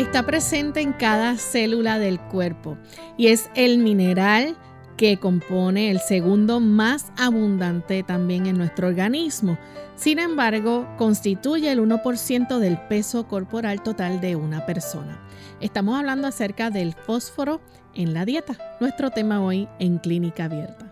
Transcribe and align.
Está 0.00 0.24
presente 0.24 0.80
en 0.80 0.94
cada 0.94 1.36
célula 1.36 1.98
del 1.98 2.18
cuerpo 2.18 2.78
y 3.18 3.26
es 3.26 3.50
el 3.54 3.78
mineral 3.78 4.56
que 4.96 5.18
compone 5.18 5.90
el 5.90 6.00
segundo 6.00 6.58
más 6.58 7.12
abundante 7.18 8.02
también 8.02 8.46
en 8.46 8.56
nuestro 8.56 8.88
organismo. 8.88 9.58
Sin 9.96 10.18
embargo, 10.18 10.88
constituye 10.96 11.70
el 11.70 11.80
1% 11.80 12.58
del 12.58 12.78
peso 12.88 13.28
corporal 13.28 13.82
total 13.82 14.20
de 14.20 14.36
una 14.36 14.64
persona. 14.64 15.22
Estamos 15.60 15.98
hablando 15.98 16.28
acerca 16.28 16.70
del 16.70 16.94
fósforo 16.94 17.60
en 17.94 18.14
la 18.14 18.24
dieta, 18.24 18.56
nuestro 18.80 19.10
tema 19.10 19.42
hoy 19.42 19.68
en 19.78 19.98
Clínica 19.98 20.44
Abierta. 20.44 20.89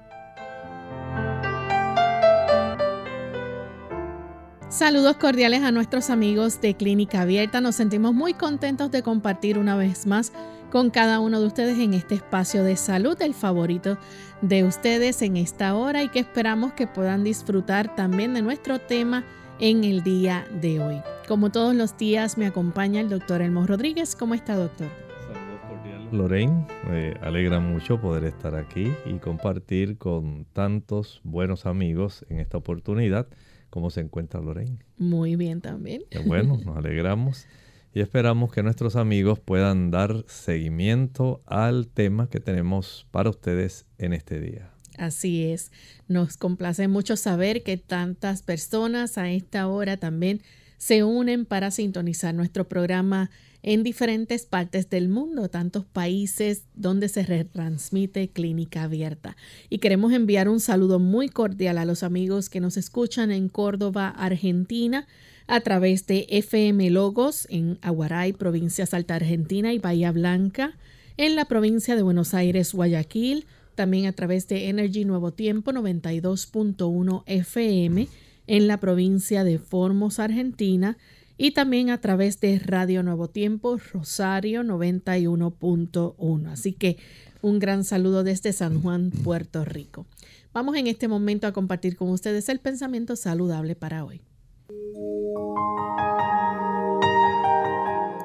Saludos 4.68 5.16
cordiales 5.16 5.62
a 5.62 5.72
nuestros 5.72 6.10
amigos 6.10 6.60
de 6.60 6.74
Clínica 6.74 7.22
Abierta. 7.22 7.62
Nos 7.62 7.76
sentimos 7.76 8.12
muy 8.12 8.34
contentos 8.34 8.90
de 8.90 9.02
compartir 9.02 9.58
una 9.58 9.76
vez 9.76 10.06
más 10.06 10.30
con 10.70 10.90
cada 10.90 11.20
uno 11.20 11.40
de 11.40 11.46
ustedes 11.46 11.78
en 11.78 11.94
este 11.94 12.16
espacio 12.16 12.62
de 12.62 12.76
salud, 12.76 13.16
el 13.22 13.32
favorito 13.32 13.96
de 14.42 14.64
ustedes 14.64 15.22
en 15.22 15.38
esta 15.38 15.74
hora 15.74 16.02
y 16.02 16.10
que 16.10 16.18
esperamos 16.18 16.74
que 16.74 16.86
puedan 16.86 17.24
disfrutar 17.24 17.96
también 17.96 18.34
de 18.34 18.42
nuestro 18.42 18.78
tema 18.78 19.24
en 19.58 19.84
el 19.84 20.02
día 20.02 20.46
de 20.60 20.80
hoy. 20.80 21.00
Como 21.26 21.50
todos 21.50 21.74
los 21.74 21.96
días 21.96 22.36
me 22.36 22.44
acompaña 22.44 23.00
el 23.00 23.08
doctor 23.08 23.40
Elmo 23.40 23.66
Rodríguez. 23.66 24.14
¿Cómo 24.14 24.34
está, 24.34 24.54
doctor? 24.54 24.88
Saludos 25.26 25.60
cordiales. 25.66 26.12
Lorraine, 26.12 26.66
me 26.86 27.12
alegra 27.22 27.58
mucho 27.58 27.98
poder 28.02 28.24
estar 28.24 28.54
aquí 28.54 28.92
y 29.06 29.14
compartir 29.14 29.96
con 29.96 30.44
tantos 30.52 31.22
buenos 31.24 31.64
amigos 31.64 32.26
en 32.28 32.38
esta 32.38 32.58
oportunidad 32.58 33.28
¿Cómo 33.70 33.90
se 33.90 34.00
encuentra 34.00 34.40
Lorraine? 34.40 34.78
Muy 34.96 35.36
bien 35.36 35.60
también. 35.60 36.02
bueno, 36.26 36.58
nos 36.64 36.76
alegramos 36.78 37.46
y 37.92 38.00
esperamos 38.00 38.52
que 38.52 38.62
nuestros 38.62 38.96
amigos 38.96 39.40
puedan 39.40 39.90
dar 39.90 40.24
seguimiento 40.26 41.42
al 41.46 41.88
tema 41.88 42.28
que 42.28 42.40
tenemos 42.40 43.06
para 43.10 43.30
ustedes 43.30 43.86
en 43.98 44.12
este 44.12 44.40
día. 44.40 44.72
Así 44.96 45.44
es, 45.44 45.70
nos 46.08 46.36
complace 46.36 46.88
mucho 46.88 47.16
saber 47.16 47.62
que 47.62 47.76
tantas 47.76 48.42
personas 48.42 49.16
a 49.16 49.30
esta 49.30 49.68
hora 49.68 49.96
también 49.96 50.42
se 50.78 51.04
unen 51.04 51.44
para 51.44 51.70
sintonizar 51.70 52.34
nuestro 52.34 52.68
programa 52.68 53.30
en 53.62 53.82
diferentes 53.82 54.46
partes 54.46 54.88
del 54.88 55.08
mundo, 55.08 55.48
tantos 55.48 55.84
países 55.84 56.62
donde 56.74 57.08
se 57.08 57.24
retransmite 57.24 58.28
Clínica 58.28 58.84
Abierta. 58.84 59.36
Y 59.68 59.78
queremos 59.78 60.12
enviar 60.12 60.48
un 60.48 60.60
saludo 60.60 61.00
muy 61.00 61.28
cordial 61.28 61.78
a 61.78 61.84
los 61.84 62.04
amigos 62.04 62.48
que 62.48 62.60
nos 62.60 62.76
escuchan 62.76 63.32
en 63.32 63.48
Córdoba, 63.48 64.08
Argentina, 64.08 65.06
a 65.48 65.60
través 65.60 66.06
de 66.06 66.26
FM 66.28 66.90
Logos 66.90 67.46
en 67.50 67.78
Aguaray, 67.82 68.32
provincia 68.32 68.86
Salta 68.86 69.16
Argentina 69.16 69.72
y 69.72 69.78
Bahía 69.78 70.12
Blanca, 70.12 70.76
en 71.16 71.34
la 71.34 71.46
provincia 71.46 71.96
de 71.96 72.02
Buenos 72.02 72.34
Aires, 72.34 72.72
Guayaquil, 72.72 73.46
también 73.74 74.06
a 74.06 74.12
través 74.12 74.46
de 74.46 74.68
Energy 74.68 75.04
Nuevo 75.04 75.32
Tiempo 75.32 75.72
92.1 75.72 77.22
FM 77.26 78.08
en 78.48 78.66
la 78.66 78.80
provincia 78.80 79.44
de 79.44 79.58
Formos, 79.58 80.18
Argentina, 80.18 80.98
y 81.36 81.52
también 81.52 81.90
a 81.90 82.00
través 82.00 82.40
de 82.40 82.58
Radio 82.58 83.04
Nuevo 83.04 83.28
Tiempo, 83.28 83.78
Rosario 83.92 84.64
91.1. 84.64 86.50
Así 86.50 86.72
que 86.72 86.96
un 87.40 87.60
gran 87.60 87.84
saludo 87.84 88.24
desde 88.24 88.52
San 88.52 88.82
Juan, 88.82 89.12
Puerto 89.22 89.64
Rico. 89.64 90.06
Vamos 90.52 90.76
en 90.76 90.88
este 90.88 91.06
momento 91.06 91.46
a 91.46 91.52
compartir 91.52 91.94
con 91.94 92.08
ustedes 92.08 92.48
el 92.48 92.58
pensamiento 92.58 93.14
saludable 93.14 93.76
para 93.76 94.04
hoy. 94.04 94.20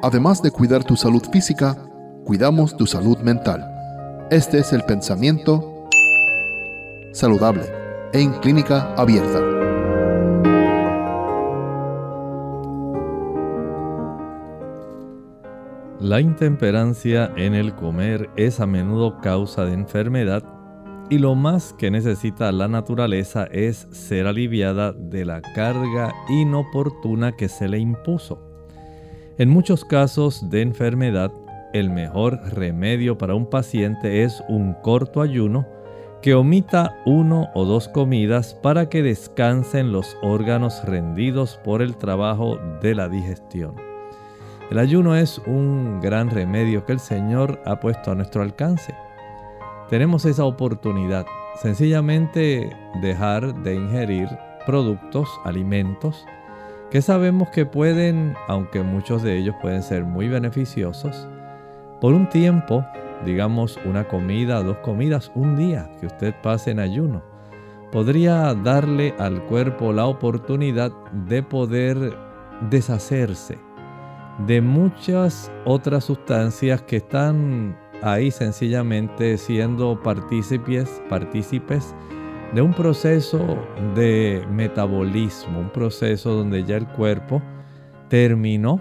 Además 0.01 0.41
de 0.41 0.49
cuidar 0.49 0.83
tu 0.83 0.95
salud 0.95 1.21
física, 1.31 1.75
cuidamos 2.25 2.75
tu 2.75 2.87
salud 2.87 3.19
mental. 3.19 3.69
Este 4.31 4.57
es 4.57 4.73
el 4.73 4.81
pensamiento 4.83 5.87
saludable 7.13 7.63
en 8.13 8.31
clínica 8.39 8.95
abierta. 8.95 9.52
La 16.03 16.19
intemperancia 16.19 17.31
en 17.37 17.53
el 17.53 17.75
comer 17.75 18.29
es 18.35 18.59
a 18.59 18.65
menudo 18.65 19.21
causa 19.21 19.63
de 19.63 19.71
enfermedad 19.71 20.43
y 21.09 21.17
lo 21.17 21.33
más 21.33 21.71
que 21.71 21.89
necesita 21.91 22.51
la 22.51 22.67
naturaleza 22.67 23.45
es 23.45 23.87
ser 23.91 24.27
aliviada 24.27 24.91
de 24.91 25.23
la 25.23 25.41
carga 25.41 26.13
inoportuna 26.27 27.31
que 27.37 27.47
se 27.47 27.69
le 27.69 27.79
impuso. 27.79 28.37
En 29.37 29.47
muchos 29.47 29.85
casos 29.85 30.49
de 30.49 30.61
enfermedad, 30.61 31.31
el 31.71 31.89
mejor 31.89 32.37
remedio 32.51 33.17
para 33.17 33.33
un 33.33 33.49
paciente 33.49 34.23
es 34.23 34.43
un 34.49 34.73
corto 34.73 35.21
ayuno 35.21 35.65
que 36.21 36.33
omita 36.33 36.97
uno 37.05 37.47
o 37.53 37.63
dos 37.63 37.87
comidas 37.87 38.55
para 38.55 38.89
que 38.89 39.03
descansen 39.03 39.93
los 39.93 40.17
órganos 40.21 40.83
rendidos 40.83 41.61
por 41.63 41.81
el 41.81 41.95
trabajo 41.95 42.59
de 42.81 42.93
la 42.93 43.07
digestión. 43.07 43.92
El 44.71 44.79
ayuno 44.79 45.15
es 45.15 45.39
un 45.45 45.99
gran 46.01 46.29
remedio 46.29 46.85
que 46.85 46.93
el 46.93 46.99
Señor 46.99 47.61
ha 47.65 47.79
puesto 47.79 48.11
a 48.11 48.15
nuestro 48.15 48.41
alcance. 48.41 48.95
Tenemos 49.89 50.25
esa 50.25 50.45
oportunidad, 50.45 51.25
sencillamente 51.61 52.75
dejar 53.01 53.53
de 53.61 53.75
ingerir 53.75 54.29
productos, 54.65 55.29
alimentos, 55.43 56.25
que 56.89 57.01
sabemos 57.01 57.49
que 57.49 57.65
pueden, 57.65 58.35
aunque 58.47 58.81
muchos 58.81 59.21
de 59.21 59.37
ellos 59.37 59.55
pueden 59.61 59.83
ser 59.83 60.05
muy 60.05 60.29
beneficiosos, 60.29 61.27
por 61.99 62.13
un 62.13 62.29
tiempo, 62.29 62.85
digamos 63.25 63.77
una 63.85 64.07
comida, 64.07 64.63
dos 64.63 64.77
comidas, 64.77 65.31
un 65.35 65.55
día 65.55 65.91
que 65.99 66.07
usted 66.07 66.33
pase 66.41 66.71
en 66.71 66.79
ayuno, 66.79 67.21
podría 67.91 68.53
darle 68.55 69.13
al 69.19 69.43
cuerpo 69.43 69.91
la 69.91 70.05
oportunidad 70.05 70.91
de 71.11 71.43
poder 71.43 72.17
deshacerse 72.69 73.57
de 74.39 74.61
muchas 74.61 75.51
otras 75.65 76.05
sustancias 76.05 76.81
que 76.81 76.97
están 76.97 77.77
ahí 78.01 78.31
sencillamente 78.31 79.37
siendo 79.37 80.01
partícipes, 80.01 81.01
de 82.53 82.61
un 82.61 82.73
proceso 82.73 83.39
de 83.95 84.45
metabolismo, 84.51 85.59
un 85.59 85.71
proceso 85.71 86.33
donde 86.33 86.63
ya 86.63 86.77
el 86.77 86.87
cuerpo 86.87 87.41
terminó 88.09 88.79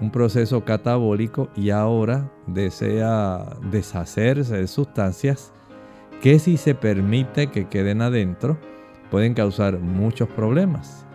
un 0.00 0.10
proceso 0.10 0.64
catabólico 0.64 1.48
y 1.54 1.70
ahora 1.70 2.28
desea 2.48 3.44
deshacerse 3.70 4.56
de 4.56 4.66
sustancias 4.66 5.52
que 6.20 6.40
si 6.40 6.56
se 6.56 6.74
permite 6.74 7.48
que 7.48 7.68
queden 7.68 8.02
adentro 8.02 8.58
pueden 9.10 9.34
causar 9.34 9.78
muchos 9.78 10.28
problemas. 10.28 11.06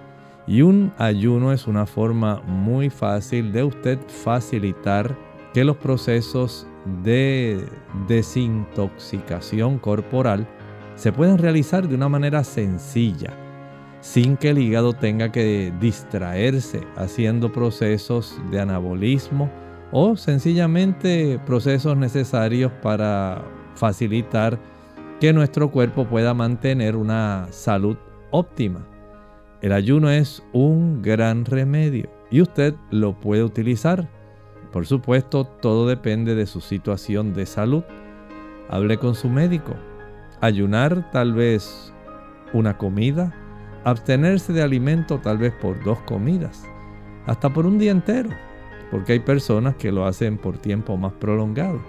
Y 0.48 0.62
un 0.62 0.94
ayuno 0.98 1.52
es 1.52 1.68
una 1.68 1.86
forma 1.86 2.42
muy 2.48 2.90
fácil 2.90 3.52
de 3.52 3.64
usted 3.64 4.00
facilitar 4.08 5.18
que 5.54 5.66
los 5.66 5.76
procesos 5.76 6.66
de 7.04 7.66
desintoxicación 8.08 9.78
corporal 9.78 10.48
se 10.96 11.12
puedan 11.12 11.38
realizar 11.38 11.88
de 11.88 11.96
una 11.96 12.08
manera 12.08 12.46
sencilla, 12.46 13.34
sin 14.00 14.38
que 14.38 14.50
el 14.50 14.58
hígado 14.58 14.94
tenga 14.94 15.32
que 15.34 15.74
distraerse 15.82 16.82
haciendo 16.96 17.52
procesos 17.52 18.40
de 18.50 18.62
anabolismo 18.62 19.52
o 19.92 20.16
sencillamente 20.16 21.40
procesos 21.46 21.98
necesarios 21.98 22.72
para 22.82 23.44
facilitar 23.76 24.58
que 25.20 25.34
nuestro 25.34 25.72
cuerpo 25.72 26.06
pueda 26.06 26.34
mantener 26.34 26.96
una 26.96 27.48
salud 27.52 27.98
óptima. 28.32 28.97
El 29.60 29.72
ayuno 29.72 30.12
es 30.12 30.44
un 30.54 31.02
gran 31.02 31.44
remedio 31.44 32.12
y 32.30 32.42
usted 32.42 32.76
lo 32.92 33.20
puede 33.20 33.44
utilizar. 33.44 34.08
Por 34.72 34.86
supuesto, 34.86 35.46
todo 35.46 35.88
depende 35.88 36.36
de 36.36 36.46
su 36.46 36.62
situación 36.62 37.34
de 37.34 37.48
salud. 37.48 37.84
Hable 38.70 39.00
con 39.00 39.16
su 39.16 39.30
médico. 39.30 39.74
Ayunar 40.42 41.10
tal 41.12 41.34
vez 41.34 41.92
una 42.54 42.78
comida, 42.78 43.34
abstenerse 43.84 44.54
de 44.54 44.62
alimento 44.62 45.18
tal 45.18 45.40
vez 45.40 45.54
por 45.54 45.84
dos 45.84 46.00
comidas, 46.02 46.64
hasta 47.26 47.52
por 47.52 47.66
un 47.66 47.80
día 47.80 47.92
entero, 47.92 48.30
porque 48.92 49.14
hay 49.14 49.20
personas 49.20 49.76
que 49.78 49.92
lo 49.92 50.06
hacen 50.06 50.38
por 50.38 50.60
tiempo 50.60 50.98
más 50.98 51.14
prolongado. 51.14 51.82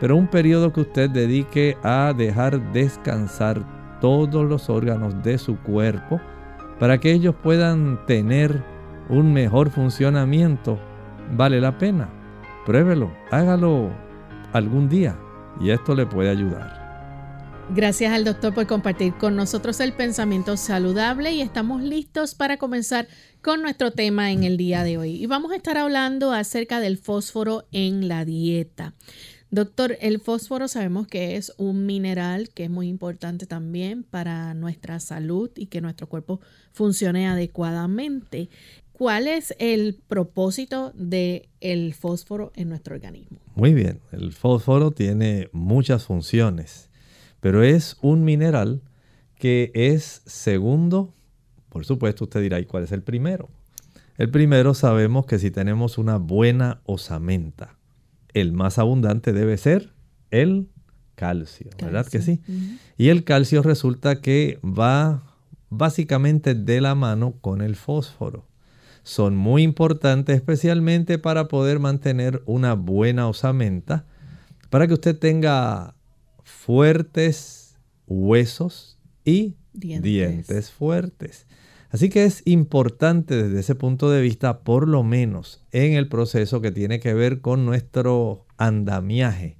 Pero 0.00 0.16
un 0.16 0.26
periodo 0.26 0.72
que 0.72 0.80
usted 0.80 1.10
dedique 1.10 1.76
a 1.82 2.14
dejar 2.16 2.72
descansar 2.72 3.62
todos 4.00 4.48
los 4.48 4.70
órganos 4.70 5.22
de 5.22 5.36
su 5.36 5.58
cuerpo 5.58 6.18
para 6.78 6.98
que 6.98 7.12
ellos 7.12 7.34
puedan 7.42 8.04
tener 8.06 8.62
un 9.08 9.32
mejor 9.32 9.70
funcionamiento, 9.70 10.78
vale 11.36 11.60
la 11.60 11.78
pena. 11.78 12.08
Pruébelo, 12.66 13.12
hágalo 13.30 13.90
algún 14.52 14.88
día 14.88 15.18
y 15.60 15.70
esto 15.70 15.94
le 15.94 16.06
puede 16.06 16.30
ayudar. 16.30 16.84
Gracias 17.70 18.12
al 18.12 18.24
doctor 18.24 18.52
por 18.52 18.66
compartir 18.66 19.14
con 19.14 19.36
nosotros 19.36 19.80
el 19.80 19.94
pensamiento 19.94 20.56
saludable 20.56 21.32
y 21.32 21.40
estamos 21.40 21.82
listos 21.82 22.34
para 22.34 22.58
comenzar 22.58 23.08
con 23.40 23.62
nuestro 23.62 23.90
tema 23.90 24.32
en 24.32 24.44
el 24.44 24.58
día 24.58 24.84
de 24.84 24.98
hoy. 24.98 25.22
Y 25.22 25.26
vamos 25.26 25.50
a 25.50 25.56
estar 25.56 25.78
hablando 25.78 26.32
acerca 26.32 26.80
del 26.80 26.98
fósforo 26.98 27.66
en 27.72 28.06
la 28.06 28.26
dieta. 28.26 28.92
Doctor, 29.54 29.96
el 30.00 30.20
fósforo 30.20 30.68
sabemos 30.68 31.06
que 31.06 31.36
es 31.36 31.52
un 31.58 31.86
mineral 31.86 32.48
que 32.50 32.64
es 32.64 32.70
muy 32.70 32.88
importante 32.88 33.46
también 33.46 34.02
para 34.02 34.54
nuestra 34.54 35.00
salud 35.00 35.50
y 35.56 35.66
que 35.66 35.80
nuestro 35.80 36.08
cuerpo 36.08 36.40
funcione 36.72 37.28
adecuadamente. 37.28 38.48
¿Cuál 38.92 39.28
es 39.28 39.54
el 39.58 39.98
propósito 40.08 40.92
del 40.94 41.48
el 41.60 41.94
fósforo 41.94 42.52
en 42.54 42.68
nuestro 42.68 42.94
organismo? 42.94 43.38
Muy 43.54 43.74
bien, 43.74 44.00
el 44.12 44.32
fósforo 44.32 44.90
tiene 44.90 45.48
muchas 45.52 46.04
funciones 46.04 46.90
pero 47.44 47.62
es 47.62 47.98
un 48.00 48.24
mineral 48.24 48.80
que 49.36 49.70
es 49.74 50.22
segundo, 50.24 51.12
por 51.68 51.84
supuesto 51.84 52.24
usted 52.24 52.40
dirá, 52.40 52.58
¿y 52.58 52.64
cuál 52.64 52.84
es 52.84 52.92
el 52.92 53.02
primero? 53.02 53.50
El 54.16 54.30
primero 54.30 54.72
sabemos 54.72 55.26
que 55.26 55.38
si 55.38 55.50
tenemos 55.50 55.98
una 55.98 56.16
buena 56.16 56.80
osamenta, 56.86 57.73
el 58.34 58.52
más 58.52 58.78
abundante 58.78 59.32
debe 59.32 59.56
ser 59.56 59.92
el 60.30 60.68
calcio, 61.14 61.70
¿verdad 61.80 62.06
que 62.06 62.20
sí? 62.20 62.40
Y 62.98 63.08
el 63.08 63.24
calcio 63.24 63.62
resulta 63.62 64.20
que 64.20 64.58
va 64.62 65.22
básicamente 65.70 66.54
de 66.54 66.80
la 66.80 66.94
mano 66.94 67.34
con 67.40 67.62
el 67.62 67.76
fósforo. 67.76 68.46
Son 69.02 69.36
muy 69.36 69.62
importantes 69.62 70.36
especialmente 70.36 71.18
para 71.18 71.48
poder 71.48 71.78
mantener 71.78 72.42
una 72.46 72.74
buena 72.74 73.28
osamenta, 73.28 74.06
para 74.70 74.86
que 74.86 74.94
usted 74.94 75.18
tenga 75.18 75.94
fuertes 76.42 77.76
huesos 78.06 78.98
y 79.24 79.56
dientes. 79.72 80.70
fuertes. 80.70 81.46
Así 81.94 82.08
que 82.08 82.24
es 82.24 82.42
importante 82.44 83.40
desde 83.40 83.60
ese 83.60 83.76
punto 83.76 84.10
de 84.10 84.20
vista, 84.20 84.64
por 84.64 84.88
lo 84.88 85.04
menos 85.04 85.64
en 85.70 85.92
el 85.92 86.08
proceso 86.08 86.60
que 86.60 86.72
tiene 86.72 86.98
que 86.98 87.14
ver 87.14 87.40
con 87.40 87.64
nuestro 87.64 88.46
andamiaje, 88.56 89.58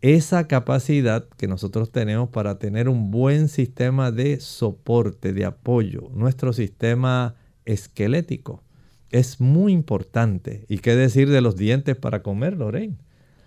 esa 0.00 0.48
capacidad 0.48 1.28
que 1.36 1.46
nosotros 1.46 1.92
tenemos 1.92 2.30
para 2.30 2.58
tener 2.58 2.88
un 2.88 3.12
buen 3.12 3.46
sistema 3.46 4.10
de 4.10 4.40
soporte, 4.40 5.32
de 5.32 5.44
apoyo, 5.44 6.10
nuestro 6.12 6.52
sistema 6.52 7.36
esquelético, 7.64 8.64
es 9.10 9.40
muy 9.40 9.72
importante. 9.72 10.64
¿Y 10.68 10.78
qué 10.78 10.96
decir 10.96 11.30
de 11.30 11.42
los 11.42 11.54
dientes 11.54 11.94
para 11.94 12.24
comer, 12.24 12.56
Lorraine? 12.56 12.98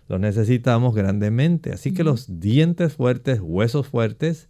Lo 0.07 0.19
necesitamos 0.19 0.95
grandemente. 0.95 1.73
Así 1.73 1.93
que 1.93 2.05
los 2.05 2.39
dientes 2.39 2.93
fuertes, 2.93 3.41
huesos 3.41 3.89
fuertes, 3.89 4.47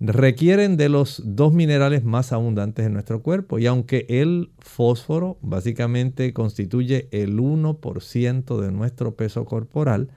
requieren 0.00 0.78
de 0.78 0.88
los 0.88 1.22
dos 1.24 1.52
minerales 1.52 2.04
más 2.04 2.32
abundantes 2.32 2.86
en 2.86 2.94
nuestro 2.94 3.22
cuerpo. 3.22 3.58
Y 3.58 3.66
aunque 3.66 4.06
el 4.08 4.50
fósforo 4.58 5.38
básicamente 5.42 6.32
constituye 6.32 7.08
el 7.12 7.38
1% 7.38 8.60
de 8.60 8.72
nuestro 8.72 9.14
peso 9.14 9.44
corporal, 9.44 10.08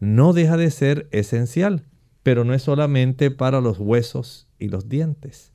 no 0.00 0.32
deja 0.32 0.56
de 0.56 0.70
ser 0.70 1.08
esencial. 1.10 1.84
Pero 2.22 2.44
no 2.44 2.54
es 2.54 2.62
solamente 2.62 3.30
para 3.30 3.60
los 3.60 3.78
huesos 3.78 4.46
y 4.58 4.68
los 4.68 4.88
dientes. 4.88 5.50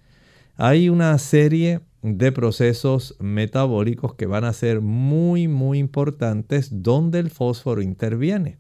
Hay 0.58 0.90
una 0.90 1.18
serie 1.20 1.82
de 2.02 2.32
procesos 2.32 3.16
metabólicos 3.20 4.16
que 4.16 4.26
van 4.26 4.44
a 4.44 4.54
ser 4.54 4.82
muy, 4.82 5.48
muy 5.48 5.78
importantes 5.78 6.70
donde 6.72 7.20
el 7.20 7.30
fósforo 7.30 7.82
interviene. 7.82 8.58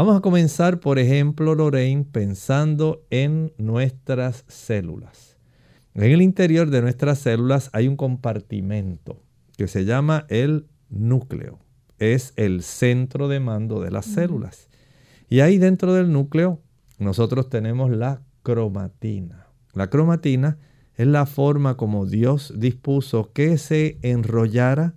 Vamos 0.00 0.16
a 0.16 0.22
comenzar, 0.22 0.80
por 0.80 0.98
ejemplo, 0.98 1.54
Lorraine, 1.54 2.06
pensando 2.10 3.04
en 3.10 3.52
nuestras 3.58 4.46
células. 4.48 5.36
En 5.92 6.04
el 6.04 6.22
interior 6.22 6.70
de 6.70 6.80
nuestras 6.80 7.18
células 7.18 7.68
hay 7.74 7.86
un 7.86 7.96
compartimento 7.96 9.22
que 9.58 9.68
se 9.68 9.84
llama 9.84 10.24
el 10.30 10.66
núcleo. 10.88 11.58
Es 11.98 12.32
el 12.36 12.62
centro 12.62 13.28
de 13.28 13.40
mando 13.40 13.82
de 13.82 13.90
las 13.90 14.06
células. 14.06 14.70
Y 15.28 15.40
ahí 15.40 15.58
dentro 15.58 15.92
del 15.92 16.10
núcleo 16.10 16.62
nosotros 16.98 17.50
tenemos 17.50 17.90
la 17.90 18.22
cromatina. 18.42 19.48
La 19.74 19.90
cromatina 19.90 20.56
es 20.94 21.08
la 21.08 21.26
forma 21.26 21.76
como 21.76 22.06
Dios 22.06 22.54
dispuso 22.56 23.34
que 23.34 23.58
se 23.58 23.98
enrollara 24.00 24.94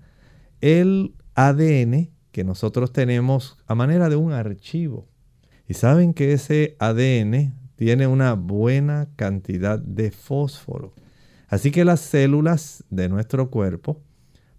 el 0.61 1.13
ADN 1.35 2.12
que 2.33 2.44
nosotros 2.44 2.91
tenemos 2.91 3.57
a 3.68 3.75
manera 3.75 4.09
de 4.09 4.18
un 4.18 4.33
archivo. 4.33 5.07
Y 5.69 5.75
saben 5.75 6.13
que 6.13 6.33
ese 6.33 6.75
ADN 6.80 7.53
tiene 7.75 8.07
una 8.07 8.33
buena 8.33 9.07
cantidad 9.15 9.77
de 9.77 10.09
fósforo. 10.09 10.94
Así 11.47 11.69
que 11.69 11.85
las 11.85 12.00
células 12.01 12.83
de 12.89 13.07
nuestro 13.07 13.51
cuerpo, 13.51 14.01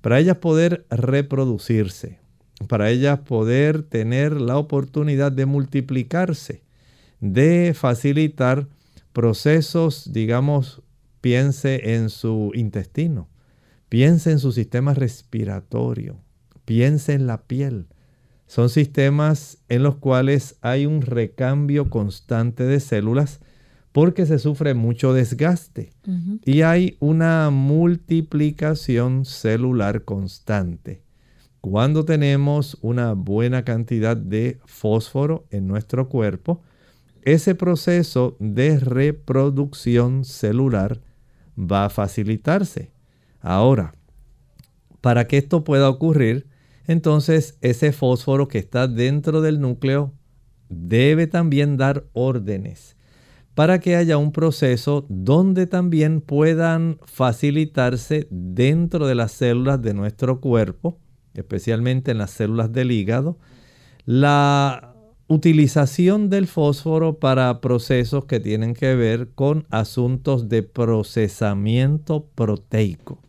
para 0.01 0.21
ellas 0.21 0.37
poder 0.37 0.87
reproducirse, 0.89 2.21
para 2.69 2.91
ellas 2.91 3.19
poder 3.21 3.83
tener 3.83 4.41
la 4.41 4.57
oportunidad 4.57 5.33
de 5.33 5.45
multiplicarse, 5.45 6.63
de 7.21 7.75
facilitar 7.75 8.69
procesos, 9.13 10.13
digamos, 10.13 10.81
piense 11.21 11.95
en 11.97 12.09
su 12.09 12.53
intestino, 12.55 13.29
piense 13.89 14.31
en 14.31 14.39
su 14.39 14.53
sistema 14.53 14.95
respiratorio, 14.95 16.24
Piense 16.65 17.13
en 17.13 17.27
la 17.27 17.43
piel. 17.43 17.87
Son 18.47 18.69
sistemas 18.69 19.59
en 19.69 19.83
los 19.83 19.97
cuales 19.97 20.57
hay 20.61 20.87
un 20.87 21.03
recambio 21.03 21.91
constante 21.91 22.65
de 22.65 22.81
células 22.81 23.41
porque 23.93 24.27
se 24.27 24.41
sufre 24.41 24.75
mucho 24.75 25.13
desgaste 25.13 25.93
y 26.45 26.63
hay 26.63 26.97
una 26.99 27.51
multiplicación 27.51 29.25
celular 29.25 30.05
constante. 30.05 31.01
Cuando 31.61 32.05
tenemos 32.05 32.77
una 32.83 33.13
buena 33.13 33.65
cantidad 33.65 34.17
de 34.17 34.59
fósforo 34.65 35.47
en 35.51 35.69
nuestro 35.69 36.09
cuerpo, 36.09 36.61
ese 37.23 37.55
proceso 37.55 38.37
de 38.41 38.81
reproducción 38.81 40.25
celular 40.25 41.01
va 41.57 41.87
a 41.87 41.91
facilitarse. 41.91 42.91
Ahora, 43.41 43.95
para 45.01 45.27
que 45.27 45.39
esto 45.39 45.65
pueda 45.65 45.89
ocurrir, 45.89 46.49
entonces 46.87 47.59
ese 47.61 47.93
fósforo 47.93 48.49
que 48.49 48.59
está 48.59 48.89
dentro 48.89 49.41
del 49.41 49.61
núcleo 49.61 50.13
debe 50.69 51.27
también 51.27 51.77
dar 51.77 52.05
órdenes 52.13 52.97
para 53.55 53.79
que 53.79 53.97
haya 53.97 54.19
un 54.19 54.33
proceso 54.33 55.07
donde 55.09 55.67
también 55.67 56.21
puedan 56.21 56.99
facilitarse 57.05 58.27
dentro 58.31 59.07
de 59.07 59.15
las 59.15 59.33
células 59.33 59.81
de 59.81 59.95
nuestro 59.95 60.41
cuerpo, 60.41 60.99
especialmente 61.35 62.11
en 62.11 62.19
las 62.19 62.33
células 62.33 62.73
del 62.73 62.91
hígado, 62.91 63.39
la 64.07 64.95
utilización 65.29 66.31
del 66.31 66.47
fósforo 66.49 67.19
para 67.19 67.61
procesos 67.61 68.25
que 68.25 68.41
tienen 68.41 68.75
que 68.75 68.95
ver 68.95 69.31
con 69.35 69.67
asuntos 69.71 70.49
de 70.49 70.63
procesamiento 70.65 72.27
proteico. 72.35 73.21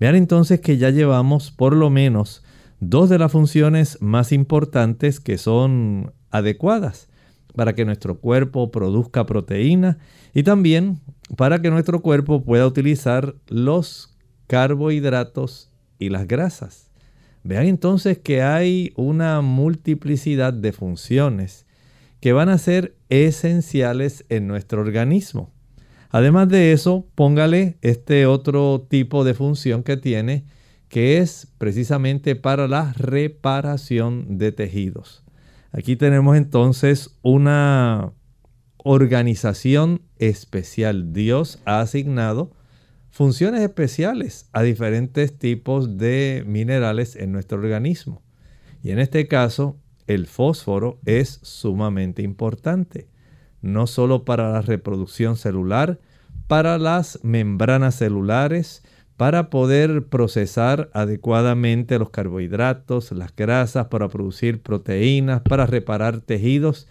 Vean 0.00 0.16
entonces 0.16 0.60
que 0.60 0.78
ya 0.78 0.90
llevamos 0.90 1.50
por 1.50 1.76
lo 1.76 1.90
menos 1.90 2.42
dos 2.80 3.08
de 3.10 3.18
las 3.18 3.30
funciones 3.30 3.98
más 4.00 4.32
importantes 4.32 5.20
que 5.20 5.38
son 5.38 6.12
adecuadas 6.30 7.08
para 7.54 7.74
que 7.74 7.84
nuestro 7.84 8.18
cuerpo 8.18 8.70
produzca 8.70 9.26
proteína 9.26 9.98
y 10.34 10.42
también 10.42 11.00
para 11.36 11.60
que 11.60 11.70
nuestro 11.70 12.00
cuerpo 12.00 12.42
pueda 12.42 12.66
utilizar 12.66 13.34
los 13.48 14.16
carbohidratos 14.46 15.70
y 15.98 16.08
las 16.08 16.26
grasas. 16.26 16.90
Vean 17.42 17.66
entonces 17.66 18.18
que 18.18 18.42
hay 18.42 18.92
una 18.96 19.40
multiplicidad 19.40 20.52
de 20.52 20.72
funciones 20.72 21.66
que 22.20 22.32
van 22.32 22.48
a 22.48 22.58
ser 22.58 22.96
esenciales 23.08 24.24
en 24.28 24.46
nuestro 24.46 24.80
organismo. 24.80 25.52
Además 26.10 26.48
de 26.48 26.72
eso, 26.72 27.06
póngale 27.14 27.78
este 27.82 28.26
otro 28.26 28.86
tipo 28.88 29.24
de 29.24 29.34
función 29.34 29.82
que 29.82 29.96
tiene 29.96 30.44
que 30.90 31.18
es 31.18 31.46
precisamente 31.56 32.34
para 32.34 32.66
la 32.68 32.92
reparación 32.92 34.38
de 34.38 34.50
tejidos. 34.50 35.24
Aquí 35.70 35.94
tenemos 35.94 36.36
entonces 36.36 37.16
una 37.22 38.12
organización 38.76 40.02
especial. 40.18 41.12
Dios 41.12 41.60
ha 41.64 41.80
asignado 41.80 42.50
funciones 43.08 43.60
especiales 43.60 44.48
a 44.52 44.62
diferentes 44.62 45.38
tipos 45.38 45.96
de 45.96 46.42
minerales 46.44 47.14
en 47.14 47.30
nuestro 47.30 47.58
organismo. 47.58 48.20
Y 48.82 48.90
en 48.90 48.98
este 48.98 49.28
caso, 49.28 49.78
el 50.08 50.26
fósforo 50.26 50.98
es 51.04 51.38
sumamente 51.42 52.22
importante, 52.22 53.08
no 53.62 53.86
solo 53.86 54.24
para 54.24 54.50
la 54.50 54.62
reproducción 54.62 55.36
celular, 55.36 56.00
para 56.48 56.78
las 56.78 57.20
membranas 57.22 57.94
celulares, 57.94 58.82
para 59.20 59.50
poder 59.50 60.06
procesar 60.06 60.88
adecuadamente 60.94 61.98
los 61.98 62.08
carbohidratos, 62.08 63.12
las 63.12 63.36
grasas, 63.36 63.88
para 63.88 64.08
producir 64.08 64.62
proteínas, 64.62 65.42
para 65.42 65.66
reparar 65.66 66.22
tejidos, 66.22 66.88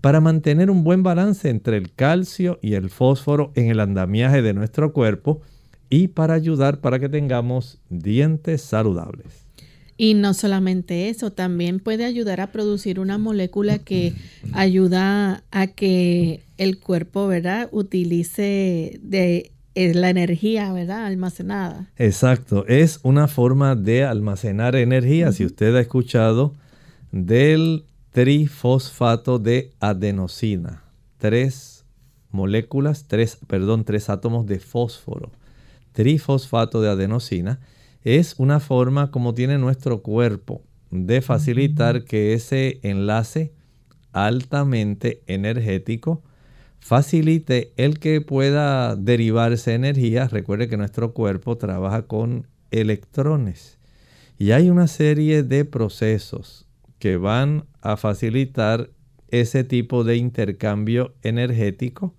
para 0.00 0.20
mantener 0.20 0.72
un 0.72 0.82
buen 0.82 1.04
balance 1.04 1.48
entre 1.48 1.76
el 1.76 1.92
calcio 1.92 2.58
y 2.62 2.74
el 2.74 2.90
fósforo 2.90 3.52
en 3.54 3.68
el 3.68 3.78
andamiaje 3.78 4.42
de 4.42 4.54
nuestro 4.54 4.92
cuerpo 4.92 5.40
y 5.88 6.08
para 6.08 6.34
ayudar 6.34 6.80
para 6.80 6.98
que 6.98 7.08
tengamos 7.08 7.78
dientes 7.90 8.60
saludables. 8.60 9.46
Y 9.96 10.14
no 10.14 10.34
solamente 10.34 11.08
eso, 11.10 11.30
también 11.30 11.78
puede 11.78 12.04
ayudar 12.06 12.40
a 12.40 12.50
producir 12.50 12.98
una 12.98 13.18
molécula 13.18 13.78
que 13.78 14.14
ayuda 14.52 15.44
a 15.52 15.68
que 15.68 16.42
el 16.56 16.80
cuerpo, 16.80 17.28
¿verdad?, 17.28 17.68
utilice 17.70 18.98
de 19.00 19.52
eh, 19.78 19.94
la 19.94 20.10
energía, 20.10 20.72
¿verdad?, 20.72 21.06
almacenada. 21.06 21.90
Exacto, 21.96 22.66
es 22.66 22.98
una 23.04 23.28
forma 23.28 23.76
de 23.76 24.04
almacenar 24.04 24.74
energía. 24.74 25.30
Si 25.30 25.44
usted 25.44 25.74
ha 25.76 25.80
escuchado 25.80 26.54
del 27.12 27.84
trifosfato 28.10 29.38
de 29.38 29.70
adenosina, 29.78 30.82
tres 31.18 31.84
moléculas, 32.30 33.06
tres, 33.06 33.38
perdón, 33.46 33.84
tres 33.84 34.10
átomos 34.10 34.46
de 34.46 34.58
fósforo, 34.58 35.30
trifosfato 35.92 36.80
de 36.80 36.90
adenosina 36.90 37.60
es 38.02 38.34
una 38.38 38.58
forma 38.58 39.12
como 39.12 39.34
tiene 39.34 39.58
nuestro 39.58 40.02
cuerpo 40.02 40.62
de 40.90 41.20
facilitar 41.20 42.04
que 42.04 42.32
ese 42.32 42.80
enlace 42.82 43.52
altamente 44.12 45.22
energético 45.26 46.22
facilite 46.80 47.72
el 47.76 47.98
que 47.98 48.20
pueda 48.20 48.96
derivarse 48.96 49.74
energía. 49.74 50.28
Recuerde 50.28 50.68
que 50.68 50.76
nuestro 50.76 51.12
cuerpo 51.12 51.56
trabaja 51.56 52.02
con 52.02 52.46
electrones 52.70 53.78
y 54.38 54.52
hay 54.52 54.70
una 54.70 54.86
serie 54.86 55.42
de 55.42 55.64
procesos 55.64 56.66
que 56.98 57.16
van 57.16 57.64
a 57.80 57.96
facilitar 57.96 58.90
ese 59.28 59.64
tipo 59.64 60.04
de 60.04 60.16
intercambio 60.16 61.14
energético 61.22 62.14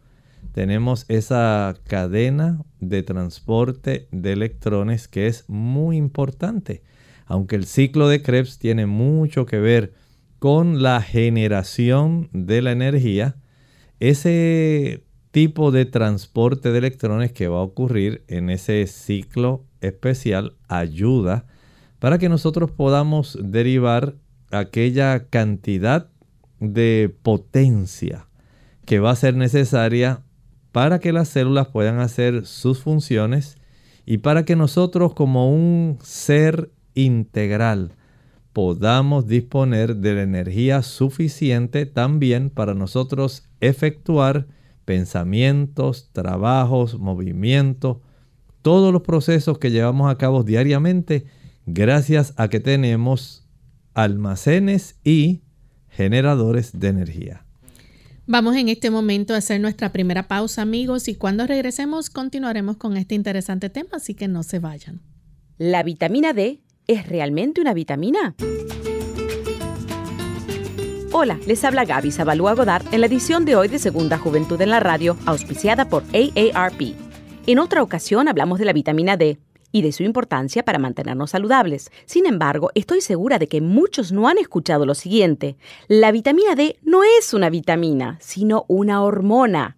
tenemos 0.53 1.05
esa 1.07 1.75
cadena 1.85 2.63
de 2.79 3.03
transporte 3.03 4.07
de 4.11 4.33
electrones 4.33 5.07
que 5.07 5.27
es 5.27 5.45
muy 5.47 5.97
importante. 5.97 6.81
Aunque 7.25 7.55
el 7.55 7.65
ciclo 7.65 8.09
de 8.09 8.21
Krebs 8.21 8.57
tiene 8.57 8.85
mucho 8.85 9.45
que 9.45 9.59
ver 9.59 9.93
con 10.39 10.81
la 10.81 11.01
generación 11.01 12.29
de 12.33 12.61
la 12.61 12.71
energía, 12.71 13.35
ese 13.99 15.03
tipo 15.31 15.71
de 15.71 15.85
transporte 15.85 16.71
de 16.71 16.77
electrones 16.77 17.31
que 17.31 17.47
va 17.47 17.59
a 17.59 17.63
ocurrir 17.63 18.23
en 18.27 18.49
ese 18.49 18.85
ciclo 18.87 19.65
especial 19.81 20.55
ayuda 20.67 21.45
para 21.99 22.17
que 22.17 22.29
nosotros 22.29 22.71
podamos 22.71 23.37
derivar 23.41 24.15
aquella 24.51 25.27
cantidad 25.27 26.09
de 26.59 27.15
potencia 27.21 28.27
que 28.85 28.99
va 28.99 29.11
a 29.11 29.15
ser 29.15 29.35
necesaria 29.35 30.23
para 30.71 30.99
que 30.99 31.13
las 31.13 31.29
células 31.29 31.67
puedan 31.67 31.99
hacer 31.99 32.45
sus 32.45 32.79
funciones 32.79 33.57
y 34.05 34.19
para 34.19 34.45
que 34.45 34.55
nosotros 34.55 35.13
como 35.13 35.53
un 35.53 35.99
ser 36.01 36.71
integral 36.95 37.91
podamos 38.53 39.27
disponer 39.27 39.97
de 39.97 40.15
la 40.15 40.23
energía 40.23 40.81
suficiente 40.81 41.85
también 41.85 42.49
para 42.49 42.73
nosotros 42.73 43.48
efectuar 43.61 44.47
pensamientos, 44.85 46.09
trabajos, 46.11 46.97
movimientos, 46.97 47.97
todos 48.61 48.91
los 48.91 49.03
procesos 49.03 49.57
que 49.59 49.71
llevamos 49.71 50.11
a 50.11 50.17
cabo 50.17 50.43
diariamente 50.43 51.25
gracias 51.65 52.33
a 52.37 52.47
que 52.49 52.59
tenemos 52.59 53.47
almacenes 53.93 54.95
y 55.03 55.41
generadores 55.89 56.79
de 56.79 56.87
energía. 56.87 57.45
Vamos 58.25 58.55
en 58.55 58.69
este 58.69 58.91
momento 58.91 59.33
a 59.33 59.37
hacer 59.37 59.59
nuestra 59.59 59.91
primera 59.91 60.27
pausa, 60.27 60.61
amigos, 60.61 61.07
y 61.07 61.15
cuando 61.15 61.47
regresemos 61.47 62.09
continuaremos 62.09 62.77
con 62.77 62.95
este 62.95 63.15
interesante 63.15 63.69
tema, 63.69 63.89
así 63.93 64.13
que 64.13 64.27
no 64.27 64.43
se 64.43 64.59
vayan. 64.59 65.01
¿La 65.57 65.81
vitamina 65.83 66.33
D 66.33 66.61
es 66.87 67.07
realmente 67.07 67.59
una 67.59 67.73
vitamina? 67.73 68.35
Hola, 71.11 71.39
les 71.47 71.63
habla 71.63 71.85
Gaby 71.85 72.11
Zabalúa 72.11 72.53
Godard 72.53 72.85
en 72.93 73.01
la 73.01 73.07
edición 73.07 73.43
de 73.43 73.55
hoy 73.55 73.67
de 73.67 73.79
Segunda 73.79 74.19
Juventud 74.19 74.61
en 74.61 74.69
la 74.69 74.79
Radio, 74.79 75.17
auspiciada 75.25 75.89
por 75.89 76.03
AARP. 76.13 76.93
En 77.47 77.57
otra 77.57 77.81
ocasión 77.81 78.27
hablamos 78.27 78.59
de 78.59 78.65
la 78.65 78.73
vitamina 78.73 79.17
D 79.17 79.39
y 79.71 79.81
de 79.81 79.91
su 79.91 80.03
importancia 80.03 80.63
para 80.63 80.77
mantenernos 80.77 81.31
saludables. 81.31 81.91
Sin 82.05 82.27
embargo, 82.27 82.69
estoy 82.75 83.01
segura 83.01 83.39
de 83.39 83.47
que 83.47 83.59
muchos 83.59 84.11
no 84.11 84.27
han 84.27 84.37
escuchado 84.37 84.85
lo 84.85 84.93
siguiente. 84.93 85.57
La 85.87 86.11
vitamina 86.11 86.53
D 86.53 86.77
no 86.83 87.01
es 87.03 87.33
una 87.33 87.49
vitamina, 87.49 88.19
sino 88.21 88.65
una 88.67 89.01
hormona. 89.01 89.77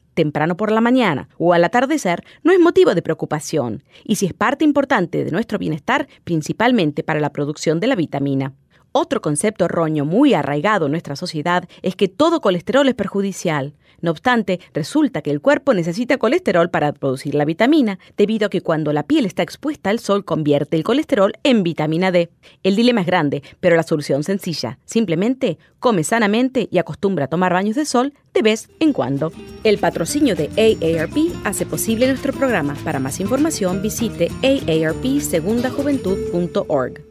temprano 0.13 0.57
por 0.57 0.71
la 0.71 0.81
mañana 0.81 1.29
o 1.37 1.53
al 1.53 1.63
atardecer 1.63 2.23
no 2.43 2.51
es 2.51 2.59
motivo 2.59 2.95
de 2.95 3.01
preocupación 3.01 3.83
y 4.03 4.15
si 4.15 4.25
es 4.25 4.33
parte 4.33 4.65
importante 4.65 5.23
de 5.23 5.31
nuestro 5.31 5.57
bienestar, 5.57 6.07
principalmente 6.23 7.03
para 7.03 7.19
la 7.19 7.31
producción 7.31 7.79
de 7.79 7.87
la 7.87 7.95
vitamina. 7.95 8.53
Otro 8.93 9.21
concepto 9.21 9.65
erróneo 9.65 10.05
muy 10.05 10.33
arraigado 10.33 10.85
en 10.85 10.91
nuestra 10.91 11.15
sociedad 11.15 11.67
es 11.81 11.95
que 11.95 12.09
todo 12.09 12.41
colesterol 12.41 12.89
es 12.89 12.95
perjudicial. 12.95 13.73
No 14.01 14.11
obstante, 14.11 14.59
resulta 14.73 15.21
que 15.21 15.31
el 15.31 15.39
cuerpo 15.41 15.73
necesita 15.73 16.17
colesterol 16.17 16.69
para 16.69 16.91
producir 16.91 17.35
la 17.35 17.45
vitamina, 17.45 17.99
debido 18.17 18.47
a 18.47 18.49
que 18.49 18.59
cuando 18.61 18.91
la 18.93 19.03
piel 19.03 19.25
está 19.25 19.43
expuesta 19.43 19.91
al 19.91 19.99
sol 19.99 20.25
convierte 20.25 20.75
el 20.75 20.83
colesterol 20.83 21.31
en 21.43 21.63
vitamina 21.63 22.11
D. 22.11 22.31
El 22.63 22.75
dilema 22.75 22.99
es 23.01 23.07
grande, 23.07 23.43
pero 23.59 23.75
la 23.75 23.83
solución 23.83 24.23
sencilla. 24.23 24.79
Simplemente 24.85 25.59
come 25.79 26.03
sanamente 26.03 26.67
y 26.71 26.79
acostumbra 26.79 27.25
a 27.25 27.29
tomar 27.29 27.53
baños 27.53 27.75
de 27.75 27.85
sol 27.85 28.13
de 28.33 28.41
vez 28.41 28.69
en 28.79 28.91
cuando. 28.91 29.31
El 29.63 29.77
patrocinio 29.77 30.35
de 30.35 30.49
AARP 30.57 31.15
hace 31.45 31.65
posible 31.65 32.07
nuestro 32.07 32.33
programa. 32.33 32.75
Para 32.83 32.99
más 32.99 33.19
información 33.19 33.81
visite 33.81 34.29
aarpsegundajuventud.org. 34.41 37.10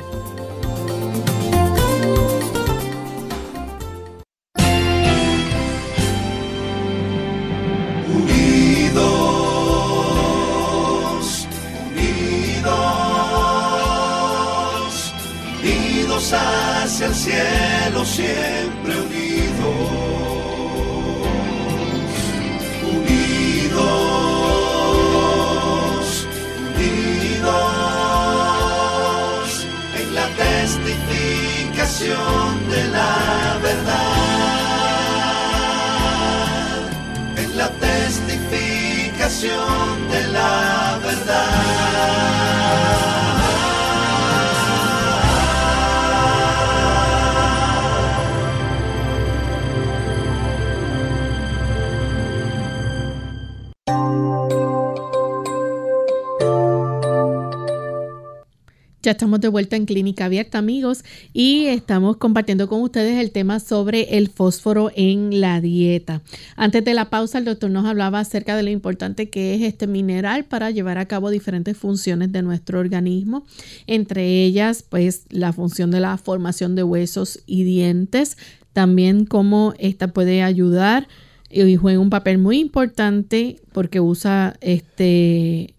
Estamos 59.11 59.41
de 59.41 59.49
vuelta 59.49 59.75
en 59.75 59.85
Clínica 59.85 60.25
Abierta, 60.25 60.57
amigos, 60.57 61.03
y 61.33 61.65
estamos 61.65 62.15
compartiendo 62.15 62.69
con 62.69 62.81
ustedes 62.81 63.19
el 63.19 63.31
tema 63.31 63.59
sobre 63.59 64.17
el 64.17 64.29
fósforo 64.29 64.89
en 64.95 65.41
la 65.41 65.59
dieta. 65.59 66.21
Antes 66.55 66.85
de 66.85 66.93
la 66.93 67.09
pausa, 67.09 67.37
el 67.37 67.43
doctor 67.43 67.69
nos 67.71 67.85
hablaba 67.85 68.21
acerca 68.21 68.55
de 68.55 68.63
lo 68.63 68.69
importante 68.69 69.29
que 69.29 69.53
es 69.53 69.63
este 69.63 69.85
mineral 69.85 70.45
para 70.45 70.71
llevar 70.71 70.97
a 70.97 71.07
cabo 71.07 71.29
diferentes 71.29 71.77
funciones 71.77 72.31
de 72.31 72.41
nuestro 72.41 72.79
organismo, 72.79 73.45
entre 73.85 74.45
ellas, 74.45 74.81
pues, 74.87 75.25
la 75.29 75.51
función 75.51 75.91
de 75.91 75.99
la 75.99 76.17
formación 76.17 76.75
de 76.75 76.83
huesos 76.83 77.43
y 77.45 77.65
dientes, 77.65 78.37
también 78.71 79.25
cómo 79.25 79.73
esta 79.77 80.07
puede 80.07 80.41
ayudar 80.41 81.09
y 81.49 81.75
juega 81.75 81.99
un 81.99 82.09
papel 82.09 82.37
muy 82.37 82.59
importante 82.59 83.59
porque 83.73 83.99
usa 83.99 84.55
este 84.61 85.75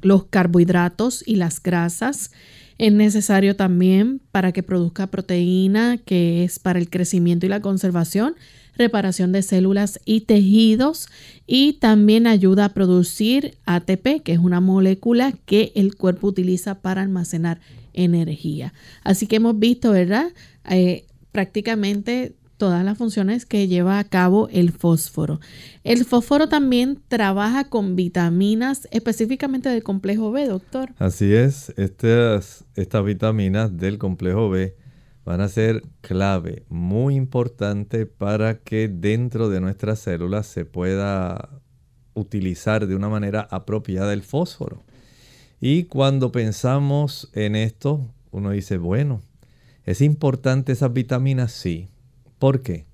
los 0.00 0.24
carbohidratos 0.24 1.22
y 1.24 1.36
las 1.36 1.62
grasas 1.62 2.32
es 2.78 2.92
necesario 2.92 3.56
también 3.56 4.20
para 4.32 4.52
que 4.52 4.62
produzca 4.62 5.06
proteína, 5.06 5.98
que 5.98 6.44
es 6.44 6.58
para 6.58 6.78
el 6.78 6.90
crecimiento 6.90 7.46
y 7.46 7.48
la 7.48 7.60
conservación, 7.60 8.34
reparación 8.76 9.32
de 9.32 9.42
células 9.42 10.00
y 10.04 10.22
tejidos 10.22 11.08
y 11.46 11.74
también 11.74 12.26
ayuda 12.26 12.66
a 12.66 12.74
producir 12.74 13.56
ATP, 13.66 14.22
que 14.22 14.32
es 14.32 14.38
una 14.38 14.60
molécula 14.60 15.32
que 15.44 15.72
el 15.74 15.94
cuerpo 15.94 16.28
utiliza 16.28 16.80
para 16.80 17.02
almacenar 17.02 17.60
energía. 17.92 18.72
Así 19.04 19.26
que 19.26 19.36
hemos 19.36 19.58
visto, 19.58 19.92
¿verdad? 19.92 20.32
Eh, 20.70 21.04
prácticamente 21.32 22.34
todas 22.62 22.84
las 22.84 22.96
funciones 22.96 23.44
que 23.44 23.66
lleva 23.66 23.98
a 23.98 24.04
cabo 24.04 24.48
el 24.52 24.70
fósforo. 24.70 25.40
El 25.82 26.04
fósforo 26.04 26.48
también 26.48 27.02
trabaja 27.08 27.64
con 27.64 27.96
vitaminas 27.96 28.86
específicamente 28.92 29.68
del 29.68 29.82
complejo 29.82 30.30
B, 30.30 30.46
doctor. 30.46 30.90
Así 31.00 31.34
es, 31.34 31.74
estas, 31.76 32.64
estas 32.76 33.04
vitaminas 33.04 33.76
del 33.78 33.98
complejo 33.98 34.48
B 34.48 34.76
van 35.24 35.40
a 35.40 35.48
ser 35.48 35.82
clave, 36.02 36.64
muy 36.68 37.16
importante 37.16 38.06
para 38.06 38.60
que 38.60 38.86
dentro 38.86 39.48
de 39.48 39.60
nuestras 39.60 39.98
células 39.98 40.46
se 40.46 40.64
pueda 40.64 41.48
utilizar 42.14 42.86
de 42.86 42.94
una 42.94 43.08
manera 43.08 43.48
apropiada 43.50 44.12
el 44.12 44.22
fósforo. 44.22 44.84
Y 45.60 45.86
cuando 45.86 46.30
pensamos 46.30 47.28
en 47.32 47.56
esto, 47.56 48.08
uno 48.30 48.50
dice, 48.50 48.78
bueno, 48.78 49.20
¿es 49.84 50.00
importante 50.00 50.70
esas 50.70 50.92
vitaminas? 50.92 51.50
Sí, 51.50 51.88
¿Por 52.42 52.60
qué? 52.60 52.86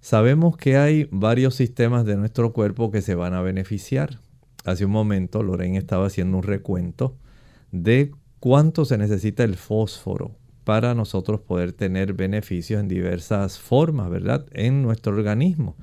Sabemos 0.00 0.56
que 0.56 0.78
hay 0.78 1.06
varios 1.10 1.54
sistemas 1.54 2.06
de 2.06 2.16
nuestro 2.16 2.54
cuerpo 2.54 2.90
que 2.90 3.02
se 3.02 3.14
van 3.14 3.34
a 3.34 3.42
beneficiar. 3.42 4.20
Hace 4.64 4.86
un 4.86 4.90
momento 4.90 5.42
Lorraine 5.42 5.76
estaba 5.76 6.06
haciendo 6.06 6.38
un 6.38 6.42
recuento 6.42 7.14
de 7.72 8.12
cuánto 8.40 8.86
se 8.86 8.96
necesita 8.96 9.44
el 9.44 9.56
fósforo 9.56 10.38
para 10.64 10.94
nosotros 10.94 11.42
poder 11.42 11.74
tener 11.74 12.14
beneficios 12.14 12.80
en 12.80 12.88
diversas 12.88 13.58
formas, 13.58 14.08
¿verdad? 14.08 14.46
En 14.52 14.80
nuestro 14.80 15.12
organismo. 15.12 15.76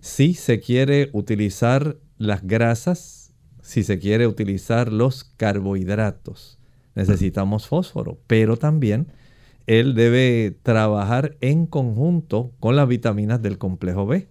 Si 0.00 0.34
se 0.34 0.58
quiere 0.58 1.10
utilizar 1.12 1.98
las 2.16 2.44
grasas, 2.44 3.32
si 3.62 3.84
se 3.84 4.00
quiere 4.00 4.26
utilizar 4.26 4.92
los 4.92 5.22
carbohidratos, 5.22 6.58
necesitamos 6.96 7.68
fósforo, 7.68 8.18
pero 8.26 8.56
también 8.56 9.12
él 9.68 9.94
debe 9.94 10.56
trabajar 10.62 11.36
en 11.40 11.66
conjunto 11.66 12.52
con 12.58 12.74
las 12.74 12.88
vitaminas 12.88 13.42
del 13.42 13.58
complejo 13.58 14.06
B, 14.06 14.26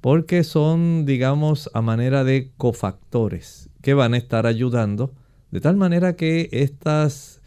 porque 0.00 0.42
son, 0.42 1.04
digamos, 1.04 1.70
a 1.74 1.82
manera 1.82 2.24
de 2.24 2.50
cofactores 2.56 3.68
que 3.82 3.94
van 3.94 4.14
a 4.14 4.16
estar 4.16 4.46
ayudando 4.46 5.12
de 5.50 5.60
tal 5.60 5.76
manera 5.76 6.16
que 6.16 6.48
estas 6.52 7.40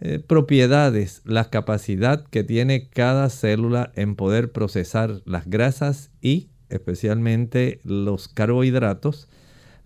eh, 0.00 0.18
propiedades, 0.18 1.22
la 1.24 1.48
capacidad 1.48 2.24
que 2.24 2.44
tiene 2.44 2.88
cada 2.90 3.30
célula 3.30 3.92
en 3.94 4.14
poder 4.14 4.52
procesar 4.52 5.22
las 5.24 5.48
grasas 5.48 6.10
y 6.20 6.50
especialmente 6.68 7.80
los 7.84 8.28
carbohidratos, 8.28 9.28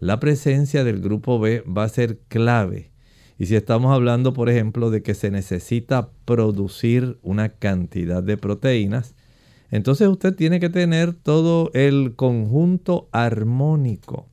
la 0.01 0.19
presencia 0.19 0.83
del 0.83 1.01
grupo 1.01 1.39
B 1.39 1.63
va 1.63 1.85
a 1.85 1.89
ser 1.89 2.19
clave 2.29 2.91
y 3.41 3.47
si 3.47 3.57
estamos 3.57 3.95
hablando, 3.95 4.35
por 4.35 4.51
ejemplo, 4.51 4.91
de 4.91 5.03
que 5.03 5.15
se 5.15 5.31
necesita 5.31 6.11
producir 6.27 7.19
una 7.23 7.49
cantidad 7.49 8.23
de 8.23 8.37
proteínas, 8.37 9.15
entonces 9.71 10.09
usted 10.09 10.35
tiene 10.35 10.61
que 10.61 10.69
tener 10.69 11.15
todo 11.15 11.71
el 11.73 12.17
conjunto 12.17 13.09
armónico. 13.13 14.29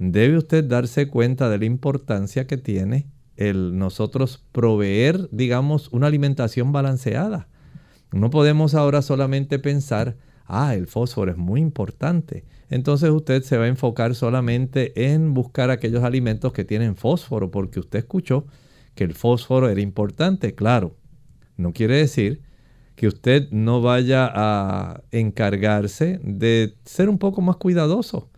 Debe 0.00 0.36
usted 0.36 0.64
darse 0.64 1.06
cuenta 1.06 1.48
de 1.48 1.58
la 1.58 1.64
importancia 1.64 2.48
que 2.48 2.56
tiene 2.56 3.06
el 3.36 3.78
nosotros 3.78 4.44
proveer, 4.50 5.28
digamos, 5.30 5.88
una 5.92 6.08
alimentación 6.08 6.72
balanceada. 6.72 7.46
No 8.10 8.30
podemos 8.30 8.74
ahora 8.74 9.00
solamente 9.00 9.60
pensar, 9.60 10.16
ah, 10.50 10.74
el 10.74 10.86
fósforo 10.86 11.30
es 11.30 11.36
muy 11.36 11.60
importante. 11.60 12.44
Entonces 12.68 13.10
usted 13.10 13.42
se 13.42 13.56
va 13.56 13.64
a 13.64 13.68
enfocar 13.68 14.14
solamente 14.14 15.12
en 15.12 15.34
buscar 15.34 15.70
aquellos 15.70 16.04
alimentos 16.04 16.52
que 16.52 16.64
tienen 16.64 16.96
fósforo, 16.96 17.50
porque 17.50 17.80
usted 17.80 18.00
escuchó 18.00 18.46
que 18.94 19.04
el 19.04 19.14
fósforo 19.14 19.68
era 19.68 19.80
importante, 19.80 20.54
claro. 20.54 20.96
No 21.56 21.72
quiere 21.72 21.96
decir 21.96 22.42
que 22.96 23.06
usted 23.06 23.50
no 23.50 23.80
vaya 23.80 24.30
a 24.32 25.02
encargarse 25.10 26.20
de 26.22 26.74
ser 26.84 27.08
un 27.08 27.18
poco 27.18 27.40
más 27.40 27.56
cuidadoso 27.56 28.30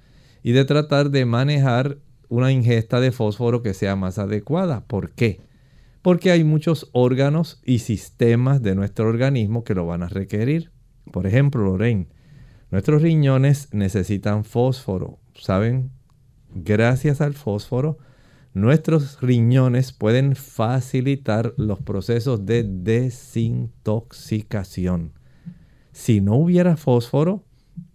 y 0.42 0.52
de 0.52 0.64
tratar 0.64 1.10
de 1.10 1.24
manejar 1.24 1.98
una 2.28 2.52
ingesta 2.52 3.00
de 3.00 3.12
fósforo 3.12 3.62
que 3.62 3.74
sea 3.74 3.96
más 3.96 4.18
adecuada. 4.18 4.86
¿Por 4.86 5.10
qué? 5.10 5.40
Porque 6.00 6.30
hay 6.30 6.44
muchos 6.44 6.88
órganos 6.92 7.60
y 7.64 7.80
sistemas 7.80 8.62
de 8.62 8.74
nuestro 8.74 9.08
organismo 9.08 9.64
que 9.64 9.74
lo 9.74 9.86
van 9.86 10.02
a 10.02 10.08
requerir. 10.08 10.70
Por 11.10 11.26
ejemplo, 11.26 11.64
Lorraine, 11.64 12.06
nuestros 12.70 13.02
riñones 13.02 13.68
necesitan 13.72 14.44
fósforo. 14.44 15.18
¿Saben? 15.34 15.90
Gracias 16.54 17.20
al 17.20 17.34
fósforo, 17.34 17.98
nuestros 18.54 19.20
riñones 19.20 19.92
pueden 19.92 20.36
facilitar 20.36 21.54
los 21.56 21.80
procesos 21.80 22.44
de 22.44 22.64
desintoxicación. 22.64 25.12
Si 25.92 26.20
no 26.20 26.36
hubiera 26.36 26.76
fósforo, 26.76 27.44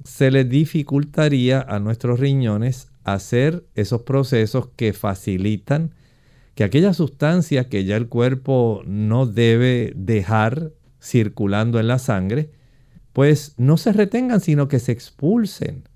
se 0.04 0.32
le 0.32 0.44
dificultaría 0.44 1.62
a 1.62 1.80
nuestros 1.80 2.20
riñones 2.20 2.90
hacer 3.04 3.68
esos 3.76 4.02
procesos 4.02 4.70
que 4.76 4.94
facilitan 4.94 5.94
que 6.56 6.64
aquellas 6.64 6.98
sustancias 6.98 7.68
que 7.68 7.86
ya 7.86 7.96
el 7.98 8.08
cuerpo 8.08 8.82
no 8.86 9.28
debe 9.28 9.94
dejar 9.96 10.72
circulando 11.00 11.80
en 11.80 11.88
la 11.88 12.00
sangre, 12.00 12.50
pues 13.18 13.56
no 13.58 13.78
se 13.78 13.94
retengan, 13.94 14.42
sino 14.42 14.68
que 14.68 14.78
se 14.78 14.92
expulsen. 14.92 15.90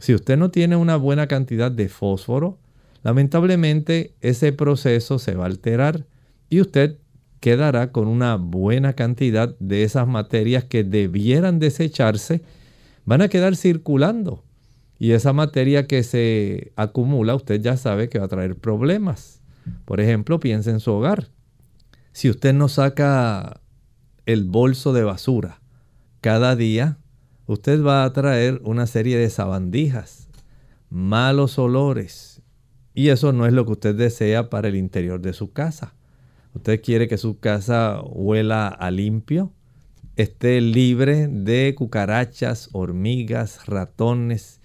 Si 0.00 0.12
usted 0.12 0.36
no 0.36 0.50
tiene 0.50 0.74
una 0.74 0.96
buena 0.96 1.28
cantidad 1.28 1.70
de 1.70 1.88
fósforo, 1.88 2.58
lamentablemente 3.04 4.16
ese 4.20 4.52
proceso 4.52 5.20
se 5.20 5.36
va 5.36 5.44
a 5.44 5.46
alterar 5.46 6.04
y 6.50 6.60
usted 6.60 6.98
quedará 7.38 7.92
con 7.92 8.08
una 8.08 8.34
buena 8.34 8.94
cantidad 8.94 9.56
de 9.60 9.84
esas 9.84 10.08
materias 10.08 10.64
que 10.64 10.82
debieran 10.82 11.60
desecharse, 11.60 12.42
van 13.04 13.22
a 13.22 13.28
quedar 13.28 13.54
circulando. 13.54 14.42
Y 14.98 15.12
esa 15.12 15.32
materia 15.32 15.86
que 15.86 16.02
se 16.02 16.72
acumula, 16.74 17.36
usted 17.36 17.60
ya 17.60 17.76
sabe 17.76 18.08
que 18.08 18.18
va 18.18 18.24
a 18.24 18.28
traer 18.28 18.56
problemas. 18.56 19.40
Por 19.84 20.00
ejemplo, 20.00 20.40
piense 20.40 20.70
en 20.70 20.80
su 20.80 20.90
hogar. 20.90 21.28
Si 22.10 22.28
usted 22.28 22.52
no 22.52 22.66
saca 22.68 23.60
el 24.26 24.42
bolso 24.42 24.92
de 24.92 25.04
basura 25.04 25.60
cada 26.24 26.56
día 26.56 26.96
usted 27.44 27.84
va 27.84 28.02
a 28.02 28.12
traer 28.14 28.58
una 28.64 28.86
serie 28.86 29.18
de 29.18 29.28
sabandijas, 29.28 30.30
malos 30.88 31.58
olores. 31.58 32.40
Y 32.94 33.10
eso 33.10 33.34
no 33.34 33.44
es 33.44 33.52
lo 33.52 33.66
que 33.66 33.72
usted 33.72 33.94
desea 33.94 34.48
para 34.48 34.68
el 34.68 34.76
interior 34.76 35.20
de 35.20 35.34
su 35.34 35.52
casa. 35.52 35.92
Usted 36.54 36.80
quiere 36.80 37.08
que 37.08 37.18
su 37.18 37.40
casa 37.40 38.00
huela 38.02 38.68
a 38.68 38.90
limpio, 38.90 39.52
esté 40.16 40.62
libre 40.62 41.28
de 41.28 41.74
cucarachas, 41.76 42.70
hormigas, 42.72 43.66
ratones 43.66 44.62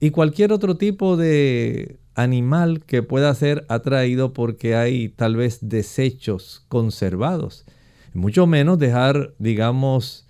y 0.00 0.12
cualquier 0.12 0.50
otro 0.50 0.78
tipo 0.78 1.18
de 1.18 1.98
animal 2.14 2.86
que 2.86 3.02
pueda 3.02 3.34
ser 3.34 3.66
atraído 3.68 4.32
porque 4.32 4.76
hay 4.76 5.10
tal 5.10 5.36
vez 5.36 5.58
desechos 5.60 6.64
conservados. 6.68 7.66
Mucho 8.14 8.46
menos 8.46 8.78
dejar, 8.78 9.34
digamos, 9.38 10.26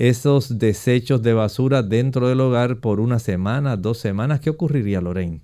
esos 0.00 0.56
desechos 0.56 1.20
de 1.20 1.34
basura 1.34 1.82
dentro 1.82 2.26
del 2.26 2.40
hogar 2.40 2.78
por 2.78 3.00
una 3.00 3.18
semana, 3.18 3.76
dos 3.76 3.98
semanas. 3.98 4.40
¿Qué 4.40 4.48
ocurriría, 4.48 5.02
Lorraine? 5.02 5.42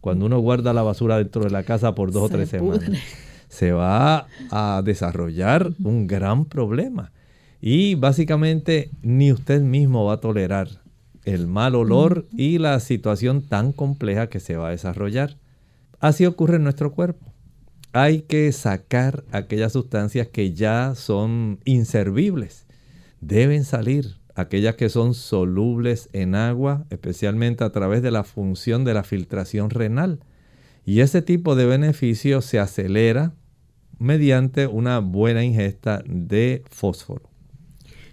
Cuando 0.00 0.26
uno 0.26 0.38
guarda 0.38 0.72
la 0.72 0.82
basura 0.82 1.18
dentro 1.18 1.42
de 1.42 1.50
la 1.50 1.64
casa 1.64 1.96
por 1.96 2.12
dos 2.12 2.22
o 2.22 2.28
tres 2.28 2.48
semanas. 2.48 2.88
Se 3.48 3.72
va 3.72 4.28
a 4.52 4.82
desarrollar 4.84 5.72
un 5.82 6.06
gran 6.06 6.44
problema. 6.44 7.10
Y 7.60 7.96
básicamente 7.96 8.92
ni 9.02 9.32
usted 9.32 9.62
mismo 9.62 10.04
va 10.04 10.12
a 10.12 10.20
tolerar 10.20 10.68
el 11.24 11.48
mal 11.48 11.74
olor 11.74 12.24
y 12.30 12.58
la 12.58 12.78
situación 12.78 13.42
tan 13.42 13.72
compleja 13.72 14.28
que 14.28 14.38
se 14.38 14.54
va 14.54 14.68
a 14.68 14.70
desarrollar. 14.70 15.38
Así 15.98 16.24
ocurre 16.24 16.56
en 16.56 16.62
nuestro 16.62 16.92
cuerpo. 16.92 17.32
Hay 17.92 18.20
que 18.20 18.52
sacar 18.52 19.24
aquellas 19.32 19.72
sustancias 19.72 20.28
que 20.28 20.52
ya 20.52 20.94
son 20.94 21.58
inservibles. 21.64 22.67
Deben 23.20 23.64
salir 23.64 24.16
aquellas 24.34 24.76
que 24.76 24.88
son 24.88 25.14
solubles 25.14 26.08
en 26.12 26.34
agua, 26.34 26.86
especialmente 26.90 27.64
a 27.64 27.70
través 27.70 28.02
de 28.02 28.10
la 28.10 28.24
función 28.24 28.84
de 28.84 28.94
la 28.94 29.02
filtración 29.02 29.70
renal. 29.70 30.20
Y 30.84 31.00
ese 31.00 31.22
tipo 31.22 31.56
de 31.56 31.66
beneficio 31.66 32.40
se 32.40 32.58
acelera 32.58 33.34
mediante 33.98 34.66
una 34.66 35.00
buena 35.00 35.44
ingesta 35.44 36.02
de 36.06 36.62
fósforo. 36.70 37.28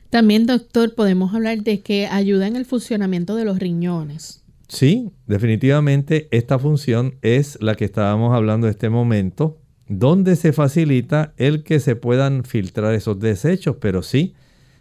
También, 0.09 0.45
doctor, 0.45 0.95
podemos 0.95 1.33
hablar 1.33 1.61
de 1.61 1.81
que 1.81 2.07
ayuda 2.07 2.47
en 2.47 2.55
el 2.55 2.65
funcionamiento 2.65 3.35
de 3.35 3.45
los 3.45 3.59
riñones. 3.59 4.43
Sí, 4.67 5.11
definitivamente 5.27 6.27
esta 6.31 6.57
función 6.57 7.15
es 7.21 7.57
la 7.61 7.75
que 7.75 7.85
estábamos 7.85 8.33
hablando 8.33 8.67
en 8.67 8.71
este 8.71 8.89
momento, 8.89 9.59
donde 9.87 10.35
se 10.35 10.53
facilita 10.53 11.33
el 11.37 11.63
que 11.63 11.79
se 11.79 11.95
puedan 11.95 12.43
filtrar 12.43 12.95
esos 12.95 13.19
desechos, 13.19 13.75
pero 13.79 14.01
sí, 14.01 14.33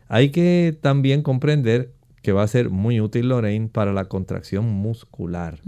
hay 0.08 0.30
que 0.30 0.76
también 0.80 1.22
comprender 1.22 1.92
que 2.22 2.32
va 2.32 2.42
a 2.42 2.48
ser 2.48 2.70
muy 2.70 3.00
útil, 3.00 3.28
Lorraine, 3.28 3.68
para 3.68 3.92
la 3.92 4.06
contracción 4.06 4.66
muscular. 4.66 5.60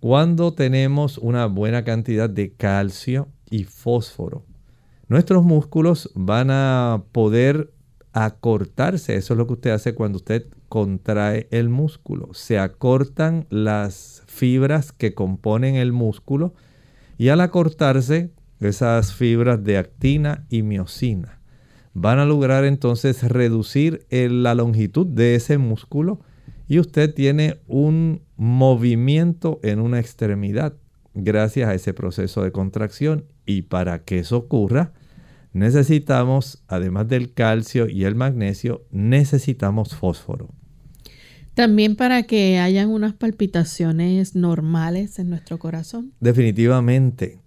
Cuando 0.00 0.52
tenemos 0.52 1.18
una 1.18 1.46
buena 1.46 1.84
cantidad 1.84 2.28
de 2.28 2.52
calcio 2.52 3.28
y 3.48 3.64
fósforo, 3.64 4.44
nuestros 5.08 5.44
músculos 5.44 6.10
van 6.14 6.50
a 6.50 7.04
poder 7.12 7.72
acortarse. 8.12 9.16
Eso 9.16 9.34
es 9.34 9.38
lo 9.38 9.46
que 9.46 9.52
usted 9.54 9.70
hace 9.70 9.94
cuando 9.94 10.16
usted 10.16 10.46
contrae 10.68 11.46
el 11.52 11.68
músculo. 11.68 12.34
Se 12.34 12.58
acortan 12.58 13.46
las 13.50 14.24
fibras 14.26 14.92
que 14.92 15.14
componen 15.14 15.76
el 15.76 15.92
músculo 15.92 16.54
y 17.18 17.28
al 17.28 17.40
acortarse 17.40 18.30
esas 18.58 19.14
fibras 19.14 19.62
de 19.62 19.78
actina 19.78 20.44
y 20.48 20.62
miocina 20.62 21.38
van 21.94 22.18
a 22.18 22.26
lograr 22.26 22.64
entonces 22.64 23.22
reducir 23.22 24.06
la 24.10 24.54
longitud 24.54 25.06
de 25.06 25.36
ese 25.36 25.58
músculo 25.58 26.20
y 26.66 26.80
usted 26.80 27.14
tiene 27.14 27.60
un 27.66 28.22
movimiento 28.36 29.60
en 29.62 29.80
una 29.80 30.00
extremidad 30.00 30.74
gracias 31.14 31.68
a 31.68 31.74
ese 31.74 31.94
proceso 31.94 32.42
de 32.42 32.52
contracción 32.52 33.24
y 33.46 33.62
para 33.62 34.04
que 34.04 34.18
eso 34.18 34.36
ocurra 34.36 34.92
necesitamos, 35.54 36.62
además 36.68 37.08
del 37.08 37.32
calcio 37.32 37.88
y 37.88 38.04
el 38.04 38.16
magnesio, 38.16 38.84
necesitamos 38.90 39.94
fósforo. 39.94 40.50
También 41.54 41.94
para 41.94 42.24
que 42.24 42.58
hayan 42.58 42.90
unas 42.90 43.14
palpitaciones 43.14 44.34
normales 44.34 45.20
en 45.20 45.30
nuestro 45.30 45.58
corazón. 45.58 46.12
Definitivamente, 46.18 47.38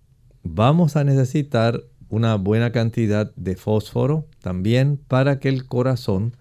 vamos 0.44 0.96
a 0.96 1.04
necesitar 1.04 1.84
una 2.10 2.36
buena 2.36 2.72
cantidad 2.72 3.34
de 3.36 3.56
fósforo 3.56 4.26
también 4.42 5.00
para 5.08 5.40
que 5.40 5.50
el 5.50 5.66
corazón 5.66 6.36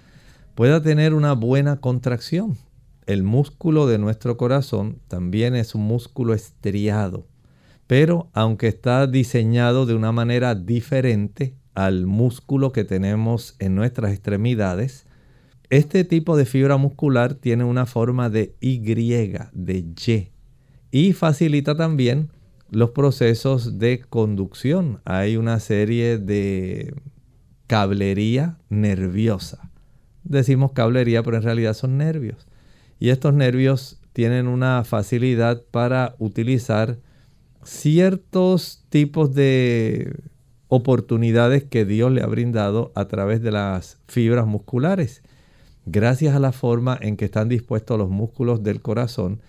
pueda 0.55 0.83
tener 0.83 1.15
una 1.15 1.33
buena 1.33 1.81
contracción. 1.81 2.57
El 3.07 3.23
músculo 3.23 3.87
de 3.87 3.99
nuestro 3.99 4.37
corazón 4.37 5.01
también 5.09 5.55
es 5.55 5.75
un 5.75 5.83
músculo 5.83 6.35
estriado 6.35 7.27
pero 7.87 8.29
aunque 8.33 8.69
está 8.69 9.07
diseñado 9.07 9.87
de 9.87 9.95
una 9.95 10.13
manera 10.13 10.55
diferente 10.55 11.55
al 11.75 12.07
músculo 12.07 12.73
que 12.73 12.85
tenemos 12.85 13.55
en 13.59 13.75
nuestras 13.75 14.13
extremidades, 14.13 15.07
este 15.71 16.05
tipo 16.05 16.37
de 16.37 16.47
fibra 16.47 16.77
muscular 16.77 17.35
tiene 17.35 17.65
una 17.65 17.87
forma 17.87 18.31
de 18.31 18.55
Y, 18.61 18.79
de 18.79 19.79
Y, 19.79 20.29
y 20.91 21.13
facilita 21.13 21.77
también 21.77 22.31
los 22.71 22.91
procesos 22.91 23.79
de 23.79 24.01
conducción. 24.01 25.01
Hay 25.05 25.37
una 25.37 25.61
serie 25.61 26.19
de 26.19 26.95
cablería 27.67 28.59
nerviosa. 28.69 29.71
Decimos 30.25 30.73
cablería, 30.73 31.23
pero 31.23 31.37
en 31.37 31.43
realidad 31.43 31.75
son 31.75 31.99
nervios. 31.99 32.47
Y 32.99 33.11
estos 33.11 33.35
nervios 33.35 34.01
tienen 34.13 34.49
una 34.49 34.83
facilidad 34.85 35.63
para 35.71 36.15
utilizar 36.19 36.99
ciertos 37.63 38.85
tipos 38.89 39.35
de 39.35 40.15
oportunidades 40.69 41.65
que 41.65 41.85
Dios 41.85 42.11
le 42.11 42.23
ha 42.23 42.27
brindado 42.27 42.93
a 42.95 43.07
través 43.07 43.43
de 43.43 43.53
las 43.53 43.99
fibras 44.09 44.47
musculares. 44.47 45.23
Gracias 45.85 46.35
a 46.35 46.41
la 46.41 46.53
forma 46.53 46.99
en 47.01 47.17
que 47.17 47.27
están 47.27 47.49
dispuestos 47.49 47.99
los 47.99 48.11
músculos 48.11 48.63
del 48.63 48.81
corazón, 48.81 49.41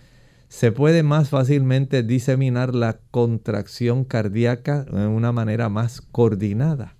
se 0.48 0.72
puede 0.72 1.02
más 1.02 1.28
fácilmente 1.28 2.02
diseminar 2.02 2.74
la 2.74 2.98
contracción 3.10 4.04
cardíaca 4.04 4.84
de 4.84 5.06
una 5.06 5.30
manera 5.30 5.68
más 5.68 6.00
coordinada. 6.00 6.96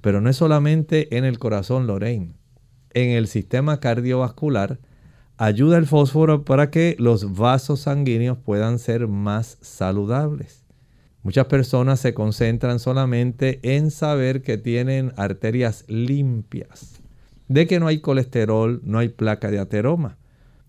Pero 0.00 0.20
no 0.20 0.30
es 0.30 0.36
solamente 0.36 1.16
en 1.16 1.24
el 1.24 1.38
corazón, 1.38 1.86
Lorraine. 1.86 2.34
En 2.92 3.10
el 3.10 3.26
sistema 3.26 3.80
cardiovascular, 3.80 4.78
ayuda 5.36 5.78
el 5.78 5.86
fósforo 5.86 6.44
para 6.44 6.70
que 6.70 6.94
los 6.98 7.34
vasos 7.34 7.80
sanguíneos 7.80 8.38
puedan 8.38 8.78
ser 8.78 9.08
más 9.08 9.58
saludables. 9.60 10.64
Muchas 11.24 11.46
personas 11.46 12.00
se 12.00 12.14
concentran 12.14 12.78
solamente 12.78 13.58
en 13.62 13.90
saber 13.90 14.42
que 14.42 14.58
tienen 14.58 15.12
arterias 15.16 15.84
limpias, 15.88 17.00
de 17.48 17.66
que 17.66 17.80
no 17.80 17.88
hay 17.88 18.00
colesterol, 18.00 18.80
no 18.84 18.98
hay 18.98 19.08
placa 19.08 19.50
de 19.50 19.58
ateroma. 19.58 20.18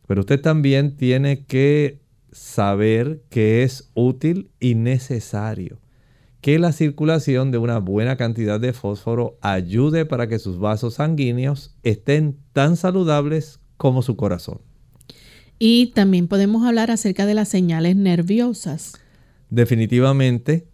Pero 0.07 0.21
usted 0.21 0.39
también 0.41 0.95
tiene 0.95 1.43
que 1.45 2.04
saber 2.35 3.21
que 3.29 3.63
es 3.63 3.89
útil 3.93 4.49
y 4.59 4.75
necesario 4.75 5.79
que 6.41 6.59
la 6.59 6.73
circulación 6.73 7.49
de 7.49 7.57
una 7.57 7.79
buena 7.79 8.17
cantidad 8.17 8.59
de 8.59 8.73
fósforo 8.73 9.37
ayude 9.41 10.05
para 10.05 10.27
que 10.27 10.37
sus 10.37 10.59
vasos 10.59 10.95
sanguíneos 10.95 11.75
estén 11.81 12.37
tan 12.51 12.75
saludables 12.75 13.61
como 13.77 14.01
su 14.01 14.17
corazón. 14.17 14.59
Y 15.59 15.93
también 15.95 16.27
podemos 16.27 16.67
hablar 16.67 16.91
acerca 16.91 17.25
de 17.25 17.35
las 17.35 17.47
señales 17.47 17.95
nerviosas. 17.95 18.93
Definitivamente, 19.49 20.67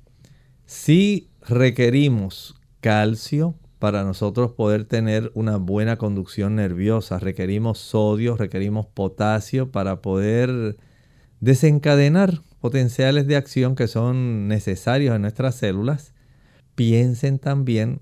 si 0.65 1.29
requerimos 1.47 2.55
calcio 2.79 3.53
para 3.77 4.03
nosotros 4.03 4.51
poder 4.51 4.85
tener 4.85 5.31
una 5.35 5.57
buena 5.57 5.97
conducción 5.97 6.55
nerviosa, 6.55 7.19
requerimos 7.19 7.77
sodio, 7.77 8.35
requerimos 8.35 8.87
potasio 8.87 9.71
para 9.71 10.01
poder 10.01 10.77
desencadenar 11.41 12.41
potenciales 12.59 13.27
de 13.27 13.35
acción 13.35 13.75
que 13.75 13.87
son 13.87 14.47
necesarios 14.47 15.15
en 15.15 15.23
nuestras 15.23 15.55
células. 15.55 16.13
Piensen 16.75 17.39
también 17.39 18.01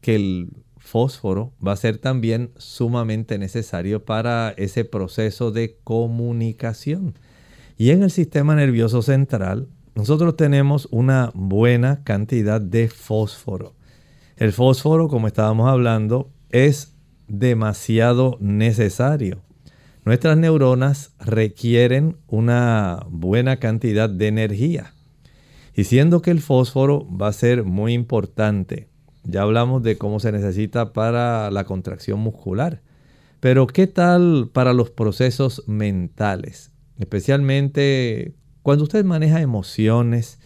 que 0.00 0.16
el 0.16 0.64
fósforo 0.78 1.52
va 1.64 1.72
a 1.72 1.76
ser 1.76 1.98
también 1.98 2.50
sumamente 2.56 3.38
necesario 3.38 4.04
para 4.04 4.50
ese 4.56 4.84
proceso 4.84 5.52
de 5.52 5.78
comunicación. 5.84 7.14
Y 7.76 7.90
en 7.90 8.02
el 8.02 8.10
sistema 8.10 8.56
nervioso 8.56 9.02
central, 9.02 9.68
nosotros 9.94 10.36
tenemos 10.36 10.88
una 10.90 11.30
buena 11.34 12.02
cantidad 12.02 12.60
de 12.60 12.88
fósforo. 12.88 13.74
El 14.36 14.52
fósforo, 14.52 15.08
como 15.08 15.26
estábamos 15.26 15.68
hablando, 15.68 16.30
es 16.48 16.94
demasiado 17.28 18.38
necesario. 18.40 19.42
Nuestras 20.10 20.36
neuronas 20.36 21.12
requieren 21.20 22.16
una 22.26 23.06
buena 23.10 23.58
cantidad 23.58 24.10
de 24.10 24.26
energía. 24.26 24.92
Y 25.72 25.84
siendo 25.84 26.20
que 26.20 26.32
el 26.32 26.40
fósforo 26.40 27.06
va 27.16 27.28
a 27.28 27.32
ser 27.32 27.62
muy 27.62 27.92
importante 27.92 28.88
ya 29.22 29.42
hablamos 29.42 29.84
de 29.84 29.96
cómo 29.96 30.18
se 30.18 30.32
necesita 30.32 30.92
para 30.92 31.52
la 31.52 31.62
contracción 31.62 32.18
muscular. 32.18 32.82
Pero 33.38 33.68
¿qué 33.68 33.86
tal 33.86 34.50
para 34.52 34.72
los 34.72 34.90
procesos 34.90 35.62
mentales? 35.68 36.72
Especialmente 36.98 38.34
cuando 38.62 38.82
usted 38.82 39.04
maneja 39.04 39.40
emociones, 39.40 40.40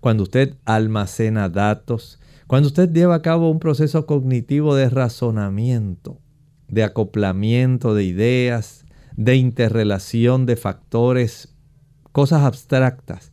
cuando 0.00 0.22
usted 0.22 0.54
almacena 0.64 1.50
datos, 1.50 2.20
cuando 2.46 2.68
usted 2.68 2.90
lleva 2.90 3.16
a 3.16 3.22
cabo 3.22 3.50
un 3.50 3.60
proceso 3.60 4.06
cognitivo 4.06 4.74
de 4.74 4.88
razonamiento. 4.88 6.22
de 6.68 6.84
acoplamiento 6.84 7.94
de 7.94 8.04
ideas, 8.04 8.79
de 9.20 9.36
interrelación 9.36 10.46
de 10.46 10.56
factores, 10.56 11.54
cosas 12.10 12.40
abstractas, 12.40 13.32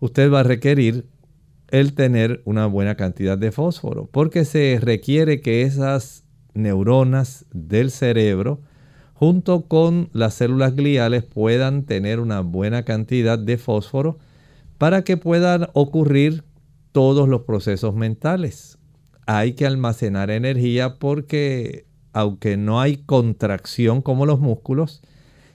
usted 0.00 0.28
va 0.28 0.40
a 0.40 0.42
requerir 0.42 1.06
el 1.68 1.94
tener 1.94 2.42
una 2.44 2.66
buena 2.66 2.96
cantidad 2.96 3.38
de 3.38 3.52
fósforo, 3.52 4.08
porque 4.10 4.44
se 4.44 4.76
requiere 4.82 5.40
que 5.40 5.62
esas 5.62 6.24
neuronas 6.54 7.46
del 7.52 7.92
cerebro, 7.92 8.60
junto 9.12 9.68
con 9.68 10.10
las 10.12 10.34
células 10.34 10.74
gliales, 10.74 11.22
puedan 11.22 11.84
tener 11.84 12.18
una 12.18 12.40
buena 12.40 12.84
cantidad 12.84 13.38
de 13.38 13.56
fósforo 13.56 14.18
para 14.78 15.04
que 15.04 15.16
puedan 15.16 15.68
ocurrir 15.74 16.42
todos 16.90 17.28
los 17.28 17.42
procesos 17.42 17.94
mentales. 17.94 18.78
Hay 19.26 19.52
que 19.52 19.64
almacenar 19.64 20.32
energía 20.32 20.98
porque 20.98 21.86
aunque 22.14 22.56
no 22.56 22.80
hay 22.80 22.96
contracción 22.96 24.00
como 24.00 24.24
los 24.24 24.40
músculos, 24.40 25.02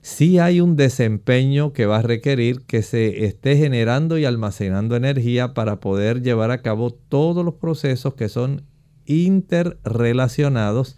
sí 0.01 0.39
hay 0.39 0.61
un 0.61 0.75
desempeño 0.75 1.73
que 1.73 1.85
va 1.85 1.97
a 1.97 2.01
requerir 2.03 2.61
que 2.67 2.83
se 2.83 3.25
esté 3.25 3.55
generando 3.55 4.17
y 4.17 4.25
almacenando 4.25 4.95
energía 4.95 5.53
para 5.53 5.79
poder 5.79 6.21
llevar 6.21 6.51
a 6.51 6.61
cabo 6.61 6.91
todos 6.91 7.43
los 7.43 7.55
procesos 7.55 8.13
que 8.13 8.27
son 8.27 8.63
interrelacionados 9.05 10.97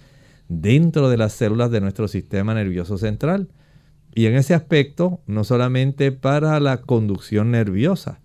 dentro 0.49 1.09
de 1.09 1.17
las 1.17 1.33
células 1.33 1.69
de 1.71 1.79
nuestro 1.79 2.07
sistema 2.07 2.55
nervioso 2.55 2.97
central. 2.97 3.49
Y 4.13 4.25
en 4.25 4.35
ese 4.35 4.55
aspecto, 4.55 5.21
no 5.27 5.43
solamente 5.43 6.11
para 6.11 6.59
la 6.59 6.81
conducción 6.81 7.51
nerviosa, 7.51 8.19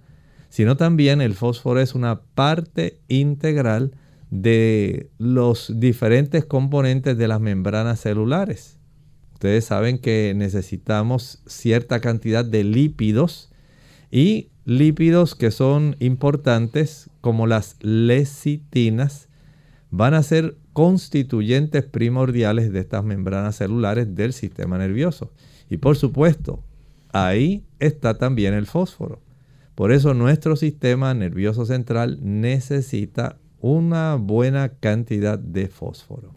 sino 0.49 0.79
también 0.79 1.21
el 1.21 1.35
fósforo 1.35 1.81
es 1.81 1.95
una 1.95 2.23
parte 2.23 2.99
integral 3.09 3.93
de 4.43 5.11
los 5.19 5.73
diferentes 5.77 6.45
componentes 6.45 7.17
de 7.17 7.29
las 7.29 7.41
membranas 7.41 8.01
celulares. 8.01 8.79
Ustedes 9.33 9.65
saben 9.65 9.99
que 9.99 10.35
necesitamos 10.37 11.43
cierta 11.47 12.01
cantidad 12.01 12.45
de 12.45 12.65
lípidos 12.65 13.51
y 14.11 14.51
lípidos 14.65 15.35
que 15.35 15.51
son 15.51 15.97
importantes 16.01 17.11
como 17.21 17.47
las 17.47 17.77
lecitinas 17.81 19.29
van 19.91 20.15
a 20.15 20.23
ser 20.23 20.57
constituyentes 20.73 21.85
primordiales 21.85 22.73
de 22.73 22.81
estas 22.81 23.05
membranas 23.05 23.57
celulares 23.57 24.15
del 24.15 24.33
sistema 24.33 24.77
nervioso. 24.77 25.33
Y 25.71 25.79
por 25.79 25.97
supuesto, 25.97 26.63
ahí 27.13 27.65
está 27.79 28.19
también 28.19 28.55
el 28.55 28.67
fósforo. 28.67 29.23
Por 29.75 29.93
eso 29.93 30.15
nuestro 30.15 30.57
sistema 30.57 31.15
nervioso 31.15 31.67
central 31.67 32.19
necesita 32.23 33.39
una 33.61 34.17
buena 34.17 34.69
cantidad 34.69 35.39
de 35.39 35.69
fósforo. 35.69 36.33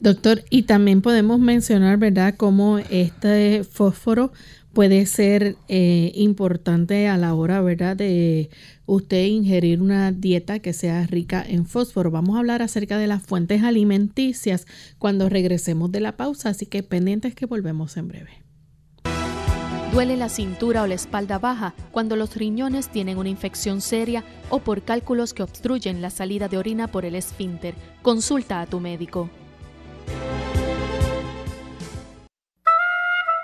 Doctor, 0.00 0.44
y 0.48 0.62
también 0.62 1.02
podemos 1.02 1.40
mencionar, 1.40 1.98
¿verdad?, 1.98 2.34
cómo 2.36 2.78
este 2.78 3.64
fósforo 3.64 4.32
puede 4.72 5.04
ser 5.04 5.56
eh, 5.68 6.12
importante 6.14 7.06
a 7.06 7.18
la 7.18 7.34
hora, 7.34 7.60
¿verdad?, 7.60 7.96
de 7.96 8.48
usted 8.86 9.26
ingerir 9.26 9.82
una 9.82 10.10
dieta 10.10 10.58
que 10.58 10.72
sea 10.72 11.06
rica 11.06 11.44
en 11.46 11.66
fósforo. 11.66 12.10
Vamos 12.10 12.36
a 12.36 12.38
hablar 12.38 12.62
acerca 12.62 12.96
de 12.96 13.08
las 13.08 13.22
fuentes 13.22 13.62
alimenticias 13.62 14.66
cuando 14.98 15.28
regresemos 15.28 15.92
de 15.92 16.00
la 16.00 16.16
pausa, 16.16 16.48
así 16.48 16.64
que 16.64 16.82
pendientes 16.82 17.34
que 17.34 17.46
volvemos 17.46 17.96
en 17.98 18.08
breve. 18.08 18.39
Duele 19.92 20.16
la 20.16 20.28
cintura 20.28 20.84
o 20.84 20.86
la 20.86 20.94
espalda 20.94 21.40
baja 21.40 21.74
cuando 21.90 22.14
los 22.14 22.36
riñones 22.36 22.90
tienen 22.90 23.18
una 23.18 23.28
infección 23.28 23.80
seria 23.80 24.22
o 24.48 24.60
por 24.60 24.82
cálculos 24.82 25.34
que 25.34 25.42
obstruyen 25.42 26.00
la 26.00 26.10
salida 26.10 26.46
de 26.46 26.58
orina 26.58 26.86
por 26.86 27.04
el 27.04 27.16
esfínter. 27.16 27.74
Consulta 28.00 28.60
a 28.60 28.66
tu 28.66 28.78
médico. 28.78 29.28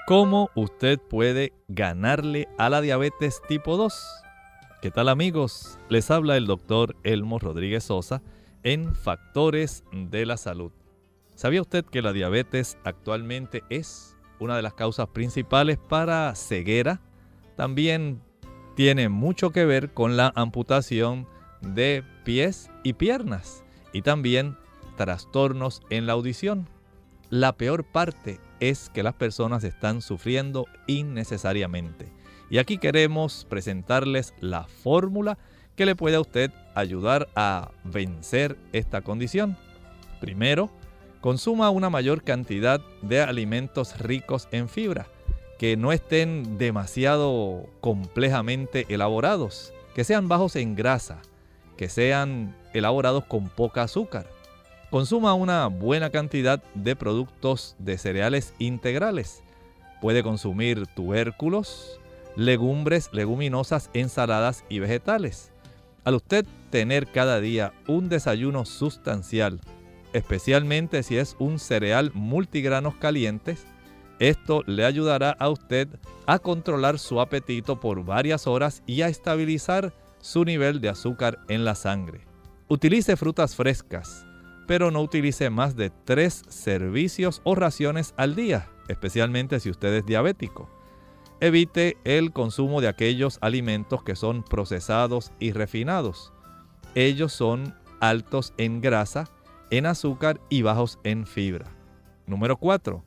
¿Cómo 0.07 0.51
usted 0.55 1.01
puede 1.01 1.53
ganarle 1.67 2.47
a 2.59 2.71
la 2.71 2.81
diabetes 2.81 3.43
tipo 3.49 3.77
2? 3.77 3.93
¿Qué 4.81 4.93
tal 4.93 5.09
amigos? 5.09 5.81
Les 5.89 6.13
habla 6.13 6.37
el 6.37 6.47
doctor 6.47 6.95
Elmo 7.03 7.41
Rodríguez 7.41 7.83
Sosa 7.83 8.23
en 8.63 8.95
Factores 8.95 9.83
de 9.91 10.25
la 10.27 10.37
Salud. 10.37 10.71
¿Sabía 11.35 11.61
usted 11.61 11.85
que 11.85 12.03
la 12.03 12.13
diabetes 12.13 12.79
actualmente 12.85 13.65
es 13.69 14.16
una 14.39 14.57
de 14.57 14.63
las 14.63 14.75
causas 14.75 15.09
principales 15.09 15.79
para 15.79 16.35
ceguera? 16.35 17.01
También 17.57 18.21
tiene 18.75 19.09
mucho 19.09 19.51
que 19.51 19.65
ver 19.65 19.93
con 19.93 20.17
la 20.17 20.33
amputación 20.35 21.27
de 21.63 22.05
pies 22.25 22.71
y 22.83 22.93
piernas 22.93 23.65
y 23.93 24.03
también 24.03 24.57
trastornos 24.97 25.83
en 25.91 26.07
la 26.07 26.13
audición. 26.13 26.69
La 27.31 27.57
peor 27.57 27.85
parte 27.85 28.41
es 28.61 28.91
que 28.91 29.03
las 29.03 29.15
personas 29.15 29.65
están 29.65 30.03
sufriendo 30.03 30.67
innecesariamente. 30.87 32.13
Y 32.51 32.59
aquí 32.59 32.79
queremos 32.79 33.47
presentarles 33.49 34.35
la 34.41 34.65
fórmula 34.65 35.39
que 35.75 35.87
le 35.87 35.97
puede 35.97 36.17
a 36.17 36.21
usted 36.21 36.53
ayudar 36.75 37.29
a 37.35 37.71
vencer 37.85 38.57
esta 38.73 39.03
condición. 39.03 39.57
Primero, 40.21 40.71
consuma 41.21 41.71
una 41.71 41.91
mayor 41.91 42.23
cantidad 42.23 42.81
de 43.03 43.21
alimentos 43.21 43.99
ricos 43.99 44.49
en 44.53 44.69
fibra, 44.69 45.07
que 45.59 45.77
no 45.77 45.93
estén 45.93 46.59
demasiado 46.59 47.67
complejamente 47.81 48.87
elaborados, 48.89 49.73
que 49.95 50.05
sean 50.05 50.29
bajos 50.29 50.57
en 50.57 50.75
grasa, 50.75 51.23
que 51.77 51.89
sean 51.89 52.55
elaborados 52.75 53.25
con 53.25 53.49
poca 53.49 53.83
azúcar. 53.83 54.27
Consuma 54.91 55.35
una 55.35 55.67
buena 55.67 56.11
cantidad 56.11 56.63
de 56.75 56.95
productos 56.95 57.75
de 57.79 57.99
cereales 57.99 58.55
integrales. 58.59 59.43
Puede 60.01 60.23
consumir 60.23 60.87
tubérculos, 60.87 61.99
legumbres, 62.37 63.09
leguminosas, 63.13 63.91
ensaladas 63.95 64.65
y 64.69 64.79
vegetales. 64.79 65.51
Al 66.05 66.15
usted 66.15 66.47
tener 66.71 67.07
cada 67.09 67.41
día 67.41 67.73
un 67.89 68.09
desayuno 68.09 68.65
sustancial, 68.65 69.61
especialmente 70.17 71.03
si 71.03 71.19
es 71.19 71.37
un 71.39 71.59
cereal 71.59 72.11
multigranos 72.15 72.97
calientes, 72.97 73.67
esto 74.19 74.63
le 74.67 74.87
ayudará 74.87 75.37
a 75.39 75.51
usted 75.51 75.89
a 76.27 76.39
controlar 76.39 76.99
su 76.99 77.21
apetito 77.21 77.81
por 77.81 78.03
varias 78.03 78.47
horas 78.47 78.83
y 78.87 79.03
a 79.03 79.09
estabilizar 79.09 79.93
su 80.21 80.45
nivel 80.45 80.81
de 80.81 80.89
azúcar 80.89 81.39
en 81.49 81.67
la 81.67 81.75
sangre. 81.75 82.23
Utilice 82.69 83.17
frutas 83.17 83.57
frescas, 83.57 84.27
pero 84.67 84.91
no 84.91 85.03
utilice 85.03 85.51
más 85.51 85.77
de 85.77 85.91
tres 85.91 86.43
servicios 86.49 87.43
o 87.45 87.55
raciones 87.55 88.15
al 88.17 88.35
día, 88.35 88.71
especialmente 88.89 89.61
si 89.61 89.69
usted 89.69 89.93
es 89.95 90.07
diabético. 90.07 90.71
Evite 91.41 91.99
el 92.05 92.33
consumo 92.33 92.81
de 92.81 92.89
aquellos 92.89 93.39
alimentos 93.43 94.03
que 94.03 94.17
son 94.17 94.43
procesados 94.43 95.31
y 95.39 95.53
refinados. 95.53 96.33
Ellos 96.95 97.35
son 97.35 97.75
altos 98.01 98.55
en 98.57 98.81
grasa, 98.81 99.29
en 99.71 99.87
azúcar 99.87 100.41
y 100.49 100.63
bajos 100.63 100.99
en 101.05 101.27
fibra. 101.27 101.67
Número 102.27 102.57
4. 102.57 103.05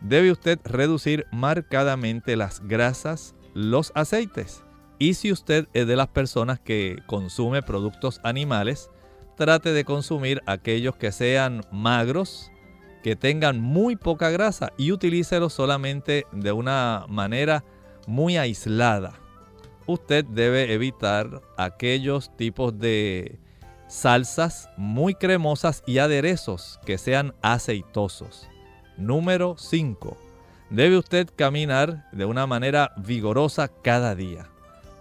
Debe 0.00 0.32
usted 0.32 0.58
reducir 0.64 1.26
marcadamente 1.32 2.36
las 2.36 2.60
grasas, 2.66 3.34
los 3.54 3.92
aceites. 3.94 4.64
Y 4.98 5.14
si 5.14 5.32
usted 5.32 5.68
es 5.72 5.86
de 5.86 5.96
las 5.96 6.08
personas 6.08 6.60
que 6.60 6.98
consume 7.06 7.62
productos 7.62 8.20
animales, 8.22 8.90
trate 9.36 9.72
de 9.72 9.84
consumir 9.84 10.42
aquellos 10.46 10.96
que 10.96 11.12
sean 11.12 11.62
magros, 11.72 12.50
que 13.02 13.16
tengan 13.16 13.60
muy 13.60 13.96
poca 13.96 14.30
grasa 14.30 14.72
y 14.76 14.92
utilícelos 14.92 15.52
solamente 15.52 16.26
de 16.32 16.52
una 16.52 17.04
manera 17.08 17.64
muy 18.06 18.36
aislada. 18.36 19.14
Usted 19.86 20.24
debe 20.24 20.72
evitar 20.72 21.42
aquellos 21.56 22.36
tipos 22.36 22.78
de 22.78 23.40
salsas 23.92 24.70
muy 24.78 25.14
cremosas 25.14 25.82
y 25.86 25.98
aderezos 25.98 26.80
que 26.86 26.96
sean 26.96 27.34
aceitosos. 27.42 28.48
Número 28.96 29.56
5. 29.58 30.16
Debe 30.70 30.96
usted 30.96 31.28
caminar 31.36 32.08
de 32.10 32.24
una 32.24 32.46
manera 32.46 32.94
vigorosa 32.96 33.68
cada 33.68 34.14
día. 34.14 34.48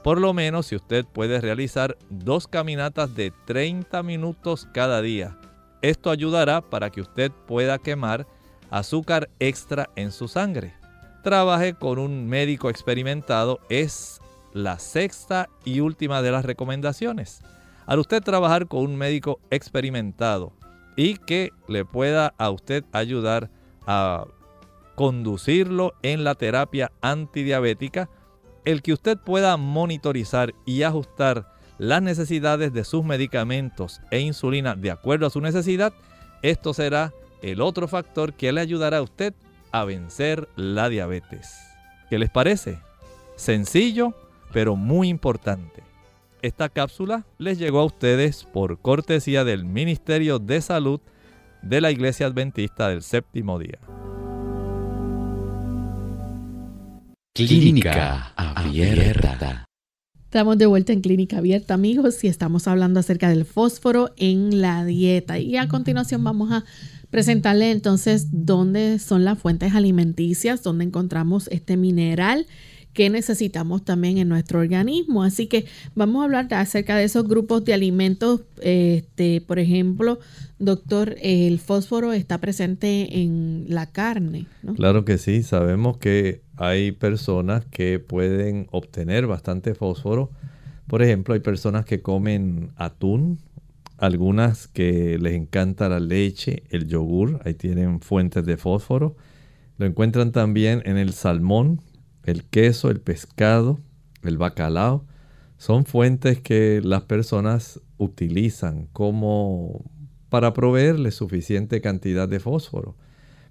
Por 0.04 0.20
lo 0.20 0.34
menos 0.34 0.68
si 0.68 0.76
usted 0.76 1.06
puede 1.06 1.40
realizar 1.40 1.98
dos 2.10 2.50
caminatas 2.50 3.16
de 3.16 3.32
30 3.46 4.04
minutos 4.04 4.68
cada 4.74 5.02
día. 5.02 5.38
Esto 5.82 6.10
ayudará 6.10 6.60
para 6.60 6.90
que 6.90 7.00
usted 7.00 7.32
pueda 7.48 7.78
quemar 7.78 8.28
azúcar 8.72 9.30
extra 9.40 9.90
en 9.96 10.12
su 10.12 10.28
sangre. 10.28 10.74
Trabaje 11.24 11.76
con 11.76 11.98
un 11.98 12.28
médico 12.28 12.70
experimentado 12.70 13.62
es 13.70 14.20
la 14.54 14.80
sexta 14.80 15.48
y 15.64 15.80
última 15.80 16.22
de 16.22 16.32
las 16.32 16.44
recomendaciones. 16.44 17.42
Al 17.86 18.00
usted 18.00 18.22
trabajar 18.22 18.68
con 18.68 18.82
un 18.82 18.96
médico 18.96 19.40
experimentado 19.50 20.54
y 20.96 21.16
que 21.18 21.52
le 21.68 21.86
pueda 21.86 22.34
a 22.38 22.50
usted 22.50 22.84
ayudar 22.92 23.50
a 23.88 24.26
conducirlo 24.96 25.94
en 26.04 26.24
la 26.24 26.36
terapia 26.36 26.92
antidiabética, 27.02 28.10
el 28.66 28.82
que 28.82 28.94
usted 28.94 29.18
pueda 29.18 29.58
monitorizar 29.58 30.54
y 30.66 30.84
ajustar 30.84 31.52
las 31.78 32.02
necesidades 32.02 32.74
de 32.74 32.84
sus 32.84 33.04
medicamentos 33.04 34.02
e 34.12 34.20
insulina 34.20 34.76
de 34.76 34.92
acuerdo 34.92 35.26
a 35.26 35.32
su 35.32 35.42
necesidad, 35.42 35.94
esto 36.44 36.74
será 36.74 37.12
el 37.42 37.62
otro 37.62 37.88
factor 37.88 38.34
que 38.34 38.52
le 38.52 38.62
ayudará 38.62 38.98
a 38.98 39.02
usted 39.02 39.34
a 39.72 39.84
vencer 39.86 40.48
la 40.56 40.90
diabetes. 40.90 41.58
¿Qué 42.10 42.20
les 42.20 42.30
parece? 42.30 42.78
Sencillo, 43.36 44.14
pero 44.54 44.76
muy 44.76 45.10
importante. 45.10 45.82
Esta 46.42 46.70
cápsula 46.70 47.28
les 47.38 47.60
llegó 47.60 47.82
a 47.82 47.86
ustedes 47.86 48.46
por 48.46 48.80
cortesía 48.82 49.44
del 49.44 49.64
Ministerio 49.64 50.40
de 50.40 50.60
Salud 50.62 51.00
de 51.62 51.82
la 51.82 51.92
Iglesia 51.92 52.26
Adventista 52.26 52.90
del 52.90 53.04
Séptimo 53.04 53.60
Día. 53.60 53.78
Clínica 57.36 58.34
Abierta. 58.36 59.66
Estamos 60.24 60.58
de 60.58 60.66
vuelta 60.66 60.94
en 60.94 61.02
Clínica 61.02 61.38
Abierta, 61.38 61.76
amigos, 61.76 62.24
y 62.24 62.28
estamos 62.28 62.68
hablando 62.68 63.00
acerca 63.00 63.30
del 63.30 63.46
fósforo 63.46 64.10
en 64.18 64.62
la 64.62 64.84
dieta. 64.84 65.38
Y 65.38 65.58
a 65.58 65.68
continuación 65.68 66.24
vamos 66.24 66.52
a 66.52 66.64
presentarle 67.12 67.70
entonces 67.70 68.30
dónde 68.32 68.98
son 68.98 69.26
las 69.26 69.38
fuentes 69.38 69.76
alimenticias, 69.76 70.64
dónde 70.64 70.86
encontramos 70.86 71.50
este 71.50 71.78
mineral 71.78 72.48
que 72.94 73.10
necesitamos 73.10 73.84
también 73.84 74.18
en 74.18 74.30
nuestro 74.30 74.60
organismo. 74.60 75.24
Así 75.24 75.48
que 75.48 75.66
vamos 75.96 76.22
a 76.22 76.26
hablar 76.26 76.48
acerca 76.52 76.98
de 76.98 77.06
esos 77.06 77.28
grupos 77.28 77.64
de 77.66 77.74
alimentos. 77.74 78.42
Este, 78.62 79.42
por 79.42 79.60
ejemplo, 79.60 80.20
doctor, 80.60 81.16
el 81.22 81.60
fósforo 81.60 82.14
está 82.14 82.40
presente 82.40 83.22
en 83.22 83.66
la 83.68 83.88
carne. 83.88 84.48
Claro 84.76 85.06
que 85.06 85.18
sí, 85.18 85.44
sabemos 85.44 85.98
que 85.98 86.42
hay 86.58 86.92
personas 86.92 87.66
que 87.66 88.00
pueden 88.00 88.68
obtener 88.72 89.28
bastante 89.28 89.74
fósforo. 89.74 90.32
Por 90.88 91.02
ejemplo, 91.02 91.34
hay 91.34 91.40
personas 91.40 91.86
que 91.86 92.02
comen 92.02 92.72
atún, 92.76 93.40
algunas 93.98 94.68
que 94.68 95.18
les 95.20 95.34
encanta 95.34 95.88
la 95.88 96.00
leche, 96.00 96.64
el 96.70 96.88
yogur, 96.88 97.40
ahí 97.46 97.54
tienen 97.54 98.02
fuentes 98.02 98.46
de 98.46 98.58
fósforo. 98.58 99.16
Lo 99.78 99.86
encuentran 99.86 100.32
también 100.32 100.82
en 100.86 100.98
el 100.98 101.14
salmón, 101.14 101.82
el 102.24 102.44
queso, 102.46 102.90
el 102.90 103.00
pescado, 103.00 103.80
el 104.24 104.38
bacalao, 104.38 105.06
son 105.58 105.86
fuentes 105.86 106.42
que 106.42 106.82
las 106.84 107.04
personas 107.04 107.80
utilizan 107.98 108.88
como 108.94 109.86
para 110.30 110.54
proveerle 110.54 111.12
suficiente 111.12 111.82
cantidad 111.82 112.28
de 112.28 112.40
fósforo. 112.40 112.96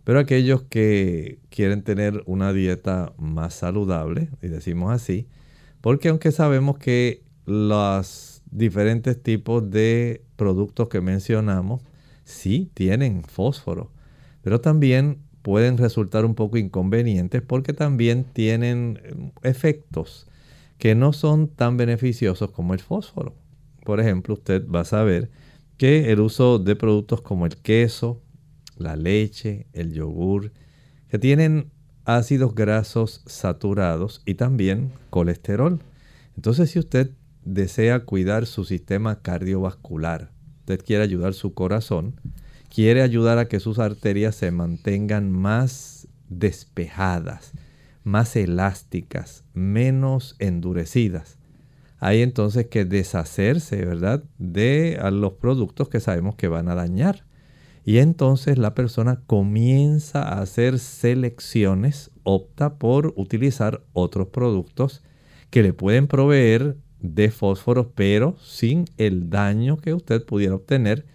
Pero 0.04 0.18
aquellos 0.18 0.62
que 0.62 1.38
quieren 1.50 1.82
tener 1.82 2.22
una 2.26 2.52
dieta 2.52 3.12
más 3.18 3.54
saludable, 3.54 4.30
y 4.42 4.48
decimos 4.48 4.92
así, 4.92 5.28
porque 5.80 6.08
aunque 6.08 6.32
sabemos 6.32 6.78
que 6.78 7.22
los 7.46 8.42
diferentes 8.50 9.22
tipos 9.22 9.70
de 9.70 10.24
productos 10.36 10.88
que 10.88 11.00
mencionamos 11.00 11.82
sí 12.24 12.70
tienen 12.74 13.22
fósforo, 13.24 13.92
pero 14.42 14.60
también 14.60 15.18
pueden 15.42 15.78
resultar 15.78 16.24
un 16.24 16.34
poco 16.34 16.58
inconvenientes 16.58 17.42
porque 17.42 17.72
también 17.72 18.24
tienen 18.24 19.00
eh, 19.02 19.32
efectos 19.42 20.26
que 20.78 20.94
no 20.94 21.12
son 21.12 21.48
tan 21.48 21.76
beneficiosos 21.76 22.50
como 22.50 22.74
el 22.74 22.80
fósforo. 22.80 23.34
Por 23.84 24.00
ejemplo, 24.00 24.34
usted 24.34 24.66
va 24.66 24.80
a 24.80 24.84
saber 24.84 25.30
que 25.76 26.10
el 26.10 26.20
uso 26.20 26.58
de 26.58 26.76
productos 26.76 27.20
como 27.20 27.46
el 27.46 27.56
queso, 27.56 28.20
la 28.76 28.96
leche, 28.96 29.66
el 29.72 29.92
yogur, 29.92 30.52
que 31.08 31.18
tienen 31.18 31.70
ácidos 32.04 32.54
grasos 32.54 33.22
saturados 33.26 34.22
y 34.24 34.34
también 34.34 34.92
colesterol. 35.10 35.80
Entonces, 36.36 36.70
si 36.70 36.78
usted 36.78 37.10
desea 37.44 38.00
cuidar 38.00 38.46
su 38.46 38.64
sistema 38.64 39.20
cardiovascular, 39.20 40.30
usted 40.60 40.84
quiere 40.84 41.02
ayudar 41.02 41.34
su 41.34 41.52
corazón, 41.54 42.20
quiere 42.70 43.02
ayudar 43.02 43.38
a 43.38 43.48
que 43.48 43.60
sus 43.60 43.78
arterias 43.78 44.36
se 44.36 44.50
mantengan 44.52 45.30
más 45.30 46.08
despejadas, 46.28 47.52
más 48.04 48.36
elásticas, 48.36 49.44
menos 49.52 50.36
endurecidas. 50.38 51.36
Hay 51.98 52.22
entonces 52.22 52.66
que 52.68 52.86
deshacerse, 52.86 53.84
¿verdad?, 53.84 54.24
de 54.38 54.98
los 55.12 55.34
productos 55.34 55.90
que 55.90 56.00
sabemos 56.00 56.36
que 56.36 56.48
van 56.48 56.68
a 56.68 56.74
dañar. 56.74 57.26
Y 57.84 57.98
entonces 57.98 58.56
la 58.56 58.74
persona 58.74 59.20
comienza 59.26 60.22
a 60.22 60.40
hacer 60.40 60.78
selecciones, 60.78 62.10
opta 62.22 62.78
por 62.78 63.12
utilizar 63.16 63.82
otros 63.92 64.28
productos 64.28 65.02
que 65.50 65.62
le 65.62 65.72
pueden 65.72 66.06
proveer 66.06 66.76
de 67.00 67.30
fósforo, 67.30 67.92
pero 67.94 68.36
sin 68.38 68.84
el 68.96 69.28
daño 69.28 69.78
que 69.78 69.94
usted 69.94 70.24
pudiera 70.24 70.54
obtener 70.54 71.06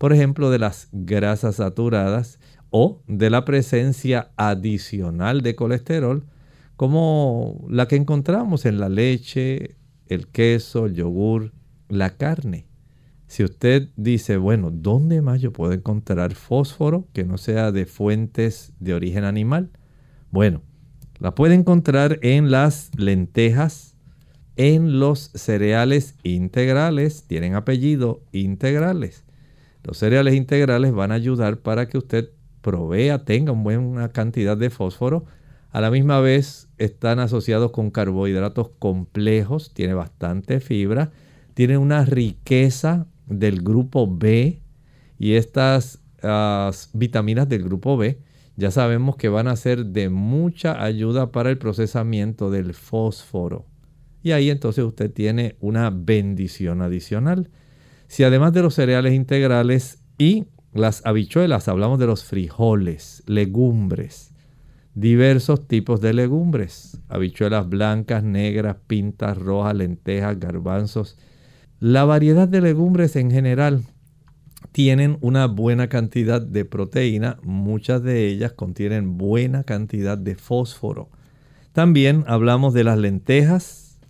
por 0.00 0.14
ejemplo, 0.14 0.48
de 0.48 0.58
las 0.58 0.88
grasas 0.92 1.56
saturadas 1.56 2.38
o 2.70 3.02
de 3.06 3.28
la 3.28 3.44
presencia 3.44 4.30
adicional 4.38 5.42
de 5.42 5.54
colesterol, 5.54 6.24
como 6.76 7.66
la 7.68 7.86
que 7.86 7.96
encontramos 7.96 8.64
en 8.64 8.80
la 8.80 8.88
leche, 8.88 9.76
el 10.06 10.28
queso, 10.28 10.86
el 10.86 10.94
yogur, 10.94 11.52
la 11.90 12.16
carne. 12.16 12.66
Si 13.26 13.44
usted 13.44 13.90
dice, 13.96 14.38
bueno, 14.38 14.70
¿dónde 14.70 15.20
más 15.20 15.42
yo 15.42 15.52
puedo 15.52 15.74
encontrar 15.74 16.34
fósforo 16.34 17.06
que 17.12 17.24
no 17.24 17.36
sea 17.36 17.70
de 17.70 17.84
fuentes 17.84 18.72
de 18.80 18.94
origen 18.94 19.24
animal? 19.24 19.68
Bueno, 20.30 20.62
la 21.18 21.34
puede 21.34 21.56
encontrar 21.56 22.18
en 22.22 22.50
las 22.50 22.90
lentejas, 22.96 23.96
en 24.56 24.98
los 24.98 25.30
cereales 25.34 26.14
integrales, 26.22 27.24
tienen 27.24 27.54
apellido 27.54 28.22
integrales. 28.32 29.26
Los 29.82 29.98
cereales 29.98 30.34
integrales 30.34 30.92
van 30.92 31.12
a 31.12 31.16
ayudar 31.16 31.58
para 31.58 31.88
que 31.88 31.98
usted 31.98 32.30
provea, 32.60 33.24
tenga 33.24 33.52
una 33.52 33.62
buena 33.62 34.08
cantidad 34.10 34.56
de 34.56 34.70
fósforo. 34.70 35.24
A 35.70 35.80
la 35.80 35.90
misma 35.90 36.20
vez 36.20 36.68
están 36.78 37.18
asociados 37.20 37.70
con 37.70 37.90
carbohidratos 37.90 38.70
complejos, 38.78 39.72
tiene 39.72 39.94
bastante 39.94 40.60
fibra, 40.60 41.10
tiene 41.54 41.78
una 41.78 42.04
riqueza 42.04 43.06
del 43.26 43.62
grupo 43.62 44.06
B 44.12 44.60
y 45.18 45.34
estas 45.34 46.00
ah, 46.22 46.70
vitaminas 46.92 47.48
del 47.48 47.62
grupo 47.62 47.96
B 47.96 48.18
ya 48.60 48.70
sabemos 48.70 49.16
que 49.16 49.30
van 49.30 49.48
a 49.48 49.56
ser 49.56 49.86
de 49.86 50.10
mucha 50.10 50.82
ayuda 50.84 51.32
para 51.32 51.50
el 51.50 51.56
procesamiento 51.56 52.50
del 52.50 52.74
fósforo. 52.74 53.64
Y 54.22 54.32
ahí 54.32 54.50
entonces 54.50 54.84
usted 54.84 55.10
tiene 55.10 55.56
una 55.60 55.88
bendición 55.88 56.82
adicional. 56.82 57.48
Si 58.10 58.24
además 58.24 58.52
de 58.52 58.62
los 58.62 58.74
cereales 58.74 59.14
integrales 59.14 60.02
y 60.18 60.46
las 60.72 61.06
habichuelas, 61.06 61.68
hablamos 61.68 62.00
de 62.00 62.06
los 62.06 62.24
frijoles, 62.24 63.22
legumbres, 63.26 64.34
diversos 64.96 65.68
tipos 65.68 66.00
de 66.00 66.12
legumbres, 66.12 67.00
habichuelas 67.08 67.68
blancas, 67.68 68.24
negras, 68.24 68.78
pintas, 68.88 69.38
rojas, 69.38 69.76
lentejas, 69.76 70.40
garbanzos. 70.40 71.18
La 71.78 72.04
variedad 72.04 72.48
de 72.48 72.60
legumbres 72.60 73.14
en 73.14 73.30
general 73.30 73.84
tienen 74.72 75.16
una 75.20 75.46
buena 75.46 75.88
cantidad 75.88 76.42
de 76.42 76.64
proteína, 76.64 77.38
muchas 77.44 78.02
de 78.02 78.26
ellas 78.26 78.54
contienen 78.54 79.18
buena 79.18 79.62
cantidad 79.62 80.18
de 80.18 80.34
fósforo. 80.34 81.10
También 81.70 82.24
hablamos 82.26 82.74
de 82.74 82.82
las 82.82 82.98
lentejas, 82.98 84.00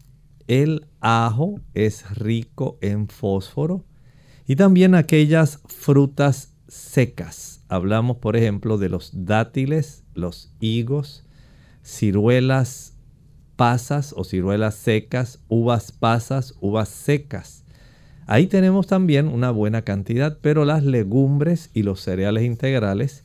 el 0.46 0.86
ajo 1.00 1.60
es 1.74 2.16
rico 2.16 2.78
en 2.80 3.06
fósforo, 3.06 3.84
y 4.50 4.56
también 4.56 4.96
aquellas 4.96 5.60
frutas 5.68 6.56
secas. 6.66 7.62
Hablamos, 7.68 8.16
por 8.16 8.36
ejemplo, 8.36 8.78
de 8.78 8.88
los 8.88 9.12
dátiles, 9.14 10.02
los 10.12 10.52
higos, 10.58 11.24
ciruelas 11.84 12.96
pasas 13.54 14.12
o 14.16 14.24
ciruelas 14.24 14.74
secas, 14.74 15.38
uvas 15.46 15.92
pasas, 15.92 16.56
uvas 16.60 16.88
secas. 16.88 17.62
Ahí 18.26 18.48
tenemos 18.48 18.88
también 18.88 19.28
una 19.28 19.52
buena 19.52 19.82
cantidad, 19.82 20.36
pero 20.42 20.64
las 20.64 20.82
legumbres 20.82 21.70
y 21.72 21.84
los 21.84 22.00
cereales 22.00 22.42
integrales 22.42 23.22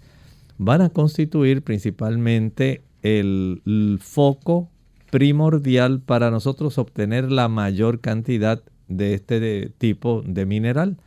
van 0.60 0.82
a 0.82 0.90
constituir 0.90 1.64
principalmente 1.64 2.84
el, 3.02 3.98
foco 4.00 4.70
primordial 5.10 6.02
para 6.02 6.30
nosotros 6.30 6.78
obtener 6.78 7.32
la 7.32 7.48
mayor 7.48 8.00
cantidad 8.00 8.62
de 8.88 9.16
este 9.16 9.72
tipo 9.80 10.22
de 10.24 10.46
mineral. 10.46 11.00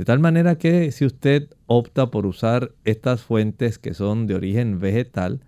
De 0.00 0.06
tal 0.06 0.18
manera 0.18 0.56
que 0.56 0.92
si 0.92 1.04
usted 1.04 1.50
opta 1.66 2.10
por 2.10 2.24
usar 2.24 2.72
estas 2.86 3.20
fuentes 3.20 3.76
que 3.76 3.92
son 3.92 4.26
de 4.26 4.34
origen 4.34 4.80
vegetal, 4.80 5.42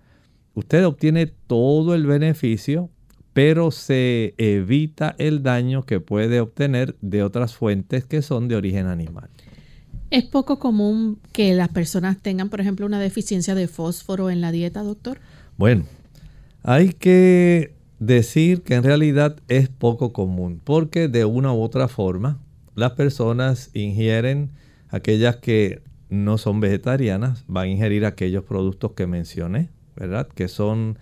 usted 0.52 0.84
obtiene 0.84 1.26
todo 1.46 1.94
el 1.94 2.04
beneficio, 2.04 2.90
pero 3.32 3.70
se 3.70 4.34
evita 4.36 5.14
el 5.16 5.42
daño 5.42 5.84
que 5.84 6.00
puede 6.00 6.40
obtener 6.40 6.96
de 7.00 7.22
otras 7.22 7.54
fuentes 7.54 8.04
que 8.04 8.20
son 8.20 8.46
de 8.48 8.56
origen 8.56 8.88
animal. 8.88 9.30
¿Es 10.10 10.24
poco 10.24 10.58
común 10.58 11.18
que 11.32 11.54
las 11.54 11.70
personas 11.70 12.20
tengan, 12.20 12.50
por 12.50 12.60
ejemplo, 12.60 12.84
una 12.84 13.00
deficiencia 13.00 13.54
de 13.54 13.68
fósforo 13.68 14.28
en 14.28 14.42
la 14.42 14.52
dieta, 14.52 14.82
doctor? 14.82 15.18
Bueno, 15.56 15.86
hay 16.62 16.90
que 16.90 17.72
decir 18.00 18.60
que 18.60 18.74
en 18.74 18.82
realidad 18.82 19.34
es 19.48 19.70
poco 19.70 20.12
común, 20.12 20.60
porque 20.62 21.08
de 21.08 21.24
una 21.24 21.54
u 21.54 21.62
otra 21.62 21.88
forma 21.88 22.38
las 22.74 22.92
personas 22.92 23.70
ingieren 23.74 24.50
aquellas 24.88 25.36
que 25.36 25.82
no 26.08 26.38
son 26.38 26.60
vegetarianas 26.60 27.44
van 27.48 27.64
a 27.64 27.68
ingerir 27.68 28.04
aquellos 28.04 28.44
productos 28.44 28.92
que 28.92 29.06
mencioné, 29.06 29.70
¿verdad? 29.96 30.28
Que 30.28 30.48
son 30.48 30.98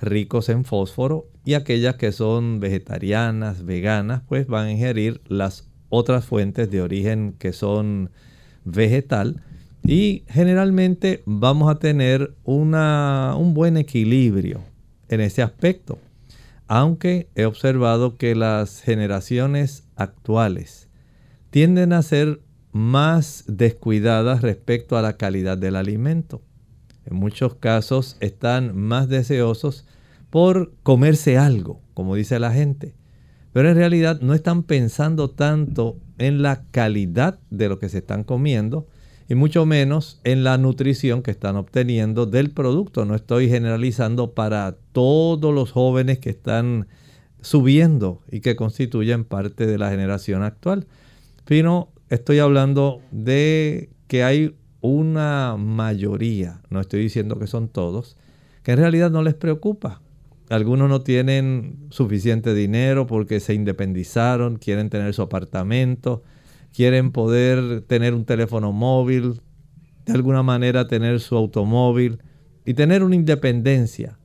ricos 0.00 0.48
en 0.48 0.64
fósforo 0.64 1.28
y 1.44 1.54
aquellas 1.54 1.96
que 1.96 2.12
son 2.12 2.60
vegetarianas, 2.60 3.64
veganas, 3.64 4.22
pues 4.28 4.46
van 4.46 4.66
a 4.66 4.72
ingerir 4.72 5.20
las 5.28 5.68
otras 5.88 6.24
fuentes 6.24 6.70
de 6.70 6.82
origen 6.82 7.34
que 7.38 7.52
son 7.52 8.10
vegetal 8.64 9.42
y 9.84 10.24
generalmente 10.28 11.22
vamos 11.24 11.70
a 11.70 11.78
tener 11.78 12.34
una, 12.44 13.34
un 13.38 13.54
buen 13.54 13.76
equilibrio 13.76 14.60
en 15.08 15.20
ese 15.20 15.42
aspecto. 15.42 15.98
Aunque 16.66 17.28
he 17.34 17.46
observado 17.46 18.18
que 18.18 18.34
las 18.34 18.82
generaciones 18.82 19.84
actuales 19.96 20.87
tienden 21.50 21.92
a 21.92 22.02
ser 22.02 22.40
más 22.72 23.44
descuidadas 23.46 24.42
respecto 24.42 24.96
a 24.96 25.02
la 25.02 25.16
calidad 25.16 25.58
del 25.58 25.76
alimento. 25.76 26.42
En 27.04 27.16
muchos 27.16 27.54
casos 27.54 28.16
están 28.20 28.76
más 28.76 29.08
deseosos 29.08 29.86
por 30.30 30.72
comerse 30.82 31.38
algo, 31.38 31.80
como 31.94 32.14
dice 32.14 32.38
la 32.38 32.52
gente. 32.52 32.94
Pero 33.52 33.70
en 33.70 33.76
realidad 33.76 34.20
no 34.20 34.34
están 34.34 34.62
pensando 34.62 35.30
tanto 35.30 35.98
en 36.18 36.42
la 36.42 36.64
calidad 36.70 37.38
de 37.50 37.68
lo 37.68 37.78
que 37.78 37.88
se 37.88 37.98
están 37.98 38.24
comiendo 38.24 38.86
y 39.28 39.34
mucho 39.34 39.66
menos 39.66 40.20
en 40.24 40.44
la 40.44 40.58
nutrición 40.58 41.22
que 41.22 41.30
están 41.30 41.56
obteniendo 41.56 42.26
del 42.26 42.50
producto. 42.50 43.04
No 43.04 43.14
estoy 43.14 43.48
generalizando 43.48 44.32
para 44.32 44.76
todos 44.92 45.54
los 45.54 45.72
jóvenes 45.72 46.18
que 46.18 46.30
están 46.30 46.88
subiendo 47.40 48.22
y 48.30 48.40
que 48.40 48.56
constituyen 48.56 49.24
parte 49.24 49.66
de 49.66 49.78
la 49.78 49.90
generación 49.90 50.42
actual, 50.42 50.86
sino 51.48 51.88
estoy 52.10 52.40
hablando 52.40 53.00
de 53.10 53.88
que 54.06 54.22
hay 54.22 54.54
una 54.82 55.56
mayoría, 55.58 56.60
no 56.68 56.78
estoy 56.78 57.00
diciendo 57.00 57.38
que 57.38 57.46
son 57.46 57.68
todos, 57.68 58.18
que 58.62 58.72
en 58.72 58.78
realidad 58.78 59.10
no 59.10 59.22
les 59.22 59.34
preocupa. 59.34 60.02
Algunos 60.50 60.90
no 60.90 61.00
tienen 61.00 61.86
suficiente 61.88 62.54
dinero 62.54 63.06
porque 63.06 63.40
se 63.40 63.54
independizaron, 63.54 64.56
quieren 64.56 64.90
tener 64.90 65.14
su 65.14 65.22
apartamento, 65.22 66.22
quieren 66.74 67.12
poder 67.12 67.80
tener 67.82 68.12
un 68.12 68.26
teléfono 68.26 68.72
móvil, 68.72 69.40
de 70.04 70.12
alguna 70.12 70.42
manera 70.42 70.86
tener 70.86 71.18
su 71.20 71.34
automóvil 71.34 72.18
y 72.66 72.74
tener 72.74 73.02
una 73.02 73.14
independencia. 73.14 74.18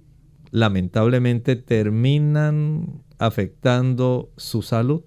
Lamentablemente 0.51 1.55
terminan 1.55 3.01
afectando 3.17 4.29
su 4.35 4.61
salud 4.61 5.03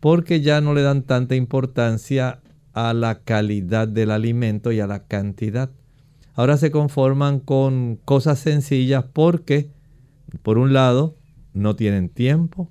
porque 0.00 0.40
ya 0.40 0.60
no 0.60 0.74
le 0.74 0.82
dan 0.82 1.02
tanta 1.02 1.34
importancia 1.34 2.40
a 2.72 2.94
la 2.94 3.20
calidad 3.20 3.88
del 3.88 4.10
alimento 4.10 4.72
y 4.72 4.80
a 4.80 4.86
la 4.86 5.04
cantidad. 5.06 5.70
Ahora 6.34 6.56
se 6.56 6.70
conforman 6.70 7.40
con 7.40 7.98
cosas 8.04 8.38
sencillas 8.38 9.04
porque, 9.12 9.70
por 10.42 10.58
un 10.58 10.72
lado, 10.72 11.16
no 11.52 11.74
tienen 11.74 12.08
tiempo 12.08 12.70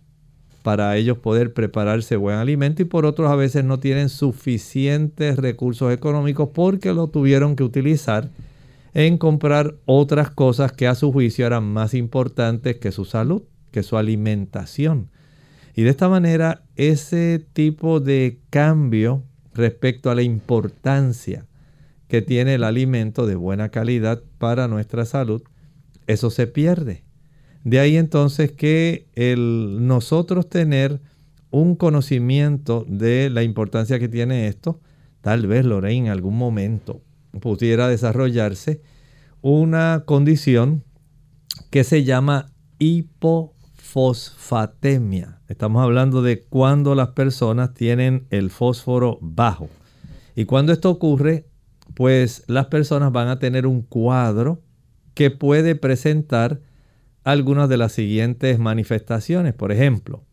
para 0.63 0.95
ellos 0.97 1.17
poder 1.17 1.53
prepararse 1.53 2.17
buen 2.17 2.38
alimento 2.38 2.82
y 2.82 2.86
por 2.86 3.05
otro 3.05 3.30
a 3.30 3.36
veces 3.36 3.63
no 3.63 3.80
tienen 3.80 4.09
suficientes 4.09 5.38
recursos 5.38 5.93
económicos 5.93 6.49
porque 6.53 6.93
lo 6.93 7.07
tuvieron 7.07 7.55
que 7.55 7.63
utilizar 7.63 8.30
en 8.93 9.17
comprar 9.17 9.75
otras 9.86 10.32
cosas 10.32 10.71
que 10.71 10.88
a 10.88 10.95
su 10.95 11.11
juicio 11.11 11.45
eran 11.45 11.63
más 11.63 11.93
importantes 11.93 12.78
que 12.78 12.91
su 12.91 13.05
salud, 13.05 13.43
que 13.71 13.84
su 13.84 13.95
alimentación. 13.97 15.09
Y 15.78 15.84
de 15.84 15.91
esta 15.91 16.09
manera 16.09 16.63
ese 16.75 17.45
tipo 17.53 17.99
de 17.99 18.39
cambio 18.49 19.23
respecto 19.53 20.09
a 20.09 20.15
la 20.15 20.23
importancia 20.23 21.45
que 22.07 22.23
tiene 22.23 22.55
el 22.55 22.63
alimento 22.63 23.28
de 23.28 23.36
buena 23.36 23.69
calidad 23.69 24.23
para 24.39 24.67
nuestra 24.67 25.05
salud, 25.05 25.43
eso 26.07 26.32
se 26.32 26.47
pierde. 26.47 27.03
De 27.63 27.80
ahí 27.80 27.95
entonces 27.95 28.51
que 28.51 29.05
el 29.13 29.86
nosotros 29.86 30.49
tener 30.49 30.99
un 31.51 31.75
conocimiento 31.75 32.84
de 32.89 33.30
la 33.30 33.43
importancia 33.43 33.99
que 33.99 34.09
tiene 34.09 34.47
esto, 34.47 34.82
tal 35.21 35.45
vez 35.45 35.63
Lorraine 35.63 36.07
en 36.07 36.11
algún 36.11 36.39
momento 36.39 37.03
pudiera 37.39 37.88
desarrollarse 37.88 38.82
una 39.43 40.05
condición 40.07 40.84
que 41.69 41.84
se 41.84 42.03
llama 42.03 42.47
hipofosfatemia. 42.80 45.37
Estamos 45.48 45.82
hablando 45.82 46.22
de 46.22 46.41
cuando 46.41 46.93
las 46.93 47.10
personas 47.10 47.74
tienen 47.74 48.28
el 48.32 48.50
fósforo 48.50 49.18
bajo. 49.22 49.70
Y 50.36 50.43
cuando 50.43 50.74
esto 50.74 50.89
ocurre, 50.89 51.48
pues 51.93 52.43
las 52.48 52.66
personas 52.66 53.14
van 53.14 53.30
a 53.30 53.39
tener 53.39 53.66
un 53.66 53.82
cuadro 53.82 54.62
que 55.14 55.32
puede 55.32 55.76
presentar 55.76 56.60
algunas 57.24 57.70
de 57.70 57.78
las 57.78 57.93
siguientes 57.93 58.60
manifestaciones. 58.60 59.54
Por 59.54 59.72
ejemplo, 59.72 60.26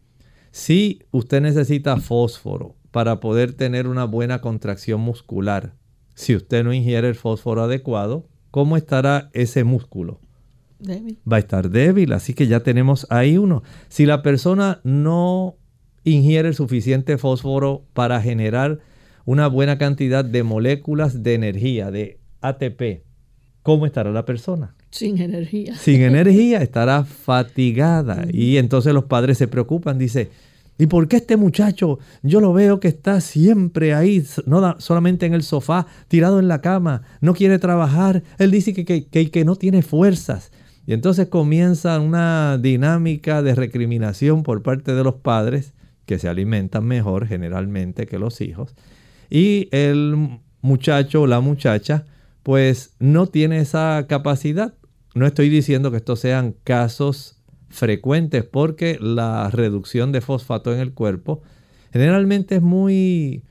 si 0.50 1.02
usted 1.12 1.40
necesita 1.40 1.96
fósforo 1.96 2.74
para 2.90 3.20
poder 3.20 3.52
tener 3.52 3.86
una 3.86 4.04
buena 4.04 4.40
contracción 4.40 5.00
muscular, 5.00 5.74
si 6.14 6.34
usted 6.34 6.64
no 6.64 6.72
ingiere 6.72 7.08
el 7.08 7.14
fósforo 7.14 7.62
adecuado, 7.62 8.26
¿cómo 8.50 8.76
estará 8.76 9.30
ese 9.32 9.62
músculo? 9.62 10.20
Va 11.30 11.36
a 11.36 11.40
estar 11.40 11.70
débil, 11.70 12.12
así 12.12 12.34
que 12.34 12.46
ya 12.46 12.60
tenemos 12.60 13.06
ahí 13.10 13.38
uno. 13.38 13.62
Si 13.88 14.06
la 14.06 14.22
persona 14.22 14.80
no 14.84 15.56
ingiere 16.04 16.52
suficiente 16.52 17.18
fósforo 17.18 17.86
para 17.92 18.20
generar 18.20 18.80
una 19.24 19.46
buena 19.46 19.78
cantidad 19.78 20.24
de 20.24 20.42
moléculas 20.42 21.22
de 21.22 21.34
energía, 21.34 21.90
de 21.90 22.18
ATP, 22.42 23.04
¿cómo 23.62 23.86
estará 23.86 24.10
la 24.10 24.26
persona? 24.26 24.74
Sin 24.90 25.18
energía. 25.18 25.74
Sin 25.76 26.02
energía, 26.02 26.62
estará 26.62 27.04
fatigada. 27.04 28.26
Y 28.30 28.58
entonces 28.58 28.92
los 28.92 29.04
padres 29.04 29.38
se 29.38 29.48
preocupan, 29.48 29.98
dice, 29.98 30.30
¿y 30.76 30.86
por 30.86 31.08
qué 31.08 31.16
este 31.16 31.38
muchacho 31.38 31.98
yo 32.22 32.40
lo 32.40 32.52
veo 32.52 32.80
que 32.80 32.88
está 32.88 33.22
siempre 33.22 33.94
ahí, 33.94 34.22
no 34.44 34.78
solamente 34.78 35.24
en 35.24 35.32
el 35.32 35.42
sofá, 35.42 35.86
tirado 36.08 36.38
en 36.38 36.48
la 36.48 36.60
cama, 36.60 37.02
no 37.22 37.32
quiere 37.32 37.58
trabajar? 37.58 38.22
Él 38.38 38.50
dice 38.50 38.74
que, 38.74 38.84
que, 38.84 39.30
que 39.30 39.44
no 39.44 39.56
tiene 39.56 39.80
fuerzas. 39.80 40.52
Y 40.86 40.92
entonces 40.92 41.28
comienza 41.28 41.98
una 42.00 42.58
dinámica 42.58 43.42
de 43.42 43.54
recriminación 43.54 44.42
por 44.42 44.62
parte 44.62 44.94
de 44.94 45.04
los 45.04 45.14
padres, 45.14 45.72
que 46.06 46.18
se 46.18 46.28
alimentan 46.28 46.84
mejor 46.84 47.26
generalmente 47.26 48.06
que 48.06 48.18
los 48.18 48.40
hijos. 48.40 48.74
Y 49.30 49.68
el 49.72 50.40
muchacho 50.60 51.22
o 51.22 51.26
la 51.26 51.40
muchacha, 51.40 52.04
pues 52.42 52.94
no 52.98 53.26
tiene 53.26 53.58
esa 53.58 54.04
capacidad. 54.08 54.74
No 55.14 55.26
estoy 55.26 55.48
diciendo 55.48 55.90
que 55.90 55.96
estos 55.96 56.20
sean 56.20 56.54
casos 56.64 57.38
frecuentes 57.70 58.44
porque 58.44 58.98
la 59.00 59.50
reducción 59.50 60.12
de 60.12 60.20
fosfato 60.20 60.72
en 60.72 60.80
el 60.80 60.92
cuerpo 60.92 61.42
generalmente 61.92 62.56
es 62.56 62.62
muy 62.62 63.42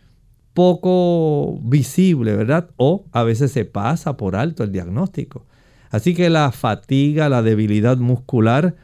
poco 0.53 1.59
visible, 1.63 2.35
¿verdad? 2.35 2.69
O 2.77 3.05
a 3.11 3.23
veces 3.23 3.51
se 3.51 3.65
pasa 3.65 4.17
por 4.17 4.35
alto 4.35 4.63
el 4.63 4.71
diagnóstico. 4.71 5.45
Así 5.93 6.15
que 6.15 6.31
la 6.31 6.51
fatiga, 6.51 7.29
la 7.29 7.43
debilidad 7.43 7.97
muscular, 7.97 8.75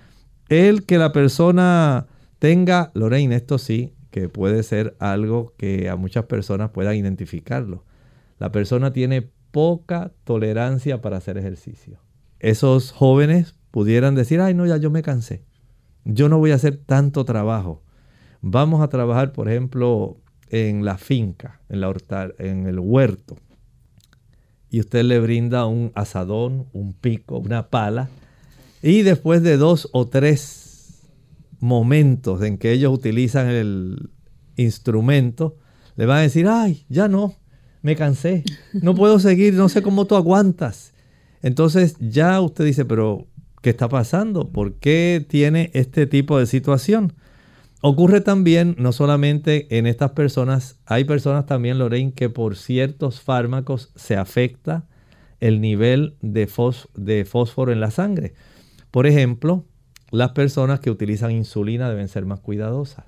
el 0.48 0.86
que 0.86 1.00
la 1.00 1.12
persona 1.12 2.06
tenga, 2.38 2.92
Lorraine, 2.94 3.36
esto 3.36 3.58
sí, 3.58 3.96
que 4.12 4.30
puede 4.30 4.62
ser 4.62 4.96
algo 5.00 5.56
que 5.58 5.90
a 5.90 5.96
muchas 5.96 6.26
personas 6.26 6.70
puedan 6.70 6.96
identificarlo. 6.96 7.84
La 8.38 8.52
persona 8.52 8.94
tiene 8.94 9.28
poca 9.50 10.12
tolerancia 10.24 11.02
para 11.02 11.18
hacer 11.18 11.40
ejercicio. 11.40 11.98
Esos 12.38 12.92
jóvenes 12.92 13.56
pudieran 13.72 14.14
decir, 14.14 14.40
ay 14.40 14.54
no, 14.54 14.68
ya 14.68 14.78
yo 14.78 14.92
me 14.92 15.02
cansé. 15.02 15.44
Yo 16.06 16.30
no 16.30 16.38
voy 16.38 16.52
a 16.52 16.56
hacer 16.56 16.78
tanto 16.78 17.26
trabajo. 17.26 17.82
Vamos 18.42 18.84
a 18.84 18.90
trabajar, 18.90 19.34
por 19.34 19.50
ejemplo, 19.50 20.18
en 20.50 20.86
la 20.86 21.00
finca, 21.00 21.60
en, 21.70 21.82
la 21.82 21.92
en 22.38 22.68
el 22.68 22.78
huerto 22.78 23.36
y 24.72 24.80
usted 24.80 25.04
le 25.04 25.20
brinda 25.20 25.66
un 25.66 25.92
asadón, 25.96 26.68
un 26.74 26.94
pico, 26.94 27.38
una 27.40 27.70
pala. 27.70 28.10
Y 28.82 29.02
después 29.02 29.42
de 29.42 29.58
dos 29.58 29.90
o 29.92 30.08
tres 30.08 31.04
momentos 31.60 32.42
en 32.44 32.58
que 32.58 32.72
ellos 32.72 32.94
utilizan 32.94 33.48
el 33.48 34.10
instrumento, 34.56 35.58
le 35.96 36.06
van 36.06 36.20
a 36.20 36.22
decir, 36.22 36.48
ay, 36.48 36.86
ya 36.90 37.08
no, 37.08 37.36
me 37.82 37.96
cansé, 37.96 38.44
no 38.74 38.96
puedo 38.96 39.20
seguir, 39.20 39.54
no 39.54 39.70
sé 39.70 39.82
cómo 39.82 40.06
tú 40.06 40.16
aguantas. 40.16 40.94
Entonces 41.42 41.96
ya 42.00 42.40
usted 42.42 42.66
dice, 42.66 42.86
pero 42.86 43.28
¿qué 43.62 43.72
está 43.72 43.90
pasando? 43.90 44.50
¿Por 44.50 44.76
qué 44.76 45.26
tiene 45.28 45.72
este 45.74 46.08
tipo 46.08 46.40
de 46.40 46.46
situación? 46.46 47.14
Ocurre 47.82 48.20
también, 48.20 48.76
no 48.78 48.92
solamente 48.92 49.78
en 49.78 49.88
estas 49.88 50.12
personas, 50.12 50.80
hay 50.86 51.06
personas 51.06 51.46
también, 51.46 51.80
Lorraine, 51.80 52.12
que 52.12 52.30
por 52.30 52.58
ciertos 52.58 53.22
fármacos 53.22 53.92
se 53.96 54.18
afecta 54.18 54.86
el 55.40 55.62
nivel 55.62 56.18
de, 56.22 56.48
fósforo 56.48 57.72
en 57.72 57.80
la 57.80 57.92
sangre. 57.92 58.34
Por 58.92 59.08
ejemplo, 59.08 59.66
las 60.12 60.32
personas 60.32 60.82
que 60.82 60.92
utilizan 60.92 61.32
insulina 61.32 61.90
deben 61.90 62.10
ser 62.10 62.26
más 62.26 62.42
cuidadosas. 62.42 63.06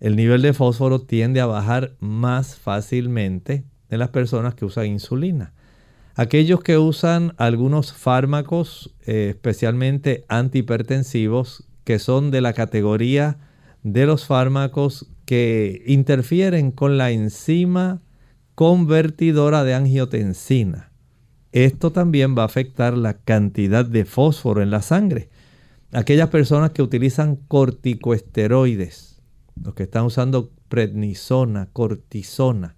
El 0.00 0.16
nivel 0.16 0.42
de 0.42 0.54
fósforo 0.54 1.02
tiende 1.02 1.40
a 1.40 1.46
bajar 1.46 1.94
más 2.00 2.56
fácilmente 2.56 3.64
en 3.90 4.00
las 4.00 4.08
personas 4.08 4.54
que 4.54 4.64
usan 4.64 4.86
insulina. 4.86 5.52
Aquellos 6.16 6.62
que 6.62 6.78
usan 6.78 7.34
algunos 7.36 7.92
fármacos, 7.92 8.92
eh, 9.06 9.28
especialmente 9.30 10.24
antihipertensivos, 10.28 11.68
que 11.84 12.00
son 12.00 12.32
de 12.32 12.40
la 12.40 12.54
categoría 12.54 13.38
de 13.82 14.06
los 14.06 14.26
fármacos 14.26 15.10
que 15.24 15.82
interfieren 15.86 16.70
con 16.70 16.98
la 16.98 17.10
enzima 17.10 18.02
convertidora 18.54 19.64
de 19.64 19.74
angiotensina. 19.74 20.92
Esto 21.52 21.90
también 21.92 22.36
va 22.36 22.42
a 22.42 22.46
afectar 22.46 22.96
la 22.96 23.14
cantidad 23.14 23.84
de 23.84 24.04
fósforo 24.04 24.62
en 24.62 24.70
la 24.70 24.82
sangre. 24.82 25.30
Aquellas 25.92 26.28
personas 26.28 26.70
que 26.70 26.82
utilizan 26.82 27.36
corticoesteroides, 27.36 29.20
los 29.60 29.74
que 29.74 29.84
están 29.84 30.04
usando 30.04 30.52
prednisona, 30.68 31.70
cortisona, 31.72 32.76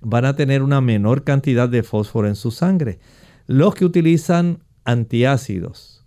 van 0.00 0.24
a 0.24 0.36
tener 0.36 0.62
una 0.62 0.80
menor 0.80 1.24
cantidad 1.24 1.68
de 1.68 1.82
fósforo 1.82 2.28
en 2.28 2.36
su 2.36 2.50
sangre. 2.50 2.98
Los 3.46 3.74
que 3.74 3.84
utilizan 3.84 4.64
antiácidos, 4.84 6.04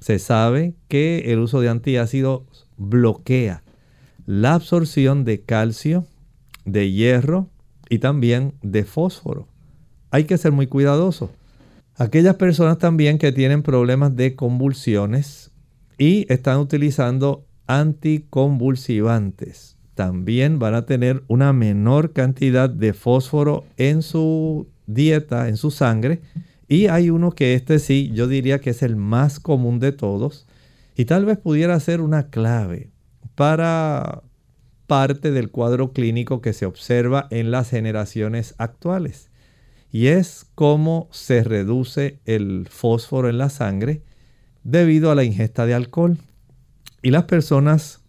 se 0.00 0.18
sabe 0.18 0.74
que 0.88 1.32
el 1.32 1.38
uso 1.38 1.60
de 1.60 1.68
antiácidos 1.68 2.68
bloquea 2.76 3.62
la 4.26 4.52
absorción 4.54 5.24
de 5.24 5.40
calcio, 5.40 6.04
de 6.64 6.92
hierro 6.92 7.48
y 7.88 8.00
también 8.00 8.52
de 8.62 8.84
fósforo. 8.84 9.48
Hay 10.10 10.24
que 10.24 10.36
ser 10.36 10.52
muy 10.52 10.66
cuidadoso. 10.66 11.30
Aquellas 11.96 12.36
personas 12.36 12.76
también 12.78 13.16
que 13.18 13.32
tienen 13.32 13.62
problemas 13.62 14.14
de 14.16 14.36
convulsiones 14.36 15.50
y 15.96 16.30
están 16.30 16.58
utilizando 16.58 17.46
anticonvulsivantes 17.66 19.76
también 19.96 20.58
van 20.58 20.74
a 20.74 20.84
tener 20.84 21.24
una 21.26 21.54
menor 21.54 22.12
cantidad 22.12 22.68
de 22.68 22.92
fósforo 22.92 23.64
en 23.78 24.02
su 24.02 24.68
dieta, 24.86 25.48
en 25.48 25.56
su 25.56 25.72
sangre. 25.72 26.20
Y 26.68 26.88
hay 26.88 27.08
uno 27.08 27.32
que 27.32 27.54
este 27.54 27.78
sí, 27.78 28.10
yo 28.12 28.28
diría 28.28 28.60
que 28.60 28.70
es 28.70 28.82
el 28.82 28.94
más 28.94 29.40
común 29.40 29.80
de 29.80 29.92
todos. 29.92 30.46
Y 30.96 31.06
tal 31.06 31.24
vez 31.24 31.38
pudiera 31.38 31.80
ser 31.80 32.02
una 32.02 32.28
clave 32.28 32.90
para 33.36 34.22
parte 34.86 35.30
del 35.30 35.50
cuadro 35.50 35.92
clínico 35.92 36.40
que 36.40 36.52
se 36.52 36.66
observa 36.66 37.28
en 37.30 37.52
las 37.52 37.70
generaciones 37.70 38.54
actuales. 38.58 39.30
Y 39.92 40.08
es 40.08 40.46
cómo 40.54 41.08
se 41.12 41.44
reduce 41.44 42.18
el 42.24 42.66
fósforo 42.68 43.28
en 43.28 43.38
la 43.38 43.50
sangre 43.50 44.02
debido 44.64 45.10
a 45.10 45.14
la 45.14 45.24
ingesta 45.24 45.66
de 45.66 45.74
alcohol. 45.74 46.18
Y 47.02 47.10
las 47.10 47.24
personas 47.24 48.00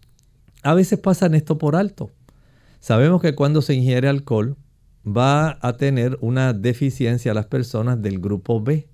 a 0.64 0.74
veces 0.74 1.00
pasan 1.00 1.36
esto 1.36 1.58
por 1.58 1.76
alto. 1.76 2.12
Sabemos 2.80 3.22
que 3.22 3.36
cuando 3.36 3.62
se 3.62 3.74
ingiere 3.74 4.08
alcohol 4.08 4.58
va 5.06 5.58
a 5.62 5.78
tener 5.78 6.18
una 6.22 6.54
deficiencia 6.54 7.34
las 7.34 7.46
personas 7.46 8.02
del 8.02 8.20
grupo 8.20 8.62
B, 8.62 8.88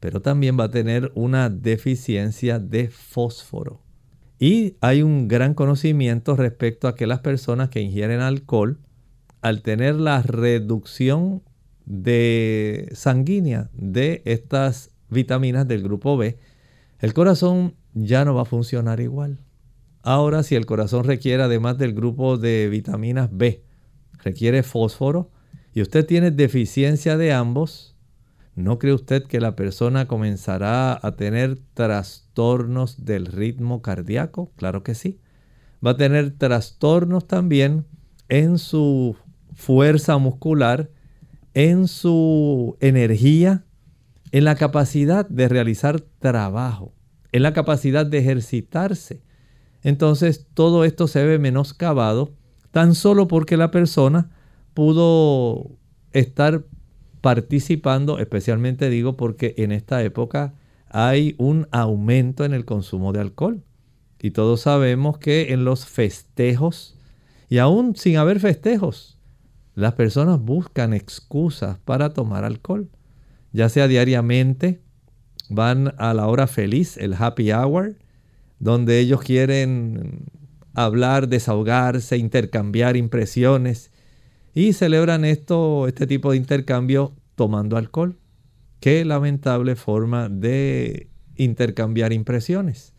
pero 0.00 0.20
también 0.20 0.58
va 0.58 0.64
a 0.64 0.70
tener 0.70 1.10
una 1.14 1.48
deficiencia 1.50 2.58
de 2.58 2.88
fósforo. 2.88 3.80
Y 4.38 4.76
hay 4.80 5.02
un 5.02 5.26
gran 5.26 5.54
conocimiento 5.54 6.36
respecto 6.36 6.86
a 6.86 6.94
que 6.94 7.06
las 7.06 7.20
personas 7.20 7.70
que 7.70 7.80
ingieren 7.80 8.20
alcohol, 8.20 8.78
al 9.42 9.62
tener 9.62 9.96
la 9.96 10.22
reducción 10.22 11.42
de 11.84 12.88
sanguínea 12.92 13.70
de 13.72 14.22
estas 14.24 14.90
vitaminas 15.10 15.66
del 15.66 15.82
grupo 15.82 16.16
B, 16.16 16.38
el 17.00 17.14
corazón 17.14 17.74
ya 17.94 18.24
no 18.24 18.34
va 18.34 18.42
a 18.42 18.46
funcionar 18.46 19.00
igual. 19.00 19.40
Ahora, 20.02 20.42
si 20.42 20.54
el 20.54 20.66
corazón 20.66 21.04
requiere, 21.04 21.42
además 21.42 21.78
del 21.78 21.94
grupo 21.94 22.38
de 22.38 22.68
vitaminas 22.68 23.30
B, 23.32 23.64
requiere 24.22 24.62
fósforo, 24.62 25.30
y 25.74 25.82
usted 25.82 26.06
tiene 26.06 26.30
deficiencia 26.30 27.16
de 27.16 27.32
ambos, 27.32 27.96
¿no 28.58 28.78
cree 28.78 28.92
usted 28.92 29.24
que 29.24 29.40
la 29.40 29.56
persona 29.56 30.06
comenzará 30.06 30.98
a 31.00 31.16
tener 31.16 31.58
trastornos 31.74 33.04
del 33.04 33.26
ritmo 33.26 33.82
cardíaco? 33.82 34.52
Claro 34.56 34.82
que 34.82 34.94
sí. 34.94 35.18
Va 35.84 35.92
a 35.92 35.96
tener 35.96 36.36
trastornos 36.36 37.26
también 37.26 37.86
en 38.28 38.58
su 38.58 39.16
fuerza 39.54 40.18
muscular, 40.18 40.90
en 41.54 41.88
su 41.88 42.76
energía, 42.80 43.64
en 44.32 44.44
la 44.44 44.56
capacidad 44.56 45.26
de 45.28 45.48
realizar 45.48 46.00
trabajo, 46.00 46.92
en 47.32 47.42
la 47.42 47.52
capacidad 47.52 48.04
de 48.04 48.18
ejercitarse 48.18 49.22
entonces 49.82 50.46
todo 50.54 50.84
esto 50.84 51.06
se 51.06 51.24
ve 51.24 51.38
menoscabado 51.38 52.34
tan 52.70 52.94
solo 52.94 53.28
porque 53.28 53.56
la 53.56 53.70
persona 53.70 54.30
pudo 54.74 55.70
estar 56.12 56.64
participando, 57.20 58.18
especialmente 58.18 58.90
digo 58.90 59.16
porque 59.16 59.54
en 59.58 59.72
esta 59.72 60.02
época 60.02 60.54
hay 60.90 61.34
un 61.38 61.66
aumento 61.70 62.44
en 62.44 62.54
el 62.54 62.64
consumo 62.64 63.12
de 63.12 63.20
alcohol. 63.20 63.62
Y 64.20 64.30
todos 64.32 64.62
sabemos 64.62 65.18
que 65.18 65.52
en 65.52 65.64
los 65.64 65.86
festejos, 65.86 66.96
y 67.48 67.58
aún 67.58 67.94
sin 67.94 68.16
haber 68.16 68.40
festejos, 68.40 69.18
las 69.74 69.94
personas 69.94 70.40
buscan 70.40 70.92
excusas 70.92 71.78
para 71.78 72.12
tomar 72.12 72.44
alcohol. 72.44 72.88
Ya 73.52 73.68
sea 73.68 73.86
diariamente, 73.86 74.80
van 75.48 75.94
a 75.98 76.14
la 76.14 76.26
hora 76.26 76.46
feliz, 76.46 76.96
el 76.96 77.14
happy 77.14 77.52
hour, 77.52 77.96
donde 78.58 78.98
ellos 78.98 79.20
quieren 79.20 80.26
hablar, 80.74 81.28
desahogarse, 81.28 82.18
intercambiar 82.18 82.96
impresiones 82.96 83.92
y 84.54 84.72
celebran 84.72 85.24
esto, 85.24 85.86
este 85.86 86.06
tipo 86.06 86.30
de 86.30 86.36
intercambio 86.36 87.14
tomando 87.34 87.76
alcohol. 87.76 88.18
Qué 88.80 89.04
lamentable 89.04 89.76
forma 89.76 90.28
de 90.28 91.10
intercambiar 91.36 92.12
impresiones. 92.12 92.94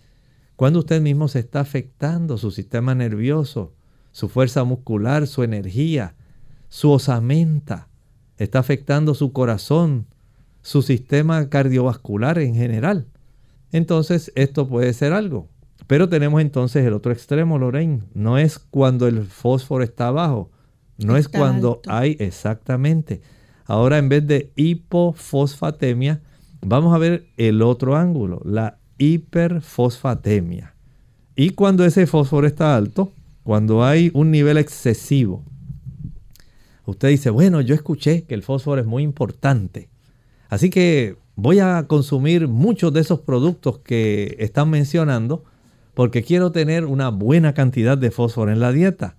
Cuando 0.55 0.79
usted 0.79 1.01
mismo 1.01 1.27
se 1.27 1.39
está 1.39 1.61
afectando 1.61 2.37
su 2.37 2.51
sistema 2.51 2.95
nervioso, 2.95 3.73
su 4.11 4.29
fuerza 4.29 4.63
muscular, 4.63 5.27
su 5.27 5.43
energía, 5.43 6.15
su 6.67 6.91
osamenta, 6.91 7.87
está 8.37 8.59
afectando 8.59 9.13
su 9.13 9.31
corazón, 9.31 10.07
su 10.61 10.81
sistema 10.81 11.49
cardiovascular 11.49 12.39
en 12.39 12.55
general 12.55 13.07
entonces 13.71 14.31
esto 14.35 14.67
puede 14.67 14.93
ser 14.93 15.13
algo. 15.13 15.47
Pero 15.87 16.09
tenemos 16.09 16.41
entonces 16.41 16.85
el 16.85 16.93
otro 16.93 17.11
extremo, 17.11 17.57
Lorraine. 17.57 18.03
No 18.13 18.37
es 18.37 18.59
cuando 18.59 19.07
el 19.07 19.25
fósforo 19.25 19.83
está 19.83 20.11
bajo, 20.11 20.51
no 21.03 21.17
es 21.17 21.27
cuando 21.27 21.81
hay 21.87 22.15
exactamente. 22.19 23.21
Ahora 23.65 23.97
en 23.97 24.09
vez 24.09 24.25
de 24.27 24.51
hipofosfatemia, 24.55 26.21
vamos 26.61 26.93
a 26.93 26.97
ver 26.97 27.27
el 27.37 27.61
otro 27.61 27.95
ángulo, 27.95 28.41
la 28.43 28.79
hiperfosfatemia. 28.97 30.75
Y 31.35 31.51
cuando 31.51 31.85
ese 31.85 32.05
fósforo 32.05 32.47
está 32.47 32.75
alto, 32.75 33.13
cuando 33.43 33.83
hay 33.83 34.11
un 34.13 34.31
nivel 34.31 34.57
excesivo, 34.57 35.43
usted 36.85 37.09
dice, 37.09 37.29
bueno, 37.29 37.61
yo 37.61 37.75
escuché 37.75 38.23
que 38.23 38.35
el 38.35 38.43
fósforo 38.43 38.81
es 38.81 38.87
muy 38.87 39.03
importante. 39.03 39.89
Así 40.49 40.69
que 40.69 41.15
voy 41.35 41.59
a 41.59 41.85
consumir 41.87 42.47
muchos 42.47 42.91
de 42.91 43.01
esos 43.01 43.21
productos 43.21 43.79
que 43.79 44.35
están 44.39 44.69
mencionando 44.69 45.43
porque 45.93 46.23
quiero 46.23 46.51
tener 46.51 46.85
una 46.85 47.09
buena 47.09 47.53
cantidad 47.53 47.97
de 47.97 48.11
fósforo 48.11 48.51
en 48.51 48.59
la 48.59 48.71
dieta. 48.71 49.15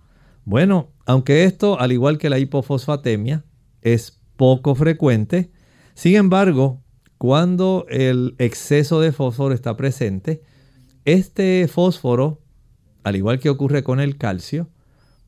Bueno, 0.51 0.91
aunque 1.07 1.45
esto, 1.45 1.79
al 1.79 1.93
igual 1.93 2.19
que 2.19 2.29
la 2.29 2.41
hipofosfatemia, 2.41 3.45
es 3.83 4.21
poco 4.37 4.75
frecuente, 4.75 5.53
sin 5.95 6.17
embargo, 6.17 6.83
cuando 7.19 7.87
el 7.89 8.35
exceso 8.39 9.01
de 9.01 9.13
fósforo 9.13 9.55
está 9.55 9.77
presente, 9.77 10.43
este 11.05 11.69
fósforo, 11.69 12.43
al 13.05 13.15
igual 13.15 13.39
que 13.39 13.49
ocurre 13.49 13.85
con 13.85 14.01
el 14.01 14.19
calcio, 14.19 14.69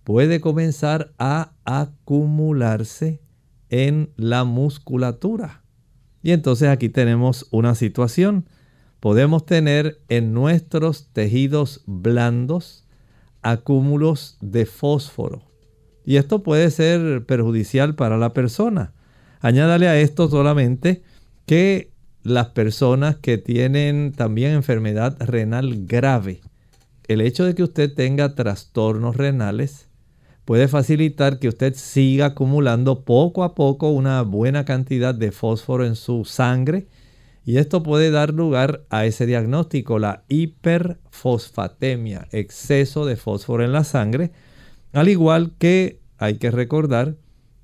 puede 0.03 0.41
comenzar 0.41 1.12
a 1.20 1.53
acumularse 1.64 3.20
en 3.70 4.11
la 4.16 4.43
musculatura. 4.43 5.62
Y 6.25 6.33
entonces 6.33 6.68
aquí 6.68 6.89
tenemos 6.89 7.47
una 7.53 7.77
situación. 7.77 8.49
Podemos 8.99 9.47
tener 9.47 10.01
en 10.09 10.33
nuestros 10.33 11.12
tejidos 11.12 11.85
blandos 11.87 12.89
acúmulos 13.43 14.38
de 14.40 14.66
fósforo. 14.66 15.43
Y 16.05 16.16
esto 16.16 16.43
puede 16.43 16.70
ser 16.70 17.24
perjudicial 17.26 17.95
para 17.95 18.16
la 18.16 18.32
persona. 18.32 18.93
Añádale 19.40 19.88
a 19.88 19.99
esto 19.99 20.28
solamente 20.28 21.03
que 21.47 21.93
las 22.22 22.49
personas 22.49 23.16
que 23.16 23.38
tienen 23.38 24.12
también 24.12 24.53
enfermedad 24.53 25.16
renal 25.20 25.86
grave, 25.86 26.40
el 27.09 27.20
hecho 27.20 27.45
de 27.45 27.55
que 27.55 27.64
usted 27.64 27.93
tenga 27.93 28.34
trastornos 28.34 29.16
renales 29.16 29.88
puede 30.45 30.68
facilitar 30.68 31.38
que 31.38 31.49
usted 31.49 31.74
siga 31.74 32.26
acumulando 32.26 33.05
poco 33.05 33.45
a 33.45 33.55
poco 33.55 33.90
una 33.90 34.22
buena 34.22 34.64
cantidad 34.64 35.14
de 35.14 35.32
fósforo 35.32 35.84
en 35.84 35.97
su 35.97 36.24
sangre 36.24 36.86
y 37.45 37.57
esto 37.57 37.82
puede 37.82 38.11
dar 38.11 38.32
lugar 38.32 38.84
a 38.88 39.05
ese 39.05 39.26
diagnóstico, 39.26 39.99
la 39.99 40.24
hiperfosfatemia, 40.28 42.28
exceso 42.30 43.05
de 43.05 43.16
fósforo 43.16 43.64
en 43.64 43.72
la 43.72 43.84
sangre, 43.84 44.30
al 44.93 45.09
igual 45.09 45.53
que 45.59 46.01
hay 46.18 46.36
que 46.36 46.51
recordar 46.51 47.16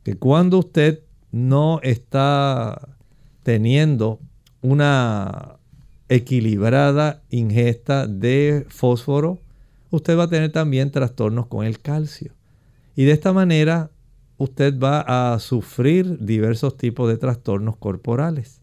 que 0.02 0.16
cuando 0.16 0.58
usted 0.58 1.02
no 1.30 1.80
está 1.82 2.96
teniendo 3.42 4.18
una 4.62 5.56
equilibrada 6.08 7.22
ingesta 7.30 8.06
de 8.06 8.66
fósforo, 8.68 9.38
usted 9.90 10.18
va 10.18 10.24
a 10.24 10.28
tener 10.28 10.50
también 10.50 10.90
trastornos 10.90 11.46
con 11.46 11.64
el 11.64 11.80
calcio. 11.80 12.32
Y 12.96 13.04
de 13.04 13.12
esta 13.12 13.32
manera 13.32 13.90
usted 14.38 14.78
va 14.78 15.34
a 15.34 15.38
sufrir 15.38 16.18
diversos 16.18 16.76
tipos 16.76 17.08
de 17.08 17.16
trastornos 17.16 17.76
corporales. 17.76 18.57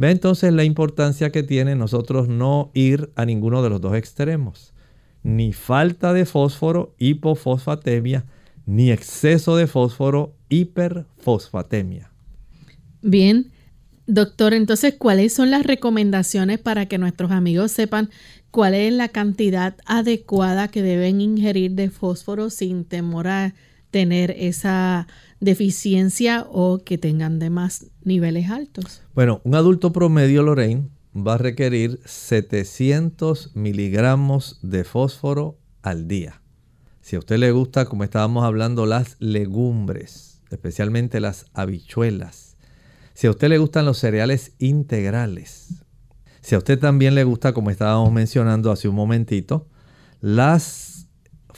Ve 0.00 0.10
entonces 0.10 0.50
la 0.54 0.64
importancia 0.64 1.28
que 1.28 1.42
tiene 1.42 1.76
nosotros 1.76 2.26
no 2.26 2.70
ir 2.72 3.10
a 3.16 3.26
ninguno 3.26 3.62
de 3.62 3.68
los 3.68 3.82
dos 3.82 3.94
extremos. 3.94 4.72
Ni 5.22 5.52
falta 5.52 6.14
de 6.14 6.24
fósforo, 6.24 6.94
hipofosfatemia, 6.96 8.24
ni 8.64 8.92
exceso 8.92 9.56
de 9.56 9.66
fósforo, 9.66 10.32
hiperfosfatemia. 10.48 12.10
Bien, 13.02 13.50
doctor, 14.06 14.54
entonces, 14.54 14.94
¿cuáles 14.96 15.34
son 15.34 15.50
las 15.50 15.66
recomendaciones 15.66 16.58
para 16.58 16.86
que 16.86 16.96
nuestros 16.96 17.30
amigos 17.30 17.70
sepan 17.70 18.08
cuál 18.50 18.72
es 18.72 18.94
la 18.94 19.08
cantidad 19.08 19.76
adecuada 19.84 20.68
que 20.68 20.80
deben 20.80 21.20
ingerir 21.20 21.72
de 21.72 21.90
fósforo 21.90 22.48
sin 22.48 22.86
temor 22.86 23.28
a 23.28 23.54
tener 23.90 24.30
esa 24.38 25.06
deficiencia 25.40 26.46
o 26.50 26.78
que 26.84 26.98
tengan 26.98 27.38
de 27.38 27.50
más 27.50 27.86
niveles 28.02 28.50
altos. 28.50 29.02
Bueno, 29.14 29.40
un 29.44 29.54
adulto 29.54 29.92
promedio, 29.92 30.42
Lorraine, 30.42 30.88
va 31.16 31.34
a 31.34 31.38
requerir 31.38 32.00
700 32.04 33.56
miligramos 33.56 34.58
de 34.62 34.84
fósforo 34.84 35.58
al 35.82 36.06
día. 36.08 36.40
Si 37.00 37.16
a 37.16 37.18
usted 37.18 37.38
le 37.38 37.50
gusta, 37.50 37.86
como 37.86 38.04
estábamos 38.04 38.44
hablando, 38.44 38.86
las 38.86 39.16
legumbres, 39.18 40.40
especialmente 40.50 41.20
las 41.20 41.46
habichuelas. 41.54 42.56
Si 43.14 43.26
a 43.26 43.30
usted 43.30 43.48
le 43.48 43.58
gustan 43.58 43.86
los 43.86 43.98
cereales 43.98 44.52
integrales. 44.58 45.82
Si 46.40 46.54
a 46.54 46.58
usted 46.58 46.78
también 46.78 47.14
le 47.14 47.24
gusta, 47.24 47.52
como 47.52 47.70
estábamos 47.70 48.12
mencionando 48.12 48.70
hace 48.70 48.88
un 48.88 48.94
momentito, 48.94 49.66
las 50.20 50.99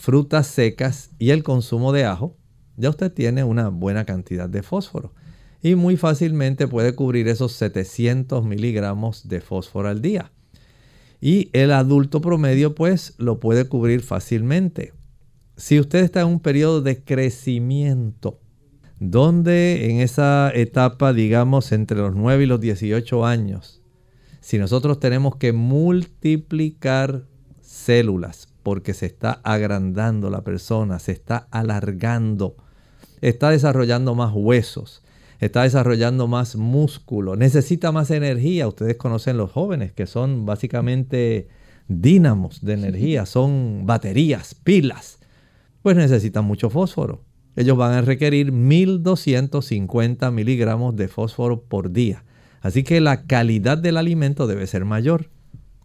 frutas 0.02 0.48
secas 0.48 1.10
y 1.20 1.30
el 1.30 1.44
consumo 1.44 1.92
de 1.92 2.04
ajo, 2.04 2.36
ya 2.76 2.90
usted 2.90 3.12
tiene 3.12 3.44
una 3.44 3.68
buena 3.68 4.04
cantidad 4.04 4.48
de 4.48 4.64
fósforo 4.64 5.14
y 5.62 5.76
muy 5.76 5.96
fácilmente 5.96 6.66
puede 6.66 6.96
cubrir 6.96 7.28
esos 7.28 7.52
700 7.52 8.44
miligramos 8.44 9.28
de 9.28 9.40
fósforo 9.40 9.88
al 9.88 10.02
día. 10.02 10.32
Y 11.20 11.50
el 11.52 11.70
adulto 11.70 12.20
promedio 12.20 12.74
pues 12.74 13.14
lo 13.18 13.38
puede 13.38 13.68
cubrir 13.68 14.02
fácilmente. 14.02 14.92
Si 15.56 15.78
usted 15.78 16.00
está 16.00 16.22
en 16.22 16.26
un 16.26 16.40
periodo 16.40 16.82
de 16.82 17.04
crecimiento, 17.04 18.40
donde 18.98 19.88
en 19.88 20.00
esa 20.00 20.50
etapa, 20.52 21.12
digamos, 21.12 21.70
entre 21.70 21.98
los 21.98 22.16
9 22.16 22.42
y 22.42 22.46
los 22.46 22.60
18 22.60 23.24
años, 23.24 23.80
si 24.40 24.58
nosotros 24.58 24.98
tenemos 24.98 25.36
que 25.36 25.52
multiplicar 25.52 27.24
células 27.60 28.51
porque 28.62 28.94
se 28.94 29.06
está 29.06 29.40
agrandando 29.42 30.30
la 30.30 30.42
persona, 30.42 30.98
se 30.98 31.12
está 31.12 31.48
alargando, 31.50 32.56
está 33.20 33.50
desarrollando 33.50 34.14
más 34.14 34.32
huesos, 34.34 35.02
está 35.40 35.62
desarrollando 35.62 36.28
más 36.28 36.56
músculo, 36.56 37.36
necesita 37.36 37.92
más 37.92 38.10
energía. 38.10 38.68
Ustedes 38.68 38.96
conocen 38.96 39.36
los 39.36 39.50
jóvenes 39.50 39.92
que 39.92 40.06
son 40.06 40.46
básicamente 40.46 41.48
dínamos 41.88 42.64
de 42.64 42.74
energía, 42.74 43.26
son 43.26 43.82
baterías, 43.84 44.54
pilas. 44.54 45.18
Pues 45.82 45.96
necesitan 45.96 46.44
mucho 46.44 46.70
fósforo. 46.70 47.24
Ellos 47.56 47.76
van 47.76 47.92
a 47.92 48.00
requerir 48.00 48.52
1250 48.52 50.30
miligramos 50.30 50.96
de 50.96 51.08
fósforo 51.08 51.62
por 51.62 51.92
día. 51.92 52.24
Así 52.60 52.84
que 52.84 53.00
la 53.00 53.24
calidad 53.24 53.76
del 53.76 53.96
alimento 53.96 54.46
debe 54.46 54.66
ser 54.68 54.84
mayor. 54.84 55.28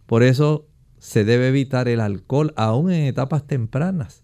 Por 0.06 0.22
eso 0.22 0.67
se 0.98 1.24
debe 1.24 1.48
evitar 1.48 1.88
el 1.88 2.00
alcohol 2.00 2.52
aún 2.56 2.90
en 2.90 3.04
etapas 3.04 3.46
tempranas. 3.46 4.22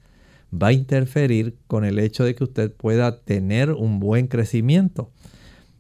Va 0.53 0.69
a 0.69 0.73
interferir 0.73 1.57
con 1.67 1.85
el 1.85 1.99
hecho 1.99 2.25
de 2.25 2.35
que 2.35 2.45
usted 2.45 2.73
pueda 2.73 3.21
tener 3.21 3.73
un 3.73 4.01
buen 4.01 4.29
crecimiento. 4.29 5.11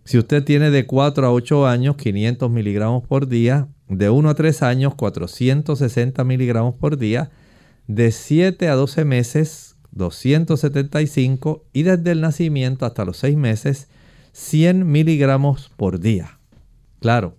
Si 0.04 0.18
usted 0.18 0.44
tiene 0.44 0.70
de 0.70 0.86
4 0.86 1.26
a 1.26 1.32
8 1.32 1.66
años 1.66 1.96
500 1.96 2.50
miligramos 2.50 3.06
por 3.06 3.28
día, 3.28 3.68
de 3.88 4.10
1 4.10 4.28
a 4.28 4.34
3 4.34 4.62
años 4.62 4.94
460 4.94 6.24
miligramos 6.24 6.76
por 6.76 6.98
día, 6.98 7.30
de 7.86 8.10
7 8.10 8.68
a 8.68 8.74
12 8.74 9.04
meses 9.04 9.76
275 9.92 11.64
y 11.72 11.84
desde 11.84 12.10
el 12.10 12.20
nacimiento 12.20 12.84
hasta 12.84 13.04
los 13.04 13.16
6 13.18 13.36
meses 13.36 13.88
100 14.32 14.90
miligramos 14.90 15.70
por 15.76 16.00
día. 16.00 16.38
Claro, 17.00 17.36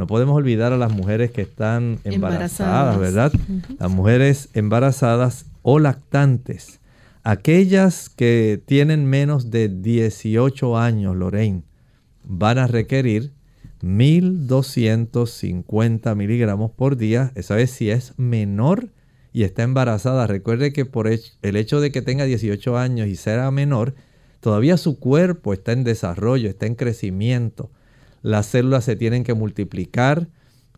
no 0.00 0.06
podemos 0.06 0.34
olvidar 0.34 0.72
a 0.72 0.78
las 0.78 0.90
mujeres 0.90 1.30
que 1.30 1.42
están 1.42 1.98
embarazadas, 2.04 2.98
¿verdad? 2.98 3.30
Las 3.78 3.90
mujeres 3.90 4.48
embarazadas 4.54 5.44
o 5.60 5.78
lactantes. 5.78 6.80
Aquellas 7.22 8.08
que 8.08 8.62
tienen 8.64 9.04
menos 9.04 9.50
de 9.50 9.68
18 9.68 10.78
años, 10.78 11.16
Lorraine, 11.16 11.64
van 12.24 12.56
a 12.56 12.66
requerir 12.66 13.34
1250 13.82 16.14
miligramos 16.14 16.70
por 16.70 16.96
día. 16.96 17.30
Esa 17.34 17.56
vez 17.56 17.70
si 17.70 17.90
es 17.90 18.14
menor 18.16 18.88
y 19.34 19.42
está 19.42 19.64
embarazada. 19.64 20.26
Recuerde 20.26 20.72
que 20.72 20.86
por 20.86 21.08
el 21.08 21.56
hecho 21.56 21.82
de 21.82 21.92
que 21.92 22.00
tenga 22.00 22.24
18 22.24 22.78
años 22.78 23.06
y 23.06 23.16
sea 23.16 23.50
menor, 23.50 23.92
todavía 24.40 24.78
su 24.78 24.98
cuerpo 24.98 25.52
está 25.52 25.72
en 25.72 25.84
desarrollo, 25.84 26.48
está 26.48 26.64
en 26.64 26.74
crecimiento 26.74 27.70
las 28.22 28.46
células 28.46 28.84
se 28.84 28.96
tienen 28.96 29.24
que 29.24 29.34
multiplicar, 29.34 30.28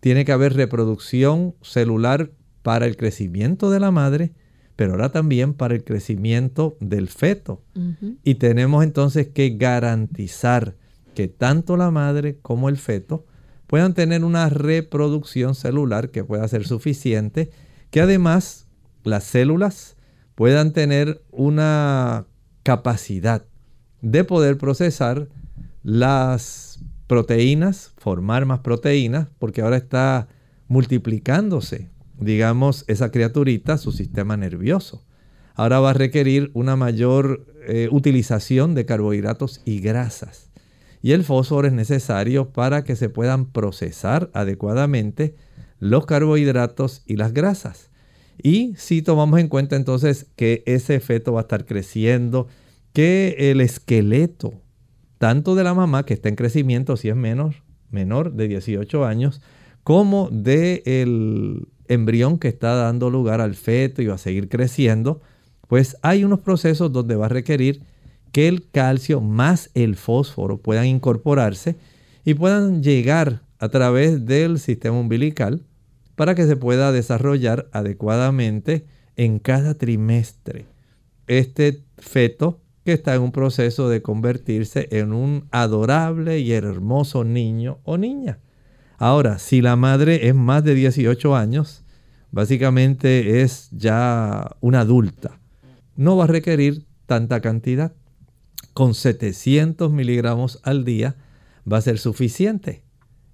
tiene 0.01 0.25
que 0.25 0.33
haber 0.33 0.55
reproducción 0.55 1.55
celular 1.63 2.31
para 2.63 2.87
el 2.87 2.97
crecimiento 2.97 3.71
de 3.71 3.81
la 3.81 3.91
madre, 3.91 4.33
pero 4.77 4.93
ahora 4.93 5.11
también 5.11 5.55
para 5.55 5.75
el 5.75 5.85
crecimiento 5.85 6.77
del 6.81 7.09
feto. 7.09 7.63
Y 8.25 8.37
tenemos 8.37 8.85
entonces 8.85 9.29
que 9.29 9.51
garantizar 9.51 10.77
que 11.15 11.29
tanto 11.29 11.77
la 11.77 11.91
madre 11.91 12.39
como 12.41 12.69
el 12.69 12.79
feto 12.79 13.27
puedan 13.67 13.95
tener 13.95 14.25
una 14.25 14.49
reproducción 14.49 15.55
celular 15.55 16.11
que 16.11 16.25
pueda 16.25 16.47
ser 16.49 16.67
suficiente, 16.67 17.51
que 17.91 18.01
además 18.01 18.67
las 19.05 19.25
células 19.25 19.97
puedan 20.35 20.73
tener 20.73 21.23
una 21.31 22.27
capacidad 22.63 23.45
de 24.01 24.25
poder 24.25 24.59
procesar 24.59 25.29
las 25.83 26.72
proteínas, 27.13 27.93
formar 27.99 28.47
más 28.47 28.61
proteínas, 28.61 29.29
porque 29.39 29.61
ahora 29.61 29.77
está 29.77 30.29
multiplicándose, 30.67 31.91
digamos, 32.19 32.87
esa 32.89 33.11
criaturita, 33.11 33.77
su 33.77 33.93
sistema 33.93 34.39
nervioso. 34.39 35.05
Ahora 35.55 35.79
va 35.81 35.91
a 35.91 35.93
requerir 35.93 36.51
una 36.55 36.75
mayor 36.75 37.45
eh, 37.69 37.89
utilización 37.91 38.75
de 38.75 38.87
carbohidratos 38.87 39.61
y 39.67 39.81
grasas. 39.81 40.49
Y 41.03 41.13
el 41.13 41.23
fósforo 41.23 41.69
es 41.69 41.75
necesario 41.75 42.49
para 42.49 42.83
que 42.83 42.97
se 42.97 43.11
puedan 43.11 43.45
procesar 43.45 44.31
adecuadamente 44.33 45.35
los 45.81 46.07
carbohidratos 46.07 47.03
y 47.05 47.17
las 47.17 47.35
grasas. 47.35 47.91
Y 48.43 48.73
si 48.79 49.03
tomamos 49.03 49.39
en 49.39 49.49
cuenta 49.49 49.77
entonces 49.77 50.29
que 50.35 50.63
ese 50.65 50.99
feto 50.99 51.35
va 51.35 51.41
a 51.41 51.43
estar 51.43 51.67
creciendo, 51.67 52.49
que 52.95 53.37
el 53.51 53.61
esqueleto 53.61 54.62
tanto 55.23 55.55
de 55.55 55.63
la 55.63 55.73
mamá 55.73 56.05
que 56.05 56.15
está 56.15 56.29
en 56.29 56.35
crecimiento 56.35 56.97
si 56.97 57.09
es 57.09 57.15
menor, 57.15 57.55
menor 57.93 58.33
de 58.33 58.49
18 58.49 59.05
años, 59.05 59.41
como 59.85 60.29
del 60.33 61.69
embrión 61.87 62.41
que 62.41 62.49
está 62.49 62.75
dando 62.75 63.09
lugar 63.09 63.41
al 63.41 63.55
feto 63.55 64.03
y 64.03 64.07
va 64.07 64.17
a 64.17 64.19
seguir 64.19 64.49
creciendo, 64.49 65.21
pues 65.69 65.97
hay 66.03 66.25
unos 66.25 66.41
procesos 66.41 66.91
donde 66.91 67.15
va 67.15 67.27
a 67.27 67.29
requerir 67.29 67.85
que 68.33 68.49
el 68.49 68.69
calcio 68.69 69.21
más 69.21 69.71
el 69.75 69.95
fósforo 69.95 70.59
puedan 70.59 70.87
incorporarse 70.87 71.77
y 72.25 72.35
puedan 72.35 72.83
llegar 72.83 73.43
a 73.61 73.69
través 73.69 74.27
del 74.27 74.59
sistema 74.59 74.99
umbilical 74.99 75.63
para 76.17 76.35
que 76.35 76.49
se 76.49 76.57
pueda 76.57 76.91
desarrollar 76.91 77.69
adecuadamente 77.71 78.87
en 79.15 79.39
cada 79.39 79.75
trimestre. 79.75 80.67
Este 81.29 81.85
feto 81.97 82.62
que 82.85 82.93
está 82.93 83.15
en 83.15 83.23
un 83.23 83.33
proceso 83.33 83.89
de 83.89 84.03
convertirse 84.03 84.89
en 84.91 85.13
un 85.13 85.47
adorable 85.51 86.41
y 86.41 86.53
hermoso 86.53 87.25
niño 87.25 87.79
o 87.85 87.97
niña. 87.97 88.39
Ahora, 88.99 89.39
si 89.39 89.61
la 89.61 89.77
madre 89.77 90.29
es 90.29 90.35
más 90.35 90.65
de 90.65 90.75
18 90.75 91.37
años, 91.37 91.85
básicamente 92.31 93.43
es 93.43 93.69
ya 93.73 94.57
una 94.61 94.81
adulta. 94.81 95.41
No 95.97 96.17
va 96.17 96.25
a 96.25 96.29
requerir 96.29 96.87
tanta 97.07 97.41
cantidad. 97.41 97.93
Con 98.75 98.95
700 98.95 99.93
miligramos 99.93 100.61
al 100.63 100.85
día 100.85 101.17
va 101.71 101.79
a 101.79 101.83
ser 101.83 101.99
suficiente. 101.99 102.85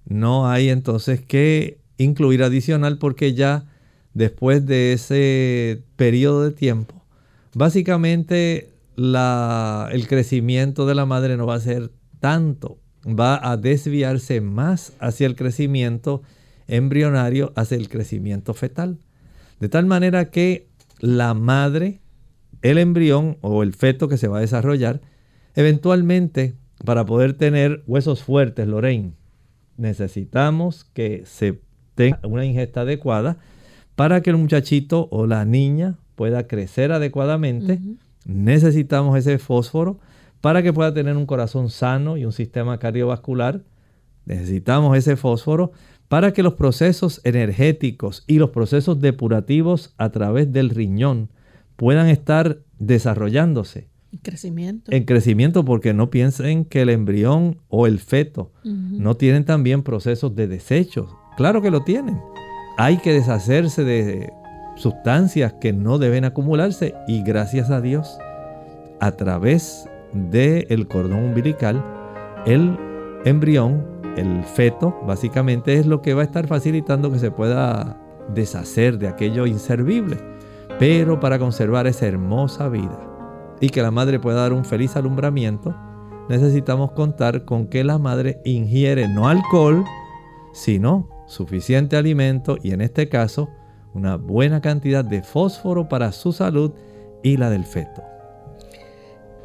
No 0.05 0.49
hay 0.49 0.69
entonces 0.69 1.21
que 1.21 1.79
incluir 1.97 2.43
adicional 2.43 2.97
porque 2.97 3.33
ya 3.33 3.65
después 4.13 4.65
de 4.65 4.93
ese 4.93 5.83
periodo 5.95 6.43
de 6.43 6.51
tiempo, 6.51 7.05
básicamente 7.53 8.68
el 8.99 10.07
crecimiento 10.07 10.85
de 10.85 10.95
la 10.95 11.05
madre 11.05 11.37
no 11.37 11.45
va 11.45 11.55
a 11.55 11.59
ser 11.59 11.91
tanto, 12.19 12.79
va 13.05 13.39
a 13.49 13.57
desviarse 13.57 14.41
más 14.41 14.93
hacia 14.99 15.25
el 15.27 15.35
crecimiento 15.35 16.21
embrionario, 16.67 17.53
hacia 17.55 17.77
el 17.77 17.89
crecimiento 17.89 18.53
fetal. 18.53 18.99
De 19.59 19.69
tal 19.69 19.85
manera 19.85 20.31
que 20.31 20.67
la 20.99 21.33
madre, 21.33 22.01
el 22.61 22.77
embrión 22.77 23.37
o 23.41 23.63
el 23.63 23.73
feto 23.73 24.07
que 24.07 24.17
se 24.17 24.27
va 24.27 24.39
a 24.39 24.41
desarrollar, 24.41 25.01
eventualmente 25.55 26.55
para 26.85 27.05
poder 27.05 27.33
tener 27.33 27.83
huesos 27.87 28.23
fuertes, 28.23 28.67
Lorraine, 28.67 29.13
necesitamos 29.77 30.85
que 30.93 31.23
se 31.25 31.61
tenga 31.95 32.19
una 32.23 32.45
ingesta 32.45 32.81
adecuada 32.81 33.37
para 33.95 34.21
que 34.21 34.29
el 34.29 34.37
muchachito 34.37 35.07
o 35.11 35.25
la 35.25 35.45
niña 35.45 35.97
pueda 36.15 36.47
crecer 36.47 36.91
adecuadamente. 36.91 37.79
Necesitamos 38.29 39.17
ese 39.17 39.39
fósforo 39.39 39.99
para 40.39 40.61
que 40.61 40.71
pueda 40.71 40.93
tener 40.93 41.17
un 41.17 41.25
corazón 41.25 41.69
sano 41.71 42.15
y 42.15 42.25
un 42.25 42.31
sistema 42.31 42.77
cardiovascular. 42.77 43.63
Necesitamos 44.25 44.95
ese 44.95 45.15
fósforo 45.15 45.71
para 46.07 46.31
que 46.31 46.43
los 46.43 46.53
procesos 46.53 47.21
energéticos 47.23 48.23
y 48.27 48.37
los 48.37 48.51
procesos 48.51 49.01
depurativos 49.01 49.95
a 49.97 50.11
través 50.11 50.53
del 50.53 50.69
riñón 50.69 51.29
puedan 51.75 52.07
estar 52.07 52.59
desarrollándose. 52.77 53.87
En 54.11 54.19
crecimiento. 54.19 54.91
En 54.91 55.05
crecimiento 55.05 55.65
porque 55.65 55.95
no 55.95 56.11
piensen 56.11 56.65
que 56.65 56.83
el 56.83 56.89
embrión 56.89 57.57
o 57.67 57.87
el 57.87 57.97
feto 57.97 58.51
no 58.63 59.17
tienen 59.17 59.43
también 59.43 59.81
procesos 59.81 60.35
de 60.35 60.47
desechos. 60.47 61.09
Claro 61.35 61.63
que 61.63 61.71
lo 61.71 61.83
tienen. 61.83 62.19
Hay 62.77 62.97
que 62.97 63.11
deshacerse 63.11 63.83
de 63.83 64.31
sustancias 64.79 65.53
que 65.53 65.73
no 65.73 65.97
deben 65.97 66.23
acumularse 66.23 66.95
y 67.05 67.21
gracias 67.21 67.69
a 67.69 67.81
Dios, 67.81 68.17
a 69.01 69.11
través 69.11 69.89
del 70.13 70.87
cordón 70.87 71.25
umbilical, 71.25 71.83
el 72.45 72.77
embrión, 73.25 73.85
el 74.15 74.43
feto, 74.43 74.97
básicamente 75.05 75.73
es 75.73 75.85
lo 75.85 76.01
que 76.01 76.13
va 76.13 76.21
a 76.21 76.25
estar 76.25 76.47
facilitando 76.47 77.11
que 77.11 77.19
se 77.19 77.29
pueda 77.29 78.01
deshacer 78.33 78.97
de 78.97 79.09
aquello 79.09 79.45
inservible, 79.45 80.17
pero 80.79 81.19
para 81.19 81.39
conservar 81.39 81.85
esa 81.85 82.07
hermosa 82.07 82.69
vida 82.69 82.99
y 83.59 83.69
que 83.69 83.81
la 83.81 83.91
madre 83.91 84.17
pueda 84.19 84.41
dar 84.41 84.53
un 84.53 84.63
feliz 84.63 84.95
alumbramiento, 84.95 85.75
necesitamos 86.29 86.93
contar 86.93 87.43
con 87.43 87.67
que 87.67 87.83
la 87.83 87.97
madre 87.97 88.39
ingiere 88.45 89.09
no 89.09 89.27
alcohol, 89.27 89.83
sino 90.53 91.09
suficiente 91.27 91.97
alimento 91.97 92.57
y 92.63 92.71
en 92.71 92.79
este 92.79 93.09
caso 93.09 93.49
una 93.93 94.15
buena 94.17 94.61
cantidad 94.61 95.03
de 95.03 95.23
fósforo 95.23 95.89
para 95.89 96.11
su 96.11 96.31
salud 96.31 96.71
y 97.23 97.37
la 97.37 97.49
del 97.49 97.65
feto. 97.65 98.03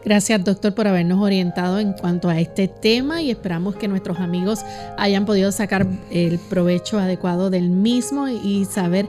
Gracias 0.04 0.44
doctor 0.44 0.74
por 0.74 0.86
habernos 0.86 1.22
orientado 1.22 1.78
en 1.78 1.94
cuanto 1.94 2.28
a 2.28 2.38
este 2.38 2.68
tema 2.68 3.22
y 3.22 3.30
esperamos 3.30 3.76
que 3.76 3.88
nuestros 3.88 4.20
amigos 4.20 4.60
hayan 4.98 5.24
podido 5.24 5.50
sacar 5.50 5.86
el 6.10 6.38
provecho 6.50 6.98
adecuado 6.98 7.48
del 7.48 7.70
mismo 7.70 8.28
y 8.28 8.66
saber 8.66 9.08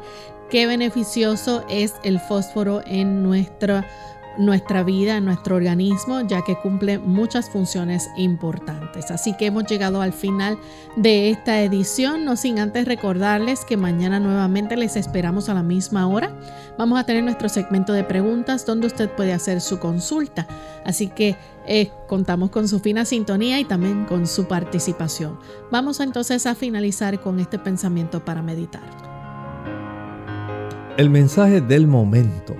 qué 0.49 0.67
beneficioso 0.67 1.65
es 1.69 1.93
el 2.05 2.19
fósforo 2.21 2.81
en 2.85 3.23
nuestra 3.23 3.85
nuestra 4.37 4.83
vida, 4.83 5.19
nuestro 5.19 5.55
organismo, 5.55 6.21
ya 6.21 6.43
que 6.43 6.55
cumple 6.55 6.99
muchas 6.99 7.49
funciones 7.49 8.09
importantes. 8.17 9.11
Así 9.11 9.35
que 9.37 9.47
hemos 9.47 9.65
llegado 9.65 10.01
al 10.01 10.13
final 10.13 10.57
de 10.95 11.29
esta 11.29 11.61
edición, 11.61 12.25
no 12.25 12.35
sin 12.35 12.59
antes 12.59 12.85
recordarles 12.85 13.65
que 13.65 13.77
mañana 13.77 14.19
nuevamente 14.19 14.77
les 14.77 14.95
esperamos 14.95 15.49
a 15.49 15.53
la 15.53 15.63
misma 15.63 16.07
hora. 16.07 16.35
Vamos 16.77 16.99
a 16.99 17.05
tener 17.05 17.23
nuestro 17.23 17.49
segmento 17.49 17.93
de 17.93 18.03
preguntas 18.03 18.65
donde 18.65 18.87
usted 18.87 19.09
puede 19.09 19.33
hacer 19.33 19.61
su 19.61 19.79
consulta. 19.79 20.47
Así 20.83 21.07
que 21.07 21.35
eh, 21.67 21.91
contamos 22.07 22.49
con 22.49 22.67
su 22.67 22.79
fina 22.79 23.05
sintonía 23.05 23.59
y 23.59 23.65
también 23.65 24.05
con 24.05 24.27
su 24.27 24.45
participación. 24.45 25.39
Vamos 25.71 25.99
entonces 25.99 26.45
a 26.45 26.55
finalizar 26.55 27.19
con 27.21 27.39
este 27.39 27.59
pensamiento 27.59 28.23
para 28.23 28.41
meditar. 28.41 28.83
El 30.97 31.09
mensaje 31.09 31.59
del 31.59 31.87
momento 31.87 32.55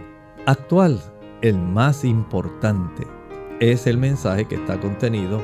actual 0.45 0.99
el 1.45 1.59
más 1.59 2.03
importante 2.03 3.05
es 3.59 3.85
el 3.85 3.99
mensaje 3.99 4.45
que 4.45 4.55
está 4.55 4.79
contenido 4.79 5.39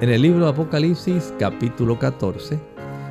en 0.00 0.08
el 0.08 0.22
libro 0.22 0.44
de 0.44 0.52
Apocalipsis 0.52 1.34
capítulo 1.40 1.98
14 1.98 2.56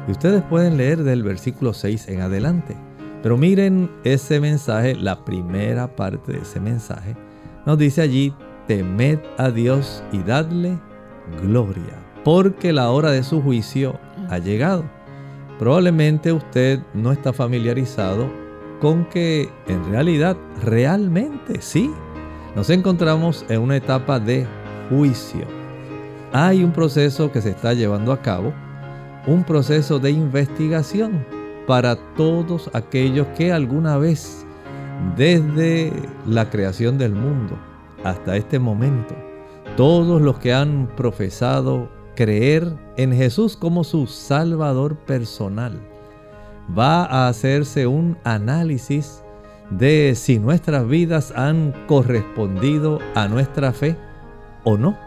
y 0.07 0.11
ustedes 0.11 0.41
pueden 0.43 0.77
leer 0.77 1.03
del 1.03 1.21
versículo 1.21 1.73
6 1.73 2.07
en 2.07 2.21
adelante. 2.21 2.77
Pero 3.21 3.37
miren 3.37 3.91
ese 4.05 4.39
mensaje, 4.39 4.95
la 4.95 5.25
primera 5.25 5.93
parte 5.97 6.31
de 6.31 6.37
ese 6.39 6.61
mensaje, 6.61 7.13
nos 7.65 7.77
dice 7.77 8.03
allí, 8.03 8.33
temed 8.67 9.19
a 9.37 9.51
Dios 9.51 10.01
y 10.13 10.19
dadle 10.19 10.79
gloria, 11.43 11.99
porque 12.23 12.71
la 12.71 12.89
hora 12.91 13.11
de 13.11 13.23
su 13.23 13.41
juicio 13.41 13.99
ha 14.29 14.37
llegado. 14.37 14.85
Probablemente 15.59 16.31
usted 16.31 16.79
no 16.93 17.11
está 17.11 17.33
familiarizado 17.33 18.29
con 18.79 19.03
que 19.09 19.49
en 19.67 19.91
realidad, 19.91 20.37
realmente 20.63 21.61
sí, 21.61 21.91
nos 22.59 22.69
encontramos 22.69 23.45
en 23.47 23.61
una 23.61 23.77
etapa 23.77 24.19
de 24.19 24.45
juicio. 24.89 25.45
Hay 26.33 26.61
un 26.61 26.73
proceso 26.73 27.31
que 27.31 27.41
se 27.41 27.51
está 27.51 27.73
llevando 27.73 28.11
a 28.11 28.21
cabo, 28.21 28.53
un 29.27 29.45
proceso 29.45 29.97
de 29.97 30.11
investigación 30.11 31.25
para 31.65 31.95
todos 32.15 32.69
aquellos 32.73 33.27
que 33.27 33.53
alguna 33.53 33.97
vez, 33.97 34.45
desde 35.15 35.93
la 36.27 36.49
creación 36.49 36.97
del 36.97 37.13
mundo 37.13 37.57
hasta 38.03 38.35
este 38.35 38.59
momento, 38.59 39.15
todos 39.77 40.21
los 40.21 40.37
que 40.39 40.53
han 40.53 40.89
profesado 40.97 41.89
creer 42.13 42.75
en 42.97 43.13
Jesús 43.13 43.55
como 43.55 43.85
su 43.85 44.05
Salvador 44.05 44.97
personal, 44.97 45.79
va 46.77 47.05
a 47.05 47.29
hacerse 47.29 47.87
un 47.87 48.17
análisis 48.25 49.23
de 49.69 50.13
si 50.15 50.39
nuestras 50.39 50.87
vidas 50.87 51.33
han 51.35 51.73
correspondido 51.87 52.99
a 53.15 53.27
nuestra 53.27 53.71
fe 53.73 53.97
o 54.63 54.77
no. 54.77 54.97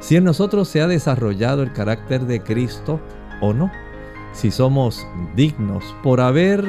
Si 0.00 0.16
en 0.16 0.24
nosotros 0.24 0.68
se 0.68 0.80
ha 0.80 0.86
desarrollado 0.86 1.62
el 1.62 1.72
carácter 1.72 2.26
de 2.26 2.42
Cristo 2.42 3.00
o 3.40 3.52
no. 3.52 3.70
Si 4.32 4.50
somos 4.50 5.06
dignos 5.34 5.84
por 6.02 6.20
haber 6.20 6.64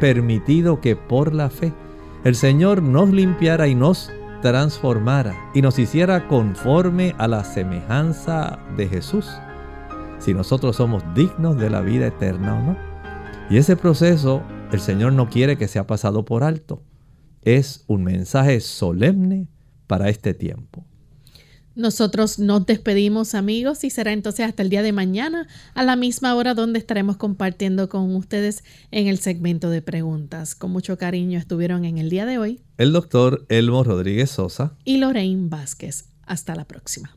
permitido 0.00 0.80
que 0.80 0.96
por 0.96 1.32
la 1.32 1.50
fe 1.50 1.72
el 2.24 2.34
Señor 2.34 2.82
nos 2.82 3.10
limpiara 3.10 3.68
y 3.68 3.74
nos 3.74 4.10
transformara 4.42 5.34
y 5.54 5.62
nos 5.62 5.78
hiciera 5.78 6.28
conforme 6.28 7.14
a 7.18 7.28
la 7.28 7.44
semejanza 7.44 8.58
de 8.76 8.88
Jesús. 8.88 9.30
Si 10.18 10.34
nosotros 10.34 10.76
somos 10.76 11.02
dignos 11.14 11.56
de 11.56 11.70
la 11.70 11.80
vida 11.80 12.06
eterna 12.06 12.54
o 12.54 12.62
no. 12.62 12.76
Y 13.50 13.58
ese 13.58 13.76
proceso 13.76 14.42
el 14.72 14.80
Señor 14.80 15.12
no 15.12 15.28
quiere 15.28 15.58
que 15.58 15.68
sea 15.68 15.86
pasado 15.86 16.24
por 16.24 16.42
alto. 16.42 16.82
Es 17.42 17.84
un 17.86 18.04
mensaje 18.04 18.60
solemne 18.60 19.48
para 19.86 20.08
este 20.08 20.32
tiempo. 20.32 20.84
Nosotros 21.74 22.38
nos 22.38 22.66
despedimos 22.66 23.34
amigos 23.34 23.84
y 23.84 23.90
será 23.90 24.12
entonces 24.12 24.46
hasta 24.46 24.62
el 24.62 24.68
día 24.68 24.82
de 24.82 24.92
mañana 24.92 25.48
a 25.74 25.82
la 25.82 25.96
misma 25.96 26.34
hora 26.34 26.54
donde 26.54 26.78
estaremos 26.78 27.16
compartiendo 27.16 27.88
con 27.88 28.14
ustedes 28.14 28.62
en 28.90 29.06
el 29.06 29.18
segmento 29.18 29.70
de 29.70 29.80
preguntas. 29.80 30.54
Con 30.54 30.70
mucho 30.70 30.98
cariño 30.98 31.38
estuvieron 31.38 31.84
en 31.84 31.98
el 31.98 32.10
día 32.10 32.26
de 32.26 32.38
hoy 32.38 32.60
el 32.76 32.92
doctor 32.92 33.46
Elmo 33.48 33.84
Rodríguez 33.84 34.30
Sosa 34.30 34.74
y 34.84 34.98
Lorraine 34.98 35.48
Vázquez. 35.48 36.06
Hasta 36.24 36.54
la 36.54 36.66
próxima. 36.66 37.16